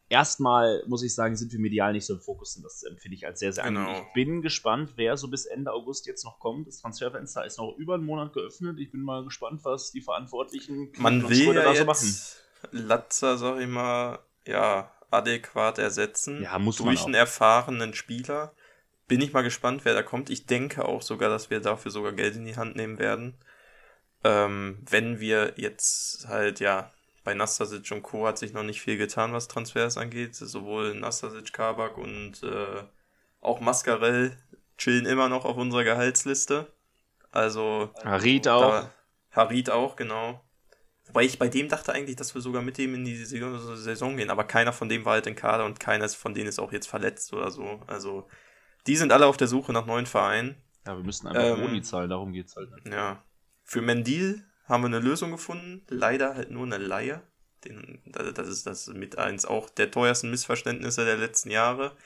erstmal 0.10 0.84
muss 0.88 1.04
ich 1.04 1.14
sagen, 1.14 1.36
sind 1.36 1.52
wir 1.52 1.60
medial 1.60 1.94
nicht 1.94 2.06
so 2.06 2.14
im 2.16 2.20
Fokus 2.20 2.56
und 2.58 2.64
das 2.64 2.84
empfinde 2.84 3.16
ich 3.16 3.26
als 3.26 3.40
sehr, 3.40 3.54
sehr 3.54 3.64
Genau. 3.64 3.82
angenehm. 3.82 4.04
Ich 4.08 4.14
bin 4.14 4.42
gespannt, 4.42 4.94
wer 4.96 5.16
so 5.18 5.28
bis 5.30 5.46
Ende 5.46 5.72
August 5.72 6.08
jetzt 6.08 6.24
noch 6.26 6.40
kommt. 6.40 6.68
Das 6.68 6.82
Transferfenster 6.82 7.46
ist 7.46 7.58
noch 7.58 7.76
über 7.78 7.94
einen 7.96 8.06
Monat 8.06 8.34
geöffnet. 8.34 8.80
Ich 8.80 8.92
bin 8.92 9.02
mal 9.02 9.24
gespannt, 9.24 9.62
was 9.64 9.92
die 9.92 10.02
Verantwortlichen 10.02 10.92
Man 10.98 11.30
will 11.30 11.54
ja 11.54 11.54
da 11.54 11.76
so 11.76 11.84
jetzt 11.84 12.44
Latzer, 12.72 13.38
sag 13.38 13.60
ich 13.60 13.68
mal, 13.68 14.20
ja, 14.46 14.92
adäquat 15.12 15.78
ersetzen. 15.78 16.44
Ja, 16.44 16.60
muss 16.60 16.80
man 16.80 16.90
Durch 16.90 17.06
einen 17.06 17.14
erfahrenen 17.14 17.94
Spieler. 17.94 18.54
Bin 19.08 19.22
ich 19.22 19.34
mal 19.34 19.42
gespannt, 19.42 19.86
wer 19.86 19.94
da 19.94 20.04
kommt. 20.04 20.30
Ich 20.30 20.46
denke 20.46 20.86
auch 20.86 21.02
sogar, 21.02 21.30
dass 21.30 21.50
wir 21.50 21.62
dafür 21.62 21.92
sogar 21.92 22.12
Geld 22.12 22.36
in 22.36 22.46
die 22.46 22.58
Hand 22.58 22.76
nehmen 22.76 23.00
werden. 23.00 23.36
Ähm, 24.24 24.80
wenn 24.90 25.20
wir 25.20 25.54
jetzt 25.56 26.28
halt, 26.28 26.60
ja, 26.60 26.92
bei 27.30 27.36
Nastasic 27.36 27.92
und 27.92 28.02
Co. 28.02 28.26
hat 28.26 28.40
sich 28.40 28.54
noch 28.54 28.64
nicht 28.64 28.82
viel 28.82 28.98
getan, 28.98 29.34
was 29.34 29.48
Transfers 29.48 29.98
angeht. 29.98 30.34
Sowohl 30.34 30.96
Nastasic, 30.96 31.54
Kabak 31.54 32.00
und 32.00 32.42
äh, 32.42 32.84
auch 33.40 33.60
Mascarell 33.60 34.36
chillen 34.80 35.06
immer 35.06 35.30
noch 35.30 35.46
auf 35.46 35.56
unserer 35.56 35.84
Gehaltsliste. 35.84 36.74
Also 37.30 37.94
Harid 38.04 38.48
auch. 38.48 38.72
da, 38.72 38.92
Harid 39.30 39.70
auch, 39.70 39.96
genau. 39.96 40.44
Wobei 41.06 41.24
ich 41.24 41.38
bei 41.38 41.50
dem 41.50 41.70
dachte 41.70 41.94
eigentlich, 41.94 42.16
dass 42.16 42.34
wir 42.34 42.42
sogar 42.42 42.64
mit 42.64 42.80
dem 42.80 42.96
in 42.96 43.06
die 43.06 43.16
Saison 43.16 44.18
gehen, 44.18 44.32
aber 44.32 44.44
keiner 44.46 44.74
von 44.74 44.90
dem 44.90 45.06
war 45.06 45.14
halt 45.14 45.28
im 45.28 45.36
Kader 45.36 45.66
und 45.66 45.80
keiner 45.80 46.10
von 46.10 46.34
denen 46.34 46.50
ist 46.50 46.58
auch 46.58 46.72
jetzt 46.72 46.88
verletzt 46.88 47.32
oder 47.32 47.52
so. 47.52 47.80
Also, 47.86 48.28
die 48.88 48.96
sind 48.96 49.12
alle 49.12 49.28
auf 49.28 49.38
der 49.38 49.48
Suche 49.48 49.72
nach 49.72 49.86
neuen 49.86 50.08
Vereinen. 50.08 50.56
Ja, 50.88 50.98
wir 50.98 51.04
müssen 51.04 51.28
einfach 51.28 51.44
Ähm, 51.44 51.62
Boni 51.62 51.84
zahlen, 51.84 52.10
darum 52.10 52.34
geht's 52.34 52.56
halt. 52.56 52.72
Ne? 52.72 52.92
Ja. 52.92 53.24
Für 53.66 53.82
Mendil 53.82 54.44
haben 54.70 54.84
wir 54.84 54.88
eine 54.88 55.00
Lösung 55.00 55.32
gefunden. 55.32 55.82
Leider 55.90 56.36
halt 56.36 56.52
nur 56.52 56.66
eine 56.66 56.78
Laie. 56.78 57.22
Den, 57.66 58.02
das 58.06 58.48
ist 58.48 58.66
das 58.66 58.88
mit 58.88 59.18
eins 59.18 59.46
auch 59.46 59.70
der 59.70 59.92
teuersten 59.92 60.30
Missverständnisse 60.30 61.04
der 61.04 61.18
letzten 61.18 61.52
Jahre. 61.52 61.98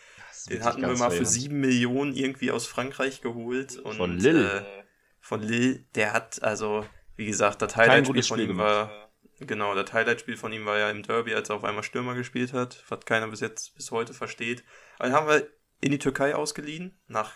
Den 0.50 0.64
hatten 0.64 0.82
wir 0.82 0.98
mal 0.98 1.12
für 1.12 1.26
sieben 1.26 1.60
Millionen 1.60 2.16
irgendwie 2.16 2.52
aus 2.52 2.66
Frankreich 2.66 3.22
geholt. 3.22 3.78
Und, 3.78 3.98
Von 3.98 4.18
Lille. 4.18 4.62
Äh, 4.62 4.84
von 5.20 5.42
Lille, 5.42 5.86
der 5.96 6.14
hat 6.14 6.42
also, 6.42 6.86
wie 7.16 7.26
gesagt, 7.26 7.62
das 7.62 7.76
Highlight-Spiel 7.76 8.24
von 8.24 8.40
ihm 8.40 8.58
war. 8.58 9.10
Genau, 9.40 9.76
das 9.76 9.94
Highlight-Spiel 9.94 10.38
von 10.38 10.52
ihm 10.52 10.66
war 10.66 10.80
ja 10.80 10.90
im 10.90 11.04
Derby, 11.04 11.34
als 11.34 11.50
er 11.50 11.58
auf 11.58 11.64
einmal 11.64 11.84
Stürmer 11.84 12.16
gespielt 12.16 12.54
hat, 12.54 12.84
was 12.90 13.06
keiner 13.06 13.28
bis 13.28 13.40
jetzt, 13.40 13.76
bis 13.76 13.92
heute 13.92 14.14
versteht. 14.14 14.64
Aber 14.98 15.10
den 15.10 15.16
haben 15.16 15.28
wir 15.28 15.48
in 15.82 15.92
die 15.92 16.00
Türkei 16.00 16.36
ausgeliehen, 16.36 17.00
nach 17.08 17.36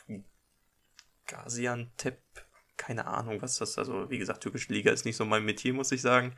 Gaziantep, 1.27 2.21
keine 2.77 3.07
Ahnung, 3.07 3.41
was 3.41 3.57
das, 3.57 3.77
also 3.77 4.09
wie 4.09 4.17
gesagt, 4.19 4.41
türkische 4.43 4.71
Liga 4.71 4.91
ist 4.91 5.05
nicht 5.05 5.17
so 5.17 5.25
mein 5.25 5.43
Metier, 5.43 5.73
muss 5.73 5.91
ich 5.91 6.01
sagen. 6.01 6.35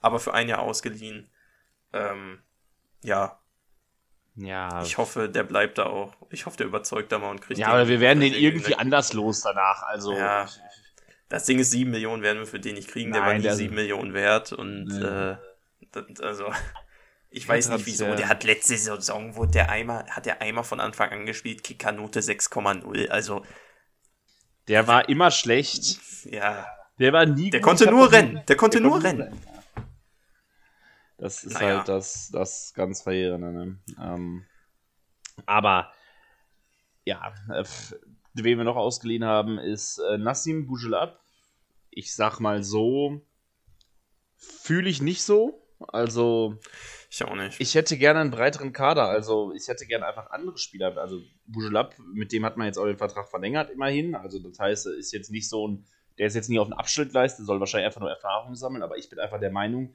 Aber 0.00 0.18
für 0.18 0.34
ein 0.34 0.48
Jahr 0.48 0.60
ausgeliehen. 0.60 1.30
Ähm, 1.92 2.42
ja, 3.02 3.38
Ja, 4.34 4.82
ich 4.82 4.96
hoffe, 4.98 5.28
der 5.28 5.42
bleibt 5.42 5.76
da 5.78 5.84
auch. 5.86 6.14
Ich 6.30 6.46
hoffe, 6.46 6.56
der 6.56 6.66
überzeugt 6.66 7.12
da 7.12 7.18
mal 7.18 7.30
und 7.30 7.40
kriegt 7.42 7.58
ja, 7.60 7.68
aber 7.68 7.86
wir 7.88 8.00
werden 8.00 8.20
den 8.20 8.32
irgendwie 8.32 8.74
anders 8.76 9.12
los 9.12 9.42
danach. 9.42 9.82
Also, 9.82 10.14
Ja. 10.16 10.48
Das 11.28 11.44
Ding 11.46 11.58
ist, 11.58 11.70
7 11.70 11.90
Millionen 11.90 12.22
werden 12.22 12.38
wir 12.38 12.46
für 12.46 12.60
den 12.60 12.74
nicht 12.74 12.88
kriegen. 12.90 13.10
der 13.12 13.20
Nein, 13.22 13.28
war 13.30 13.36
nie 13.38 13.42
der- 13.42 13.54
7 13.56 13.74
Millionen 13.74 14.12
wert. 14.14 14.52
Und 14.52 14.90
äh, 15.02 15.36
das, 15.92 16.20
also, 16.20 16.52
ich 17.30 17.48
weiß 17.48 17.70
nicht 17.70 17.86
wieso. 17.86 18.14
Der 18.14 18.28
hat 18.28 18.44
letzte 18.44 18.76
Saison, 18.76 19.34
wurde 19.36 19.52
der 19.52 19.70
einmal, 19.70 20.04
hat 20.10 20.26
der 20.26 20.42
einmal 20.42 20.64
von 20.64 20.78
Anfang 20.80 21.10
an 21.10 21.24
gespielt, 21.26 21.62
Kickernote 21.64 22.20
6,0. 22.20 23.08
Also, 23.08 23.44
der 24.68 24.86
war 24.86 25.08
immer 25.08 25.30
schlecht. 25.30 25.98
ja. 26.24 26.66
Der 26.98 27.12
war 27.12 27.26
nie 27.26 27.50
Der 27.50 27.60
gut. 27.60 27.68
konnte 27.68 27.90
nur 27.90 28.12
rennen. 28.12 28.42
Der 28.46 28.56
konnte 28.56 28.76
der 28.78 28.82
nur 28.86 29.00
konnte 29.00 29.08
rennen. 29.08 29.40
Das 31.18 31.42
ist 31.44 31.54
Naja. 31.54 31.78
halt 31.78 31.88
das, 31.88 32.30
das 32.32 32.72
ganz 32.74 33.02
Verheerende. 33.02 33.52
Ne? 33.52 33.78
Ähm, 33.98 34.44
aber 35.46 35.92
ja, 37.04 37.32
äh, 37.48 37.64
wen 38.34 38.58
wir 38.58 38.64
noch 38.64 38.76
ausgeliehen 38.76 39.24
haben, 39.24 39.58
ist 39.58 39.98
äh, 39.98 40.18
Nassim 40.18 40.66
Boujelab. 40.66 41.18
Ich 41.90 42.14
sag 42.14 42.40
mal 42.40 42.62
so, 42.62 43.20
fühle 44.36 44.88
ich 44.88 45.00
nicht 45.02 45.22
so. 45.22 45.66
Also, 45.88 46.58
Ich 47.14 47.22
auch 47.24 47.34
nicht. 47.34 47.60
ich 47.60 47.74
hätte 47.74 47.98
gerne 47.98 48.20
einen 48.20 48.30
breiteren 48.30 48.72
Kader. 48.72 49.06
Also, 49.06 49.52
ich 49.52 49.68
hätte 49.68 49.84
gerne 49.84 50.06
einfach 50.06 50.30
andere 50.30 50.56
Spieler. 50.56 50.96
Also, 50.96 51.20
Boujelab, 51.44 51.94
mit 52.14 52.32
dem 52.32 52.42
hat 52.42 52.56
man 52.56 52.66
jetzt 52.66 52.78
auch 52.78 52.86
den 52.86 52.96
Vertrag 52.96 53.28
verlängert, 53.28 53.68
immerhin. 53.68 54.14
Also, 54.14 54.38
das 54.38 54.58
heißt, 54.58 54.86
er 54.86 54.94
ist 54.94 55.12
jetzt 55.12 55.30
nicht 55.30 55.46
so 55.46 55.68
ein, 55.68 55.84
der 56.16 56.26
ist 56.28 56.34
jetzt 56.34 56.48
nie 56.48 56.58
auf 56.58 56.68
den 56.68 56.72
Abschnittleiste, 56.72 57.44
soll 57.44 57.60
wahrscheinlich 57.60 57.84
einfach 57.84 58.00
nur 58.00 58.08
Erfahrung 58.08 58.54
sammeln. 58.54 58.82
Aber 58.82 58.96
ich 58.96 59.10
bin 59.10 59.18
einfach 59.18 59.38
der 59.40 59.50
Meinung, 59.50 59.94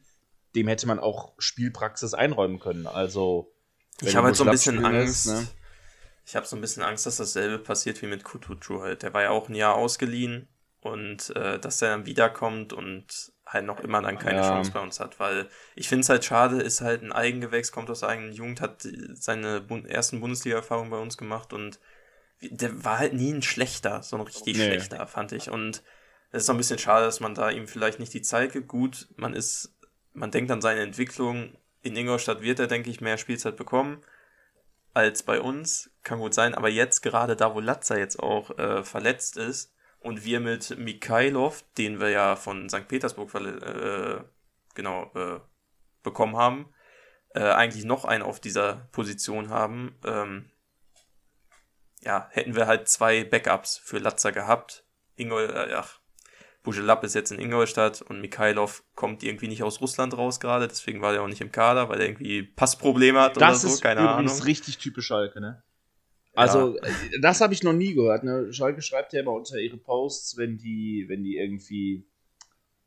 dem 0.55 0.67
hätte 0.67 0.85
man 0.85 0.99
auch 0.99 1.33
Spielpraxis 1.39 2.13
einräumen 2.13 2.59
können. 2.59 2.85
Also, 2.85 3.51
Ich 4.01 4.15
habe 4.15 4.27
halt 4.27 4.35
so 4.35 4.43
ein 4.43 4.51
bisschen 4.51 4.85
Angst. 4.85 5.25
lässt, 5.25 5.27
ne? 5.27 5.47
Ich 6.23 6.35
habe 6.35 6.45
so 6.45 6.55
ein 6.55 6.61
bisschen 6.61 6.83
Angst, 6.83 7.07
dass 7.07 7.17
dasselbe 7.17 7.57
passiert 7.57 7.99
wie 8.03 8.07
mit 8.07 8.25
Kutucu 8.25 8.81
halt. 8.81 9.01
Der 9.01 9.15
war 9.15 9.23
ja 9.23 9.31
auch 9.31 9.49
ein 9.49 9.55
Jahr 9.55 9.73
ausgeliehen 9.73 10.47
und 10.81 11.35
äh, 11.35 11.57
dass 11.57 11.79
der 11.79 11.89
dann 11.89 12.05
wiederkommt 12.05 12.73
und 12.73 13.31
halt 13.47 13.65
noch 13.65 13.79
immer 13.79 14.01
dann 14.01 14.17
keine 14.19 14.37
Ja. 14.37 14.49
Chance 14.49 14.71
bei 14.73 14.79
uns 14.81 14.99
hat, 14.99 15.19
weil 15.19 15.49
ich 15.75 15.87
finde 15.89 16.01
es 16.01 16.09
halt 16.09 16.25
schade, 16.25 16.61
ist 16.61 16.81
halt 16.81 17.01
ein 17.03 17.11
Eigengewächs, 17.11 17.71
kommt 17.71 17.89
aus 17.89 18.01
der 18.01 18.09
eigenen 18.09 18.33
Jugend, 18.33 18.61
hat 18.61 18.87
seine 19.13 19.61
Bun 19.61 19.85
ersten 19.85 20.19
Bundesliga-Erfahrungen 20.19 20.89
bei 20.89 20.97
uns 20.97 21.17
gemacht 21.17 21.53
und 21.53 21.79
der 22.41 22.83
war 22.83 22.99
halt 22.99 23.13
nie 23.13 23.33
ein 23.33 23.41
schlechter, 23.41 24.03
so 24.03 24.15
ein 24.17 24.21
richtig 24.21 24.57
Nee. 24.57 24.65
schlechter, 24.65 25.07
fand 25.07 25.31
ich. 25.31 25.49
Und 25.49 25.81
es 26.31 26.41
ist 26.43 26.45
so 26.47 26.53
ein 26.53 26.57
bisschen 26.57 26.77
schade, 26.77 27.05
dass 27.05 27.19
man 27.19 27.33
da 27.33 27.49
ihm 27.49 27.67
vielleicht 27.67 27.99
nicht 27.99 28.13
die 28.13 28.21
Zeit 28.21 28.51
gibt. 28.53 28.67
Gut, 28.67 29.07
man 29.15 29.33
ist, 29.33 29.75
man 30.13 30.29
denkt 30.29 30.51
an 30.51 30.61
seine 30.61 30.81
Entwicklung. 30.81 31.55
In 31.81 31.95
Ingolstadt 31.95 32.41
wird 32.41 32.59
er, 32.59 32.67
denke 32.67 32.89
ich, 32.89 33.01
mehr 33.01 33.17
Spielzeit 33.17 33.55
bekommen 33.55 34.03
als 34.93 35.23
bei 35.23 35.39
uns. 35.41 35.89
Kann 36.03 36.19
gut 36.19 36.33
sein, 36.33 36.53
aber 36.53 36.69
jetzt 36.69 37.01
gerade 37.01 37.35
da, 37.35 37.55
wo 37.55 37.59
Latza 37.59 37.97
jetzt 37.97 38.19
auch 38.19 38.57
äh, 38.57 38.83
verletzt 38.83 39.37
ist 39.37 39.73
und 40.07 40.23
wir 40.23 40.39
mit 40.39 40.77
Mikhailov, 40.77 41.65
den 41.77 41.99
wir 41.99 42.09
ja 42.09 42.37
von 42.37 42.69
St. 42.69 42.87
Petersburg 42.87 43.33
äh, 43.35 44.23
genau 44.73 45.11
äh, 45.15 45.39
bekommen 46.01 46.37
haben, 46.37 46.73
äh, 47.35 47.41
eigentlich 47.41 47.83
noch 47.83 48.05
einen 48.05 48.23
auf 48.23 48.39
dieser 48.39 48.87
Position 48.93 49.49
haben, 49.49 49.99
ähm, 50.05 50.49
ja, 52.03 52.29
hätten 52.31 52.55
wir 52.55 52.67
halt 52.67 52.87
zwei 52.87 53.25
Backups 53.25 53.77
für 53.77 53.97
Latza 53.97 54.31
gehabt. 54.31 54.85
Ingol, 55.17 55.49
äh, 55.49 55.73
ach, 55.73 55.99
Bujelab 56.63 57.03
ist 57.03 57.13
jetzt 57.13 57.31
in 57.31 57.39
Ingolstadt 57.39 58.01
und 58.01 58.21
Mikhailov 58.21 58.83
kommt 58.95 59.23
irgendwie 59.23 59.49
nicht 59.49 59.63
aus 59.63 59.81
Russland 59.81 60.17
raus 60.17 60.39
gerade, 60.39 60.69
deswegen 60.69 61.01
war 61.01 61.11
der 61.11 61.21
auch 61.21 61.27
nicht 61.27 61.41
im 61.41 61.51
Kader, 61.51 61.89
weil 61.89 61.99
er 61.99 62.07
irgendwie 62.07 62.43
Passprobleme 62.43 63.19
hat 63.19 63.35
Das 63.35 63.43
oder 63.43 63.55
so, 63.55 63.67
ist 63.75 63.81
keine 63.81 64.01
übrigens 64.01 64.33
Ahnung. 64.33 64.43
richtig 64.43 64.77
typisch 64.77 65.07
Schalke, 65.07 65.41
ne? 65.41 65.63
Also, 66.37 66.77
äh, 66.77 67.19
das 67.21 67.41
habe 67.41 67.53
ich 67.53 67.63
noch 67.63 67.73
nie 67.73 67.93
gehört. 67.93 68.23
Ne? 68.23 68.53
Schalke 68.53 68.81
schreibt 68.81 69.13
ja 69.13 69.21
immer 69.21 69.33
unter 69.33 69.57
ihre 69.57 69.77
Posts, 69.77 70.37
wenn 70.37 70.57
die, 70.57 71.05
wenn 71.07 71.23
die 71.23 71.37
irgendwie, 71.37 72.05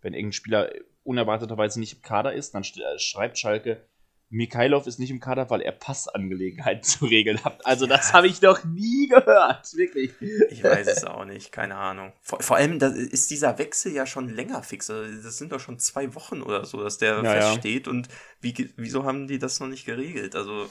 wenn 0.03 0.14
irgendein 0.14 0.32
Spieler 0.32 0.72
unerwarteterweise 1.03 1.80
nicht 1.80 1.94
im 1.94 2.03
Kader 2.03 2.32
ist, 2.32 2.55
dann 2.55 2.62
äh, 2.62 2.98
schreibt 2.98 3.38
Schalke, 3.38 3.84
Mikhailov 4.32 4.86
ist 4.86 5.01
nicht 5.01 5.11
im 5.11 5.18
Kader, 5.18 5.51
weil 5.51 5.61
er 5.61 5.72
Passangelegenheiten 5.72 6.82
zu 6.84 7.07
regeln 7.07 7.42
hat. 7.42 7.66
Also 7.66 7.86
ja. 7.86 7.96
das 7.96 8.12
habe 8.12 8.28
ich 8.28 8.40
noch 8.40 8.62
nie 8.64 9.09
gehört, 9.09 9.74
wirklich. 9.74 10.12
Ich 10.51 10.62
weiß 10.62 10.86
es 10.86 11.05
auch 11.05 11.24
nicht, 11.24 11.51
keine 11.51 11.74
Ahnung. 11.74 12.12
Vor, 12.22 12.40
vor 12.40 12.57
allem 12.57 12.78
ist 12.78 13.32
dieser 13.32 13.59
Wechsel 13.59 13.92
ja 13.92 14.07
schon 14.07 14.28
länger 14.28 14.62
fix. 14.62 14.88
Also 14.88 15.22
das 15.22 15.38
sind 15.38 15.51
doch 15.51 15.59
schon 15.59 15.80
zwei 15.80 16.14
Wochen 16.14 16.42
oder 16.42 16.64
so, 16.64 16.80
dass 16.80 16.98
der 16.98 17.20
ja, 17.24 17.32
feststeht. 17.32 17.86
Ja. 17.86 17.92
Und 17.92 18.09
wie, 18.40 18.72
wieso 18.76 19.03
haben 19.05 19.26
die 19.26 19.40
das 19.40 19.59
noch 19.59 19.66
nicht 19.66 19.84
geregelt? 19.84 20.36
Also 20.36 20.70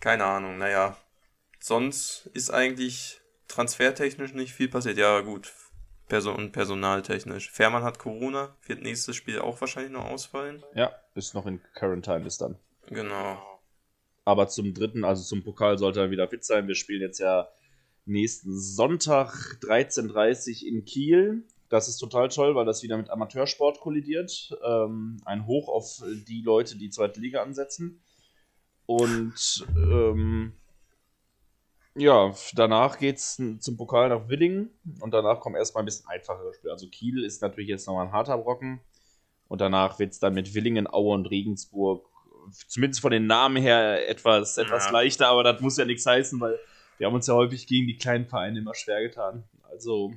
keine 0.00 0.24
Ahnung, 0.24 0.56
naja. 0.56 0.96
Sonst 1.66 2.26
ist 2.34 2.50
eigentlich 2.50 3.22
transfertechnisch 3.48 4.34
nicht 4.34 4.52
viel 4.52 4.68
passiert. 4.68 4.98
Ja 4.98 5.22
gut, 5.22 5.50
Person 6.08 6.52
personaltechnisch. 6.52 7.50
Fährmann 7.50 7.84
hat 7.84 7.98
Corona, 7.98 8.54
wird 8.66 8.82
nächstes 8.82 9.16
Spiel 9.16 9.38
auch 9.38 9.58
wahrscheinlich 9.62 9.90
noch 9.90 10.04
ausfallen. 10.04 10.62
Ja, 10.74 10.94
ist 11.14 11.32
noch 11.32 11.46
in 11.46 11.62
Quarantine 11.72 12.26
ist 12.26 12.42
dann. 12.42 12.58
Genau. 12.88 13.38
Aber 14.26 14.48
zum 14.48 14.74
dritten, 14.74 15.04
also 15.04 15.22
zum 15.22 15.42
Pokal 15.42 15.78
sollte 15.78 16.00
er 16.00 16.10
wieder 16.10 16.28
fit 16.28 16.44
sein. 16.44 16.68
Wir 16.68 16.74
spielen 16.74 17.00
jetzt 17.00 17.18
ja 17.18 17.48
nächsten 18.04 18.60
Sonntag 18.60 19.32
13.30 19.62 20.64
Uhr 20.64 20.68
in 20.68 20.84
Kiel. 20.84 21.44
Das 21.70 21.88
ist 21.88 21.96
total 21.96 22.28
toll, 22.28 22.54
weil 22.54 22.66
das 22.66 22.82
wieder 22.82 22.98
mit 22.98 23.08
Amateursport 23.08 23.80
kollidiert. 23.80 24.54
Ähm, 24.62 25.16
ein 25.24 25.46
Hoch 25.46 25.70
auf 25.70 26.02
die 26.28 26.42
Leute, 26.42 26.76
die 26.76 26.90
zweite 26.90 27.20
Liga 27.20 27.42
ansetzen. 27.42 28.02
Und 28.84 29.66
ähm, 29.78 30.52
ja, 31.96 32.34
danach 32.54 32.98
geht 32.98 33.16
es 33.16 33.40
zum 33.60 33.76
Pokal 33.76 34.08
nach 34.08 34.28
Willingen 34.28 34.70
und 35.00 35.12
danach 35.12 35.40
kommen 35.40 35.56
erstmal 35.56 35.82
ein 35.82 35.86
bisschen 35.86 36.08
einfachere 36.08 36.52
Spiele. 36.54 36.72
Also 36.72 36.88
Kiel 36.88 37.24
ist 37.24 37.40
natürlich 37.42 37.68
jetzt 37.68 37.86
nochmal 37.86 38.06
ein 38.06 38.12
harter 38.12 38.38
Brocken 38.38 38.80
und 39.48 39.60
danach 39.60 39.98
wird 39.98 40.12
es 40.12 40.18
dann 40.18 40.34
mit 40.34 40.54
Willingen, 40.54 40.86
Aue 40.92 41.14
und 41.14 41.26
Regensburg, 41.26 42.06
zumindest 42.68 43.00
von 43.00 43.12
den 43.12 43.26
Namen 43.26 43.62
her, 43.62 44.08
etwas, 44.08 44.58
etwas 44.58 44.86
ja. 44.86 44.90
leichter, 44.90 45.28
aber 45.28 45.44
das 45.44 45.60
muss 45.60 45.76
ja 45.76 45.84
nichts 45.84 46.04
heißen, 46.04 46.40
weil 46.40 46.58
wir 46.98 47.06
haben 47.06 47.14
uns 47.14 47.26
ja 47.26 47.34
häufig 47.34 47.66
gegen 47.66 47.86
die 47.86 47.96
kleinen 47.96 48.26
Vereine 48.26 48.58
immer 48.58 48.74
schwer 48.74 49.02
getan. 49.02 49.44
Also 49.70 50.12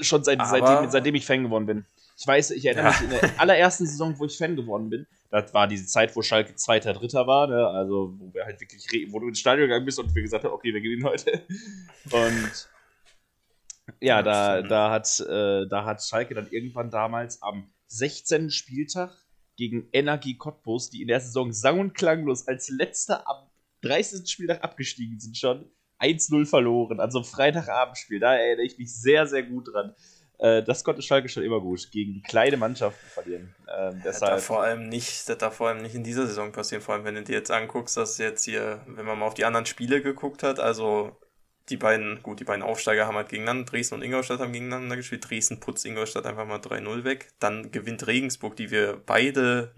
schon 0.00 0.24
seit, 0.24 0.44
seitdem, 0.46 0.90
seitdem 0.90 1.14
ich 1.14 1.26
Fan 1.26 1.44
geworden 1.44 1.66
bin. 1.66 1.86
Ich 2.16 2.26
weiß, 2.26 2.52
ich 2.52 2.64
erinnere 2.64 2.92
mich 2.92 3.00
in 3.02 3.10
der 3.10 3.40
allerersten 3.40 3.86
Saison, 3.86 4.18
wo 4.18 4.24
ich 4.24 4.38
Fan 4.38 4.56
geworden 4.56 4.88
bin, 4.88 5.06
das 5.34 5.52
war 5.52 5.66
diese 5.66 5.86
Zeit, 5.86 6.14
wo 6.14 6.22
Schalke 6.22 6.54
Zweiter, 6.54 6.92
Dritter 6.92 7.26
war, 7.26 7.48
ne? 7.48 7.66
also 7.66 8.14
wo 8.16 8.32
wir 8.32 8.44
halt 8.44 8.60
wirklich, 8.60 8.86
wo 9.10 9.18
du 9.18 9.26
ins 9.26 9.40
Stadion 9.40 9.66
gegangen 9.66 9.84
bist 9.84 9.98
und 9.98 10.14
wir 10.14 10.22
gesagt 10.22 10.44
haben, 10.44 10.52
okay, 10.52 10.72
wir 10.72 10.80
gewinnen 10.80 11.02
heute. 11.02 11.42
Und 12.12 12.68
ja, 14.00 14.22
da, 14.22 14.62
da, 14.62 14.92
hat, 14.92 15.18
äh, 15.18 15.66
da 15.66 15.84
hat 15.84 16.04
Schalke 16.04 16.34
dann 16.34 16.46
irgendwann 16.50 16.88
damals 16.88 17.42
am 17.42 17.72
16. 17.88 18.50
Spieltag 18.50 19.12
gegen 19.56 19.88
Energie 19.92 20.36
Cottbus, 20.36 20.90
die 20.90 21.02
in 21.02 21.08
der 21.08 21.18
Saison 21.18 21.52
sang- 21.52 21.80
und 21.80 21.94
klanglos 21.94 22.46
als 22.46 22.68
letzter 22.68 23.28
am 23.28 23.48
30. 23.82 24.30
Spieltag 24.30 24.62
abgestiegen 24.62 25.18
sind 25.18 25.36
schon, 25.36 25.68
1-0 25.98 26.46
verloren. 26.46 27.00
Also 27.00 27.24
Freitagabendspiel, 27.24 28.20
da 28.20 28.36
erinnere 28.36 28.66
ich 28.66 28.78
mich 28.78 28.94
sehr, 28.94 29.26
sehr 29.26 29.42
gut 29.42 29.66
dran. 29.72 29.94
Äh, 30.38 30.62
das 30.62 30.84
konnte 30.84 31.02
Schalke 31.02 31.28
schon 31.28 31.42
immer 31.42 31.60
gut, 31.60 31.90
gegen 31.90 32.22
kleine 32.22 32.56
Mannschaften 32.56 33.06
verlieren. 33.06 33.54
Ähm, 33.76 34.00
das 34.02 34.20
darf 34.20 34.44
vor 34.44 34.62
allem 34.62 34.88
nicht, 34.88 35.28
das 35.28 35.38
darf 35.38 35.56
vor 35.56 35.68
allem 35.68 35.82
nicht 35.82 35.94
in 35.94 36.04
dieser 36.04 36.26
Saison 36.26 36.52
passieren, 36.52 36.82
vor 36.82 36.94
allem 36.94 37.04
wenn 37.04 37.14
du 37.14 37.22
dir 37.22 37.34
jetzt 37.34 37.50
anguckst, 37.50 37.96
dass 37.96 38.18
jetzt 38.18 38.44
hier, 38.44 38.82
wenn 38.86 39.06
man 39.06 39.18
mal 39.18 39.26
auf 39.26 39.34
die 39.34 39.44
anderen 39.44 39.66
Spiele 39.66 40.02
geguckt 40.02 40.42
hat, 40.42 40.58
also 40.58 41.16
die 41.70 41.76
beiden, 41.76 42.22
gut, 42.22 42.40
die 42.40 42.44
beiden 42.44 42.62
Aufsteiger 42.62 43.06
haben 43.06 43.16
halt 43.16 43.30
gegeneinander, 43.30 43.64
Dresden 43.64 43.94
und 43.94 44.02
Ingolstadt 44.02 44.40
haben 44.40 44.52
gegeneinander 44.52 44.96
gespielt, 44.96 45.28
Dresden 45.28 45.60
putzt 45.60 45.86
Ingolstadt 45.86 46.26
einfach 46.26 46.46
mal 46.46 46.58
3-0 46.58 47.04
weg, 47.04 47.28
dann 47.38 47.70
gewinnt 47.70 48.06
Regensburg, 48.06 48.56
die 48.56 48.70
wir 48.70 49.00
beide 49.06 49.72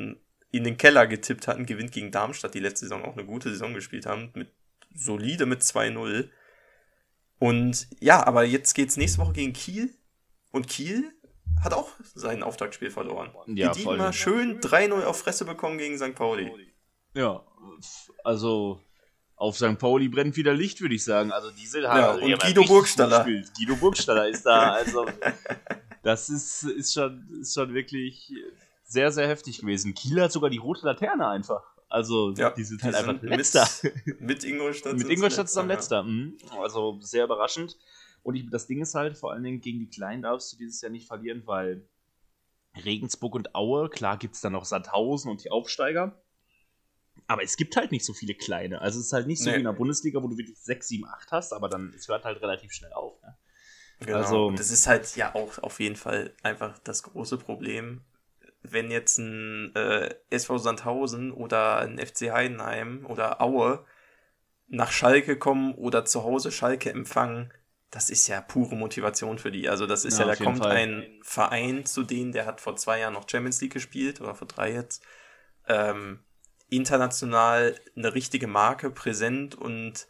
in 0.51 0.65
den 0.65 0.79
Keller 0.79 1.07
getippt 1.07 1.47
hatten, 1.47 1.67
gewinnt 1.67 1.93
gegen 1.93 2.11
Darmstadt, 2.11 2.55
die 2.55 2.61
letzte 2.61 2.87
Saison 2.87 3.05
auch 3.05 3.13
eine 3.13 3.27
gute 3.27 3.51
Saison 3.51 3.75
gespielt 3.75 4.07
haben, 4.07 4.31
mit 4.35 4.49
solide 4.93 5.47
mit 5.47 5.61
2-0. 5.61 6.29
Und 7.39 7.87
ja, 8.01 8.27
aber 8.27 8.45
jetzt 8.45 8.73
geht's 8.75 8.97
nächste 8.97 9.19
Woche 9.19 9.35
gegen 9.35 9.53
Kiel 9.53 9.95
und 10.57 10.69
Kiel 10.69 11.13
hat 11.63 11.73
auch 11.73 11.89
sein 12.15 12.43
Auftaktspiel 12.43 12.91
verloren. 12.91 13.31
Ja, 13.47 13.73
die 13.73 13.85
mal 13.85 14.13
schön 14.13 14.61
3-0 14.61 15.05
auf 15.05 15.21
Fresse 15.21 15.45
bekommen 15.45 15.79
gegen 15.79 15.97
St. 15.99 16.15
Pauli. 16.15 16.51
Ja, 17.15 17.45
also 18.25 18.81
auf 19.37 19.57
St. 19.57 19.79
Pauli 19.79 20.09
brennt 20.09 20.37
wieder 20.37 20.55
Licht, 20.55 20.81
würde 20.81 20.95
ich 20.95 21.05
sagen. 21.05 21.31
Also 21.31 21.51
diese 21.51 21.83
ja, 21.83 22.13
und 22.13 22.29
ja, 22.29 22.37
Guido 22.39 22.65
Burgstaller. 22.65 23.25
Guido 23.25 23.77
Burgstaller 23.77 24.29
ist 24.29 24.45
da. 24.45 24.75
Also 24.75 25.07
das 26.03 26.29
ist, 26.29 26.63
ist, 26.65 26.95
schon, 26.95 27.29
ist 27.41 27.55
schon 27.55 27.75
wirklich 27.75 28.33
sehr, 28.85 29.11
sehr 29.13 29.29
heftig 29.29 29.59
gewesen. 29.61 29.95
Kiel 29.95 30.23
hat 30.23 30.33
sogar 30.33 30.51
die 30.51 30.59
rote 30.59 30.87
Laterne 30.87 31.29
einfach. 31.29 31.63
Also 31.89 32.33
ja, 32.33 32.51
die 32.51 32.65
sind 32.65 32.83
halt 32.83 32.95
einfach 32.95 33.23
letzter. 33.23 33.69
Mit, 33.83 34.21
mit 34.21 34.45
Ingolstadt. 34.45 34.97
mit 34.97 35.09
Ingolstadt 35.09 35.49
zusammen 35.49 35.69
letzter. 35.69 36.03
Mhm. 36.03 36.37
Also 36.61 36.99
sehr 37.01 37.25
überraschend. 37.25 37.77
Und 38.27 38.35
ich, 38.35 38.51
das 38.51 38.67
Ding 38.67 38.83
ist 38.83 38.97
halt, 38.97 39.17
vor 39.17 39.31
allen 39.31 39.45
Dingen 39.45 39.61
gegen 39.61 39.79
die 39.79 39.89
Kleinen 39.89 40.23
darfst 40.23 40.53
du 40.53 40.57
dieses 40.57 40.81
Jahr 40.81 40.91
nicht 40.91 41.07
verlieren, 41.07 41.47
weil 41.47 41.89
Regensburg 42.85 43.37
und 43.37 43.55
Aue, 43.55 43.89
klar 43.89 44.19
gibt 44.19 44.35
es 44.35 44.41
da 44.41 44.51
noch 44.51 44.65
Sandhausen 44.65 45.31
und 45.31 45.45
die 45.45 45.53
Aufsteiger. 45.53 46.21
Aber 47.29 47.45
es 47.45 47.57
gibt 47.57 47.77
halt 47.77 47.93
nicht 47.93 48.05
so 48.05 48.13
viele 48.15 48.35
kleine. 48.35 48.81
Also 48.81 48.99
es 48.99 49.07
ist 49.07 49.13
halt 49.13 49.29
nicht 49.29 49.41
so 49.41 49.49
nee. 49.49 49.55
wie 49.55 49.61
in 49.61 49.65
der 49.67 49.75
Bundesliga, 49.75 50.21
wo 50.25 50.27
du 50.27 50.37
wirklich 50.37 50.59
6, 50.59 50.89
7, 50.89 51.05
8 51.07 51.31
hast, 51.31 51.53
aber 51.53 51.69
dann 51.69 51.95
es 51.97 52.09
hört 52.09 52.25
halt 52.25 52.43
relativ 52.43 52.73
schnell 52.73 52.93
auf. 52.95 53.23
Ne? 53.23 53.39
Genau. 54.01 54.19
Also, 54.19 54.51
das 54.51 54.73
ist 54.73 54.89
halt 54.89 55.15
ja 55.15 55.33
auch 55.33 55.61
auf 55.61 55.79
jeden 55.79 55.97
Fall 55.97 56.35
einfach 56.43 56.81
das 56.81 57.05
große 57.05 57.39
Problem. 57.39 58.03
Wenn 58.61 58.91
jetzt 58.91 59.19
ein 59.19 59.73
äh, 59.77 60.13
SV 60.31 60.59
Sandhausen 60.59 61.31
oder 61.31 61.79
ein 61.79 62.05
FC 62.05 62.33
Heidenheim 62.33 63.07
oder 63.07 63.41
Aue 63.41 63.87
nach 64.67 64.91
Schalke 64.91 65.39
kommen 65.39 65.77
oder 65.77 66.05
zu 66.05 66.25
Hause 66.25 66.51
Schalke 66.51 66.91
empfangen, 66.91 67.53
das 67.91 68.11
ist 68.11 68.27
ja 68.27 68.41
pure 68.41 68.77
Motivation 68.77 69.39
für 69.39 69.51
die. 69.51 69.69
Also 69.69 69.87
das 69.87 70.05
ist 70.05 70.19
ja, 70.19 70.27
ja 70.27 70.35
da 70.35 70.45
kommt 70.45 70.59
Fall. 70.59 70.77
ein 70.77 71.21
Verein 71.23 71.87
zu 71.87 72.03
denen, 72.03 72.33
der 72.33 72.47
hat 72.47 72.61
vor 72.61 72.77
zwei 72.77 73.01
Jahren 73.01 73.15
noch 73.15 73.29
Champions 73.29 73.61
League 73.61 73.73
gespielt 73.73 74.21
oder 74.21 74.35
vor 74.35 74.49
drei 74.49 74.73
jetzt. 74.73 75.03
Ähm, 75.69 76.21
international 76.69 77.77
eine 77.97 78.15
richtige 78.15 78.49
Marke 78.49 78.91
präsent 78.91 79.55
und 79.55 80.09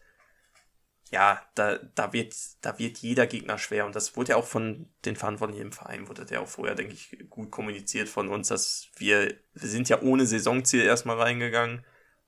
ja, 1.13 1.41
da, 1.55 1.77
da, 1.95 2.13
wird, 2.13 2.35
da 2.63 2.79
wird 2.79 2.99
jeder 2.99 3.27
Gegner 3.27 3.59
schwer 3.59 3.87
und 3.87 3.95
das 3.95 4.17
wurde 4.17 4.31
ja 4.31 4.37
auch 4.37 4.47
von 4.47 4.89
den 5.05 5.15
Verantwortlichen 5.15 5.63
im 5.63 5.73
Verein, 5.73 6.09
wurde 6.09 6.27
ja 6.29 6.41
auch 6.41 6.49
vorher, 6.49 6.75
denke 6.75 6.95
ich, 6.95 7.31
gut 7.31 7.51
kommuniziert 7.51 8.09
von 8.09 8.29
uns, 8.29 8.49
dass 8.49 8.89
wir, 8.97 9.35
wir 9.55 9.69
sind 9.69 9.89
ja 9.89 10.03
ohne 10.03 10.27
Saisonziel 10.27 10.83
erstmal 10.83 11.21
reingegangen 11.21 11.85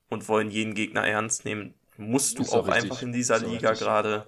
und 0.07 0.29
wollen 0.29 0.49
jeden 0.49 0.75
Gegner 0.75 1.05
ernst 1.05 1.43
nehmen. 1.43 1.73
Musst 1.97 2.39
du 2.39 2.43
auch, 2.43 2.53
auch 2.53 2.67
einfach 2.69 3.01
in 3.01 3.11
dieser 3.11 3.39
Liga 3.39 3.73
gerade. 3.73 4.25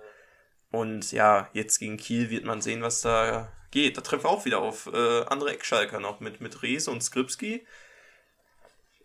Und 0.71 1.11
ja, 1.11 1.49
jetzt 1.53 1.79
gegen 1.79 1.97
Kiel 1.97 2.29
wird 2.29 2.45
man 2.45 2.61
sehen, 2.61 2.81
was 2.81 3.01
da 3.01 3.51
geht. 3.71 3.97
Da 3.97 4.01
treffen 4.01 4.23
wir 4.23 4.29
auch 4.29 4.45
wieder 4.45 4.59
auf 4.59 4.87
äh, 4.87 5.23
andere 5.25 5.51
Eckschalker 5.51 5.99
noch 5.99 6.19
mit, 6.19 6.41
mit 6.41 6.63
Reese 6.63 6.91
und 6.91 7.01
Skripski. 7.01 7.65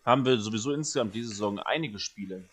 Haben 0.04 0.24
wir 0.24 0.38
sowieso 0.38 0.72
insgesamt 0.72 1.14
diese 1.14 1.30
Saison 1.30 1.58
einige 1.58 1.98
Spiele. 1.98 2.48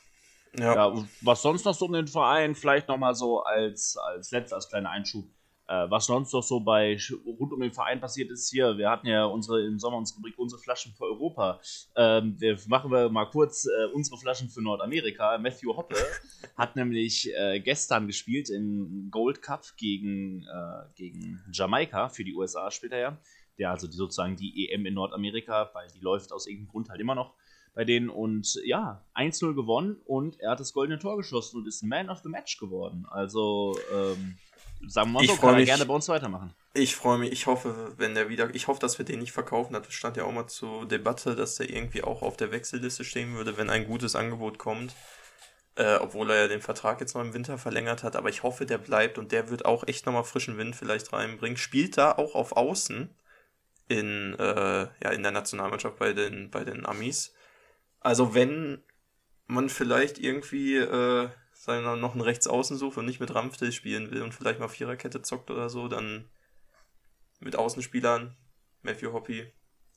Ja. 0.57 0.89
ja 0.89 1.05
was 1.22 1.41
sonst 1.41 1.66
noch 1.66 1.76
so 1.76 1.86
um 1.86 1.93
den 1.93 2.07
Verein, 2.07 2.55
vielleicht 2.55 2.88
nochmal 2.88 3.16
so 3.16 3.43
als, 3.43 3.97
als 3.97 4.32
letzter, 4.32 4.55
als 4.55 4.70
kleiner 4.70 4.89
Einschub. 4.89 5.26
Äh, 5.68 5.89
was 5.89 6.07
sonst 6.07 6.34
noch 6.34 6.43
so 6.43 6.59
bei 6.59 6.97
rund 7.26 7.53
um 7.53 7.61
den 7.61 7.72
Verein 7.72 8.01
passiert 8.01 8.30
ist 8.32 8.49
hier, 8.49 8.78
wir 8.78 8.89
hatten 8.89 9.07
ja 9.07 9.26
unsere 9.26 9.66
im 9.66 9.80
Sommer 9.80 9.97
unsere 9.97 10.18
Rubrik 10.18 10.38
unsere 10.38 10.61
Flaschen 10.61 10.93
für 10.93 11.05
Europa. 11.05 11.61
Ähm, 11.95 12.36
wir 12.39 12.57
machen 12.68 12.91
wir 12.91 13.09
mal 13.09 13.26
kurz 13.26 13.66
äh, 13.66 13.86
unsere 13.93 14.18
Flaschen 14.18 14.49
für 14.49 14.61
Nordamerika. 14.61 15.38
Matthew 15.38 15.76
Hoppe 15.76 15.95
hat 16.57 16.76
nämlich 16.76 17.34
äh, 17.34 17.61
gestern 17.61 18.07
gespielt 18.07 18.49
im 18.49 19.09
Gold 19.09 19.41
Cup 19.41 19.66
gegen, 19.78 20.43
äh, 20.43 20.84
gegen 20.95 21.41
Jamaika 21.51 22.09
für 22.09 22.26
die 22.26 22.34
USA 22.34 22.70
spielt 22.70 22.91
er 22.91 22.99
ja. 22.99 23.18
Der 23.57 23.72
also 23.72 23.88
die, 23.88 23.95
sozusagen 23.95 24.36
die 24.36 24.70
EM 24.70 24.86
in 24.86 24.95
Nordamerika, 24.95 25.70
weil 25.74 25.88
die 25.95 25.99
läuft 25.99 26.34
aus 26.34 26.47
irgendeinem 26.47 26.72
Grund 26.72 26.89
halt 26.89 26.99
immer 26.99 27.16
noch 27.16 27.36
bei 27.74 27.86
denen 27.86 28.09
und 28.09 28.59
ja, 28.66 29.03
1-0 29.16 29.55
gewonnen 29.55 29.97
und 30.05 30.39
er 30.39 30.51
hat 30.51 30.59
das 30.59 30.74
goldene 30.74 30.99
Tor 30.99 31.18
geschossen 31.18 31.57
und 31.57 31.68
ist 31.68 31.84
Man 31.84 32.09
of 32.09 32.20
the 32.20 32.30
Match 32.30 32.57
geworden. 32.57 33.05
Also 33.09 33.76
ähm, 33.91 34.38
sagen 34.88 35.11
wir 35.11 35.21
mal 35.21 35.27
so, 35.27 35.36
kann 35.38 35.55
er 35.55 35.65
gerne 35.65 35.86
bei 35.86 35.93
uns 35.93 36.07
weitermachen. 36.09 36.53
Ich 36.73 36.95
freue 36.95 37.17
mich, 37.17 37.31
ich 37.31 37.45
hoffe, 37.45 37.93
wenn 37.97 38.15
der 38.15 38.29
wieder, 38.29 38.53
ich 38.53 38.67
hoffe, 38.67 38.79
dass 38.79 38.97
wir 38.97 39.05
den 39.05 39.19
nicht 39.19 39.31
verkaufen. 39.31 39.73
Das 39.73 39.91
stand 39.93 40.17
ja 40.17 40.23
auch 40.23 40.31
mal 40.31 40.47
zur 40.47 40.88
Debatte, 40.88 41.36
dass 41.36 41.55
der 41.55 41.69
irgendwie 41.69 42.03
auch 42.03 42.21
auf 42.21 42.38
der 42.38 42.51
Wechselliste 42.51 43.03
stehen 43.03 43.36
würde, 43.36 43.57
wenn 43.57 43.69
ein 43.69 43.86
gutes 43.86 44.15
Angebot 44.15 44.57
kommt. 44.57 44.93
Äh, 45.75 45.95
obwohl 45.95 46.29
er 46.29 46.41
ja 46.41 46.47
den 46.47 46.61
Vertrag 46.61 46.99
jetzt 46.99 47.15
noch 47.15 47.21
im 47.21 47.34
Winter 47.34 47.57
verlängert 47.57 48.03
hat. 48.03 48.15
Aber 48.15 48.29
ich 48.29 48.43
hoffe, 48.43 48.65
der 48.65 48.77
bleibt 48.77 49.17
und 49.17 49.31
der 49.31 49.49
wird 49.49 49.65
auch 49.65 49.88
echt 49.88 50.05
nochmal 50.05 50.23
frischen 50.23 50.57
Wind 50.57 50.75
vielleicht 50.75 51.11
reinbringen. 51.13 51.57
Spielt 51.57 51.97
da 51.97 52.11
auch 52.11 52.36
auf 52.36 52.55
Außen 52.55 53.09
in, 53.88 54.36
äh, 54.38 54.88
ja, 55.03 55.09
in 55.11 55.23
der 55.23 55.31
Nationalmannschaft 55.31 55.97
bei 55.97 56.13
den, 56.13 56.51
bei 56.51 56.63
den 56.63 56.86
Amis. 56.86 57.34
Also 57.99 58.36
wenn 58.36 58.84
man 59.47 59.69
vielleicht 59.69 60.19
irgendwie 60.19 60.77
äh, 60.77 61.29
wir, 61.66 61.95
noch 61.95 62.11
einen 62.14 62.22
Rechtsaußen 62.22 62.78
sucht 62.78 62.97
und 62.97 63.05
nicht 63.05 63.20
mit 63.20 63.34
Ramftel 63.34 63.72
spielen 63.72 64.11
will 64.11 64.22
und 64.22 64.34
vielleicht 64.34 64.59
mal 64.59 64.68
Viererkette 64.68 65.22
zockt 65.22 65.49
oder 65.49 65.70
so, 65.70 65.88
dann 65.88 66.30
mit 67.39 67.55
Außenspielern, 67.55 68.36
Matthew 68.82 69.14
Hoppy, 69.14 69.51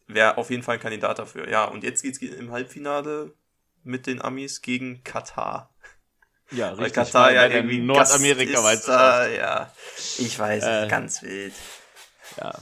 wäre 0.07 0.37
auf 0.39 0.51
jeden 0.51 0.63
Fall 0.63 0.75
ein 0.77 0.81
Kandidat 0.81 1.19
dafür. 1.19 1.49
Ja, 1.49 1.65
und 1.65 1.83
jetzt 1.83 2.03
geht's 2.03 2.19
im 2.19 2.53
Halbfinale 2.53 3.35
mit 3.83 4.07
den 4.07 4.23
Amis 4.23 4.63
gegen 4.63 5.03
Katar. 5.05 5.75
Ja, 6.53 6.71
Weil 6.77 6.85
richtig. 6.85 6.95
Katar 6.95 7.27
bei- 7.27 7.35
ja 7.35 7.47
irgendwie. 7.49 7.79
Gast 7.99 8.15
ist, 8.15 8.89
äh, 8.89 9.37
Ja, 9.39 9.73
ich 10.19 10.39
weiß, 10.39 10.65
Äh, 10.65 10.89
ganz 10.89 11.23
wild. 11.23 11.55
Ja. 12.37 12.55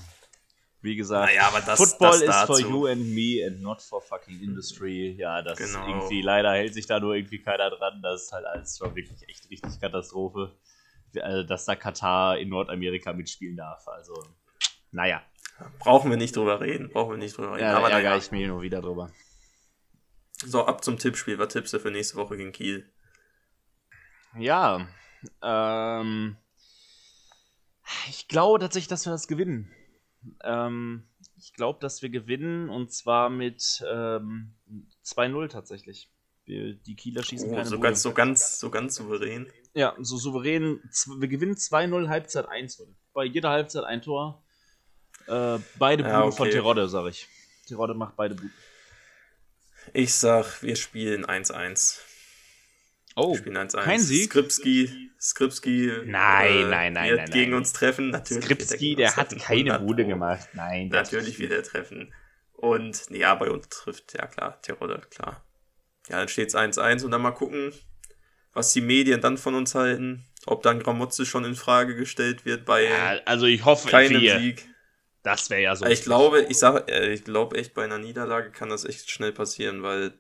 Wie 0.85 0.97
gesagt, 0.97 1.33
Naja, 1.35 1.51
das- 1.65 1.79
Football 1.79 2.21
das 2.27 2.43
is 2.43 2.47
for 2.47 2.61
you 2.61 2.87
and 2.87 3.01
me 3.15 3.43
and 3.47 3.63
not 3.63 3.81
for 3.81 4.03
fucking 4.03 4.39
industry. 4.43 5.17
Ja, 5.19 5.41
das 5.41 5.59
ist 5.59 5.73
Genau. 5.73 5.89
irgendwie, 5.89 6.21
leider 6.21 6.53
hält 6.53 6.75
sich 6.75 6.85
da 6.85 7.01
nur 7.01 7.15
irgendwie 7.15 7.41
keiner 7.41 7.71
dran. 7.71 8.03
Das 8.03 8.25
ist 8.25 8.33
halt 8.33 8.45
alles 8.45 8.77
schon 8.77 8.95
wirklich 8.95 9.27
echt 9.27 9.49
richtig 9.51 9.81
Katastrophe. 9.81 10.55
Also, 11.23 11.43
dass 11.45 11.65
da 11.65 11.75
Katar 11.75 12.37
in 12.39 12.51
Nordamerika 12.51 13.15
mitspielen 13.15 13.57
darf. 13.57 13.89
Also, 13.89 14.13
naja. 14.91 15.23
Brauchen 15.79 16.11
wir 16.11 16.19
nicht 16.19 16.37
drüber 16.37 16.61
reden. 16.61 16.91
Brauchen 16.91 17.13
wir 17.13 17.17
nicht 17.19 17.35
drüber 17.35 17.53
reden. 17.55 17.63
Ja, 17.65 17.79
aber 17.79 17.89
da 17.89 17.97
ärgere 18.01 18.19
ich 18.19 18.31
mich 18.31 18.47
nur 18.47 18.61
wieder 18.61 18.83
drüber. 18.83 19.11
So, 20.45 20.67
ab 20.67 20.85
zum 20.85 20.99
Tippspiel. 20.99 21.39
Was 21.39 21.55
tippst 21.55 21.73
du 21.73 21.79
für 21.79 21.91
nächste 21.93 22.17
Woche 22.17 22.37
gegen 22.37 22.53
Kiel? 22.53 22.93
Ja, 24.39 24.87
ähm, 25.43 26.37
ich 28.11 28.29
glaube 28.29 28.59
tatsächlich, 28.59 28.89
dass 28.89 29.07
wir 29.07 29.13
das 29.13 29.29
gewinnen. 29.29 29.71
Ähm, 30.43 31.05
ich 31.37 31.53
glaube, 31.53 31.79
dass 31.81 32.03
wir 32.03 32.09
gewinnen 32.11 32.69
und 32.71 32.93
zwar 32.93 33.31
mit 33.31 33.85
ähm, 33.91 34.55
2-0 35.05 35.49
tatsächlich. 35.49 36.11
Wir, 36.47 36.75
die 36.75 36.95
Kieler 36.95 37.23
schießen 37.23 37.49
Oh, 37.51 37.55
keine 37.55 37.65
so, 37.67 37.77
Bude. 37.77 37.89
ganz, 37.89 38.03
so, 38.03 38.13
ganz, 38.13 38.59
so 38.61 38.71
ganz 38.71 38.95
souverän. 38.97 39.51
Ja, 39.75 39.95
so 39.99 40.17
souverän. 40.19 40.81
Wir 41.19 41.29
gewinnen 41.29 41.55
2-0, 41.55 42.09
Halbzeit 42.09 42.47
1-0. 42.49 42.83
Bei 43.13 43.25
jeder 43.25 43.51
Halbzeit 43.51 43.85
ein 43.85 44.03
Tor. 44.03 44.43
Äh, 45.27 45.59
beide 45.79 46.03
Ja, 46.05 46.21
Buden 46.21 46.33
von 46.37 46.47
okay. 46.49 46.57
Terodde, 46.57 46.89
sag 46.89 47.07
ich. 47.09 47.27
Terodde 47.67 47.95
macht 47.95 48.17
beide 48.17 48.35
Buden. 48.35 48.53
Ich 49.93 50.15
sag, 50.15 50.63
wir 50.63 50.77
spielen 50.77 51.25
1-1. 51.25 51.99
Oh, 53.17 53.33
Wir 53.33 53.39
spielen 53.39 53.57
1-1. 53.57 53.83
kein 53.83 54.01
Sieg? 54.01 54.31
Skripski, 54.31 55.11
Skripski 55.25 55.91
Nein, 56.05 56.69
nein, 56.69 56.93
nein, 56.93 57.09
wird 57.11 57.19
nein, 57.19 57.31
gegen 57.31 57.51
nein. 57.53 57.61
uns 57.61 57.73
treffen. 57.73 58.11
Natürlich 58.11 58.45
Skripski, 58.45 58.95
der 58.95 59.17
hat 59.17 59.31
treffen. 59.31 59.43
keine 59.43 59.73
100 59.73 59.87
Bude 59.87 60.05
gemacht. 60.05 60.49
Nein. 60.53 60.89
Natürlich 60.89 61.39
wird 61.39 61.53
er 61.53 61.63
treffen. 61.63 62.13
Und 62.53 63.09
ja, 63.11 63.35
bei 63.35 63.51
uns 63.51 63.69
trifft, 63.71 64.15
ja 64.19 64.27
klar, 64.27 64.61
Tirode, 64.61 65.01
klar. 65.11 65.43
Ja, 66.09 66.19
dann 66.19 66.29
steht 66.29 66.49
es 66.49 66.55
1-1 66.55 67.05
und 67.05 67.11
dann 67.11 67.23
mal 67.23 67.31
gucken, 67.31 67.73
was 68.53 68.73
die 68.75 68.83
Medien 68.83 69.23
dann 69.23 69.39
von 69.39 69.55
uns 69.55 69.75
halten. 69.75 70.27
Ob 70.47 70.63
dann 70.63 70.79
Gramotze 70.79 71.25
schon 71.25 71.47
in 71.47 71.55
Frage 71.55 71.97
gestellt 71.97 72.45
wird 72.45 72.67
bei 72.67 72.85
Ja, 72.85 73.21
also 73.25 73.47
ich 73.47 73.65
hoffe, 73.65 73.89
keinem 73.89 74.21
wir. 74.21 74.39
Sieg. 74.39 74.69
Das 75.23 75.49
wäre 75.49 75.63
ja 75.63 75.75
so. 75.75 75.87
Ich 75.87 76.03
glaube, 76.03 76.43
ich 76.51 76.59
sag, 76.59 76.91
äh, 76.91 77.15
ich 77.15 77.25
glaube 77.25 77.57
echt, 77.57 77.73
bei 77.73 77.85
einer 77.85 77.97
Niederlage 77.97 78.51
kann 78.51 78.69
das 78.69 78.85
echt 78.85 79.11
schnell 79.11 79.33
passieren, 79.33 79.83
weil 79.83 80.13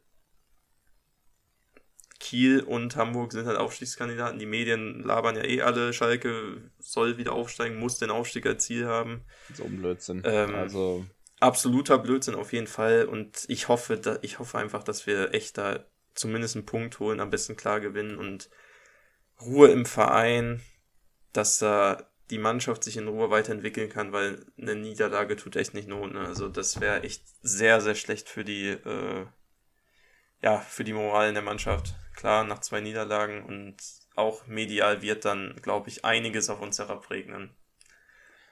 Kiel 2.25 2.61
und 2.61 2.97
Hamburg 2.97 3.33
sind 3.33 3.47
halt 3.47 3.59
Aufstiegskandidaten. 3.59 4.39
Die 4.39 4.47
Medien 4.47 5.03
labern 5.03 5.37
ja 5.37 5.45
eh 5.45 5.61
alle. 5.61 5.93
Schalke 5.93 6.70
soll 6.79 7.18
wieder 7.18 7.33
aufsteigen, 7.33 7.79
muss 7.79 7.99
den 7.99 8.11
Aufstieg 8.11 8.47
als 8.47 8.64
Ziel 8.64 8.87
haben. 8.87 9.20
so 9.53 9.64
ein 9.64 9.77
Blödsinn. 9.77 10.22
Ähm, 10.25 10.55
also, 10.55 11.05
Absoluter 11.41 11.99
Blödsinn 11.99 12.35
auf 12.35 12.55
jeden 12.55 12.66
Fall. 12.66 13.05
Und 13.05 13.45
ich 13.49 13.68
hoffe, 13.68 13.99
da, 13.99 14.18
ich 14.22 14.39
hoffe 14.39 14.57
einfach, 14.57 14.83
dass 14.83 15.07
wir 15.07 15.35
echt 15.35 15.59
da 15.59 15.85
zumindest 16.14 16.57
einen 16.57 16.64
Punkt 16.64 16.99
holen, 16.99 17.20
am 17.20 17.29
besten 17.29 17.57
klar 17.57 17.81
gewinnen 17.81 18.16
und 18.16 18.49
Ruhe 19.43 19.68
im 19.68 19.85
Verein, 19.85 20.62
dass 21.35 21.59
da 21.59 22.09
die 22.31 22.39
Mannschaft 22.39 22.85
sich 22.85 22.97
in 22.97 23.09
Ruhe 23.09 23.29
weiterentwickeln 23.29 23.91
kann, 23.91 24.12
weil 24.12 24.47
eine 24.59 24.77
Niederlage 24.77 25.37
tut 25.37 25.57
echt 25.57 25.75
nicht 25.75 25.89
Not. 25.89 26.14
Ne? 26.14 26.20
Also 26.20 26.49
das 26.49 26.81
wäre 26.81 27.03
echt 27.03 27.22
sehr, 27.43 27.83
sehr 27.83 27.97
schlecht 27.97 28.31
für 28.31 28.45
die, 28.45 28.68
äh, 28.68 29.27
ja, 30.41 30.59
für 30.61 30.85
die 30.85 30.95
Moral 30.95 31.29
in 31.29 31.35
der 31.35 31.43
Mannschaft. 31.43 31.95
Klar, 32.15 32.45
nach 32.45 32.61
zwei 32.61 32.81
Niederlagen 32.81 33.45
und 33.45 33.77
auch 34.17 34.47
medial 34.47 35.03
wird 35.03 35.25
dann, 35.25 35.57
glaube 35.62 35.89
ich, 35.89 36.05
einiges 36.05 36.49
auf 36.51 36.61
uns 36.61 36.79
herabregnen. 36.79 37.51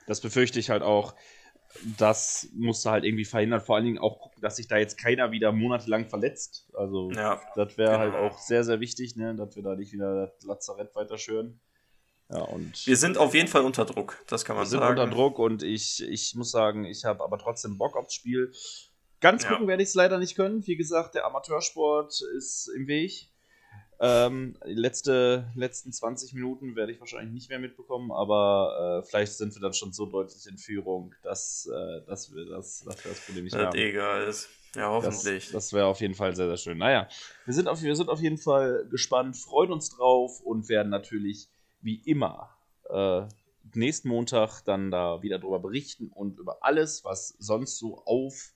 das 0.07 0.21
befürchte 0.21 0.59
ich 0.59 0.71
halt 0.71 0.83
auch. 0.83 1.15
Das 1.97 2.49
musste 2.55 2.91
halt 2.91 3.05
irgendwie 3.05 3.25
verhindern. 3.25 3.61
Vor 3.63 3.77
allen 3.77 3.87
Dingen 3.87 3.99
auch 3.99 4.21
gucken, 4.21 4.43
dass 4.43 4.57
sich 4.57 4.69
da 4.69 4.77
jetzt 4.77 4.99
keiner 4.99 5.31
wieder 5.31 5.53
monatelang 5.53 6.07
verletzt. 6.07 6.69
Also, 6.75 7.11
Ja, 7.13 7.41
das 7.55 7.79
wäre 7.79 7.99
halt 7.99 8.13
genau. 8.13 8.27
auch 8.27 8.39
sehr, 8.39 8.63
sehr 8.65 8.81
wichtig, 8.81 9.17
ne? 9.17 9.35
dass 9.35 9.57
wir 9.57 9.63
da 9.63 9.75
nicht 9.75 9.93
wieder 9.93 10.27
das 10.27 10.45
Lazarett 10.45 10.95
weiter 10.95 11.17
schüren. 11.17 11.61
Ja, 12.29 12.41
und 12.43 12.87
wir 12.87 12.97
sind 12.97 13.17
auf 13.17 13.35
jeden 13.35 13.49
Fall 13.49 13.63
unter 13.63 13.85
Druck, 13.85 14.23
das 14.27 14.45
kann 14.45 14.57
man 14.57 14.65
wir 14.65 14.69
sind 14.71 14.81
sagen. 14.81 14.99
unter 15.01 15.15
Druck 15.15 15.39
und 15.39 15.63
ich, 15.63 16.03
ich 16.03 16.35
muss 16.35 16.51
sagen, 16.51 16.85
ich 16.85 17.05
habe 17.05 17.23
aber 17.23 17.39
trotzdem 17.39 17.77
Bock 17.79 17.97
aufs 17.97 18.15
Spiel. 18.15 18.53
Ganz 19.21 19.45
Ja. 19.45 19.51
gucken 19.51 19.69
werde 19.69 19.83
ich 19.83 19.91
es 19.91 19.95
leider 19.95 20.19
nicht 20.19 20.35
können. 20.35 20.67
Wie 20.67 20.77
gesagt, 20.77 21.15
der 21.15 21.25
Amateursport 21.27 22.13
ist 22.37 22.69
im 22.77 22.87
Weg. 22.87 23.29
Ähm, 24.05 24.57
die 24.67 24.75
letzte, 24.75 25.47
letzten 25.55 25.93
20 25.93 26.35
Minuten 26.35 26.75
werde 26.75 26.91
ich 26.91 26.99
wahrscheinlich 26.99 27.33
nicht 27.33 27.49
mehr 27.51 27.61
mitbekommen, 27.61 28.11
aber 28.11 29.01
äh, 29.05 29.07
vielleicht 29.09 29.35
sind 29.35 29.55
wir 29.55 29.63
dann 29.63 29.75
schon 29.75 29.93
so 29.93 30.07
deutlich 30.07 30.45
in 30.49 30.59
Führung, 30.59 31.15
dass, 31.23 31.71
äh, 31.73 32.05
dass 32.09 32.35
wir 32.35 32.47
das, 32.47 32.83
dass 32.85 33.05
wir 33.05 33.13
das 33.13 33.21
Problem 33.21 33.45
nicht 33.45 33.55
Das 33.55 33.67
haben. 33.67 33.79
egal 33.79 34.27
ist. 34.27 34.49
Ja, 34.75 34.91
hoffentlich. 34.91 35.45
Das, 35.45 35.53
das 35.53 35.73
wäre 35.73 35.87
auf 35.87 36.01
jeden 36.01 36.15
Fall 36.15 36.35
sehr, 36.35 36.49
sehr 36.49 36.57
schön. 36.57 36.79
Naja, 36.79 37.07
wir 37.45 37.55
sind, 37.55 37.69
auf, 37.69 37.81
wir 37.81 37.95
sind 37.95 38.09
auf 38.09 38.21
jeden 38.21 38.39
Fall 38.39 38.89
gespannt, 38.91 39.37
freuen 39.37 39.71
uns 39.71 39.91
drauf 39.91 40.41
und 40.41 40.69
werden 40.69 40.89
natürlich 40.89 41.49
wie 41.81 42.03
immer 42.05 42.51
äh, 42.91 43.23
nächsten 43.75 44.09
Montag 44.09 44.63
dann 44.63 44.91
da 44.91 45.23
wieder 45.23 45.39
drüber 45.39 45.61
berichten 45.61 46.09
und 46.09 46.41
über 46.41 46.59
alles, 46.65 47.05
was 47.05 47.37
sonst 47.39 47.79
so 47.79 48.03
auf, 48.05 48.53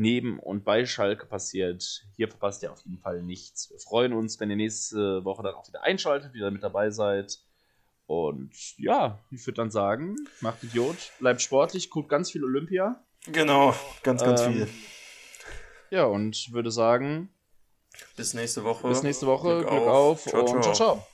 neben 0.00 0.38
und 0.40 0.64
bei 0.64 0.86
Schalke 0.86 1.26
passiert. 1.26 2.06
Hier 2.16 2.28
verpasst 2.28 2.62
ihr 2.62 2.72
auf 2.72 2.80
jeden 2.84 2.98
Fall 2.98 3.22
nichts. 3.22 3.70
Wir 3.70 3.78
freuen 3.78 4.12
uns, 4.14 4.40
wenn 4.40 4.48
ihr 4.50 4.56
nächste 4.56 5.24
Woche 5.24 5.42
dann 5.42 5.54
auch 5.54 5.68
wieder 5.68 5.82
einschaltet, 5.82 6.32
wieder 6.32 6.50
mit 6.50 6.62
dabei 6.62 6.90
seid. 6.90 7.38
Und 8.06 8.50
ja, 8.78 9.18
ich 9.30 9.46
würde 9.46 9.56
dann 9.58 9.70
sagen, 9.70 10.16
macht 10.40 10.64
Idiot, 10.64 10.96
bleibt 11.20 11.42
sportlich, 11.42 11.90
guckt 11.90 12.08
ganz 12.08 12.30
viel 12.30 12.42
Olympia. 12.42 13.04
genau, 13.26 13.74
ganz, 14.02 14.22
ganz 14.24 14.40
Ähm, 14.40 14.52
viel. 14.52 14.68
Ja, 15.90 16.04
und 16.06 16.50
würde 16.52 16.70
sagen, 16.70 17.28
Bis 18.16 18.32
nächste 18.34 18.64
Woche. 18.64 18.88
bis 18.88 19.02
nächste 19.02 19.26
Woche, 19.26 19.58
Glück, 19.58 19.70
auf, 19.70 20.26
und 20.32 20.62
ciao, 20.62 20.72
ciao. 20.72 21.06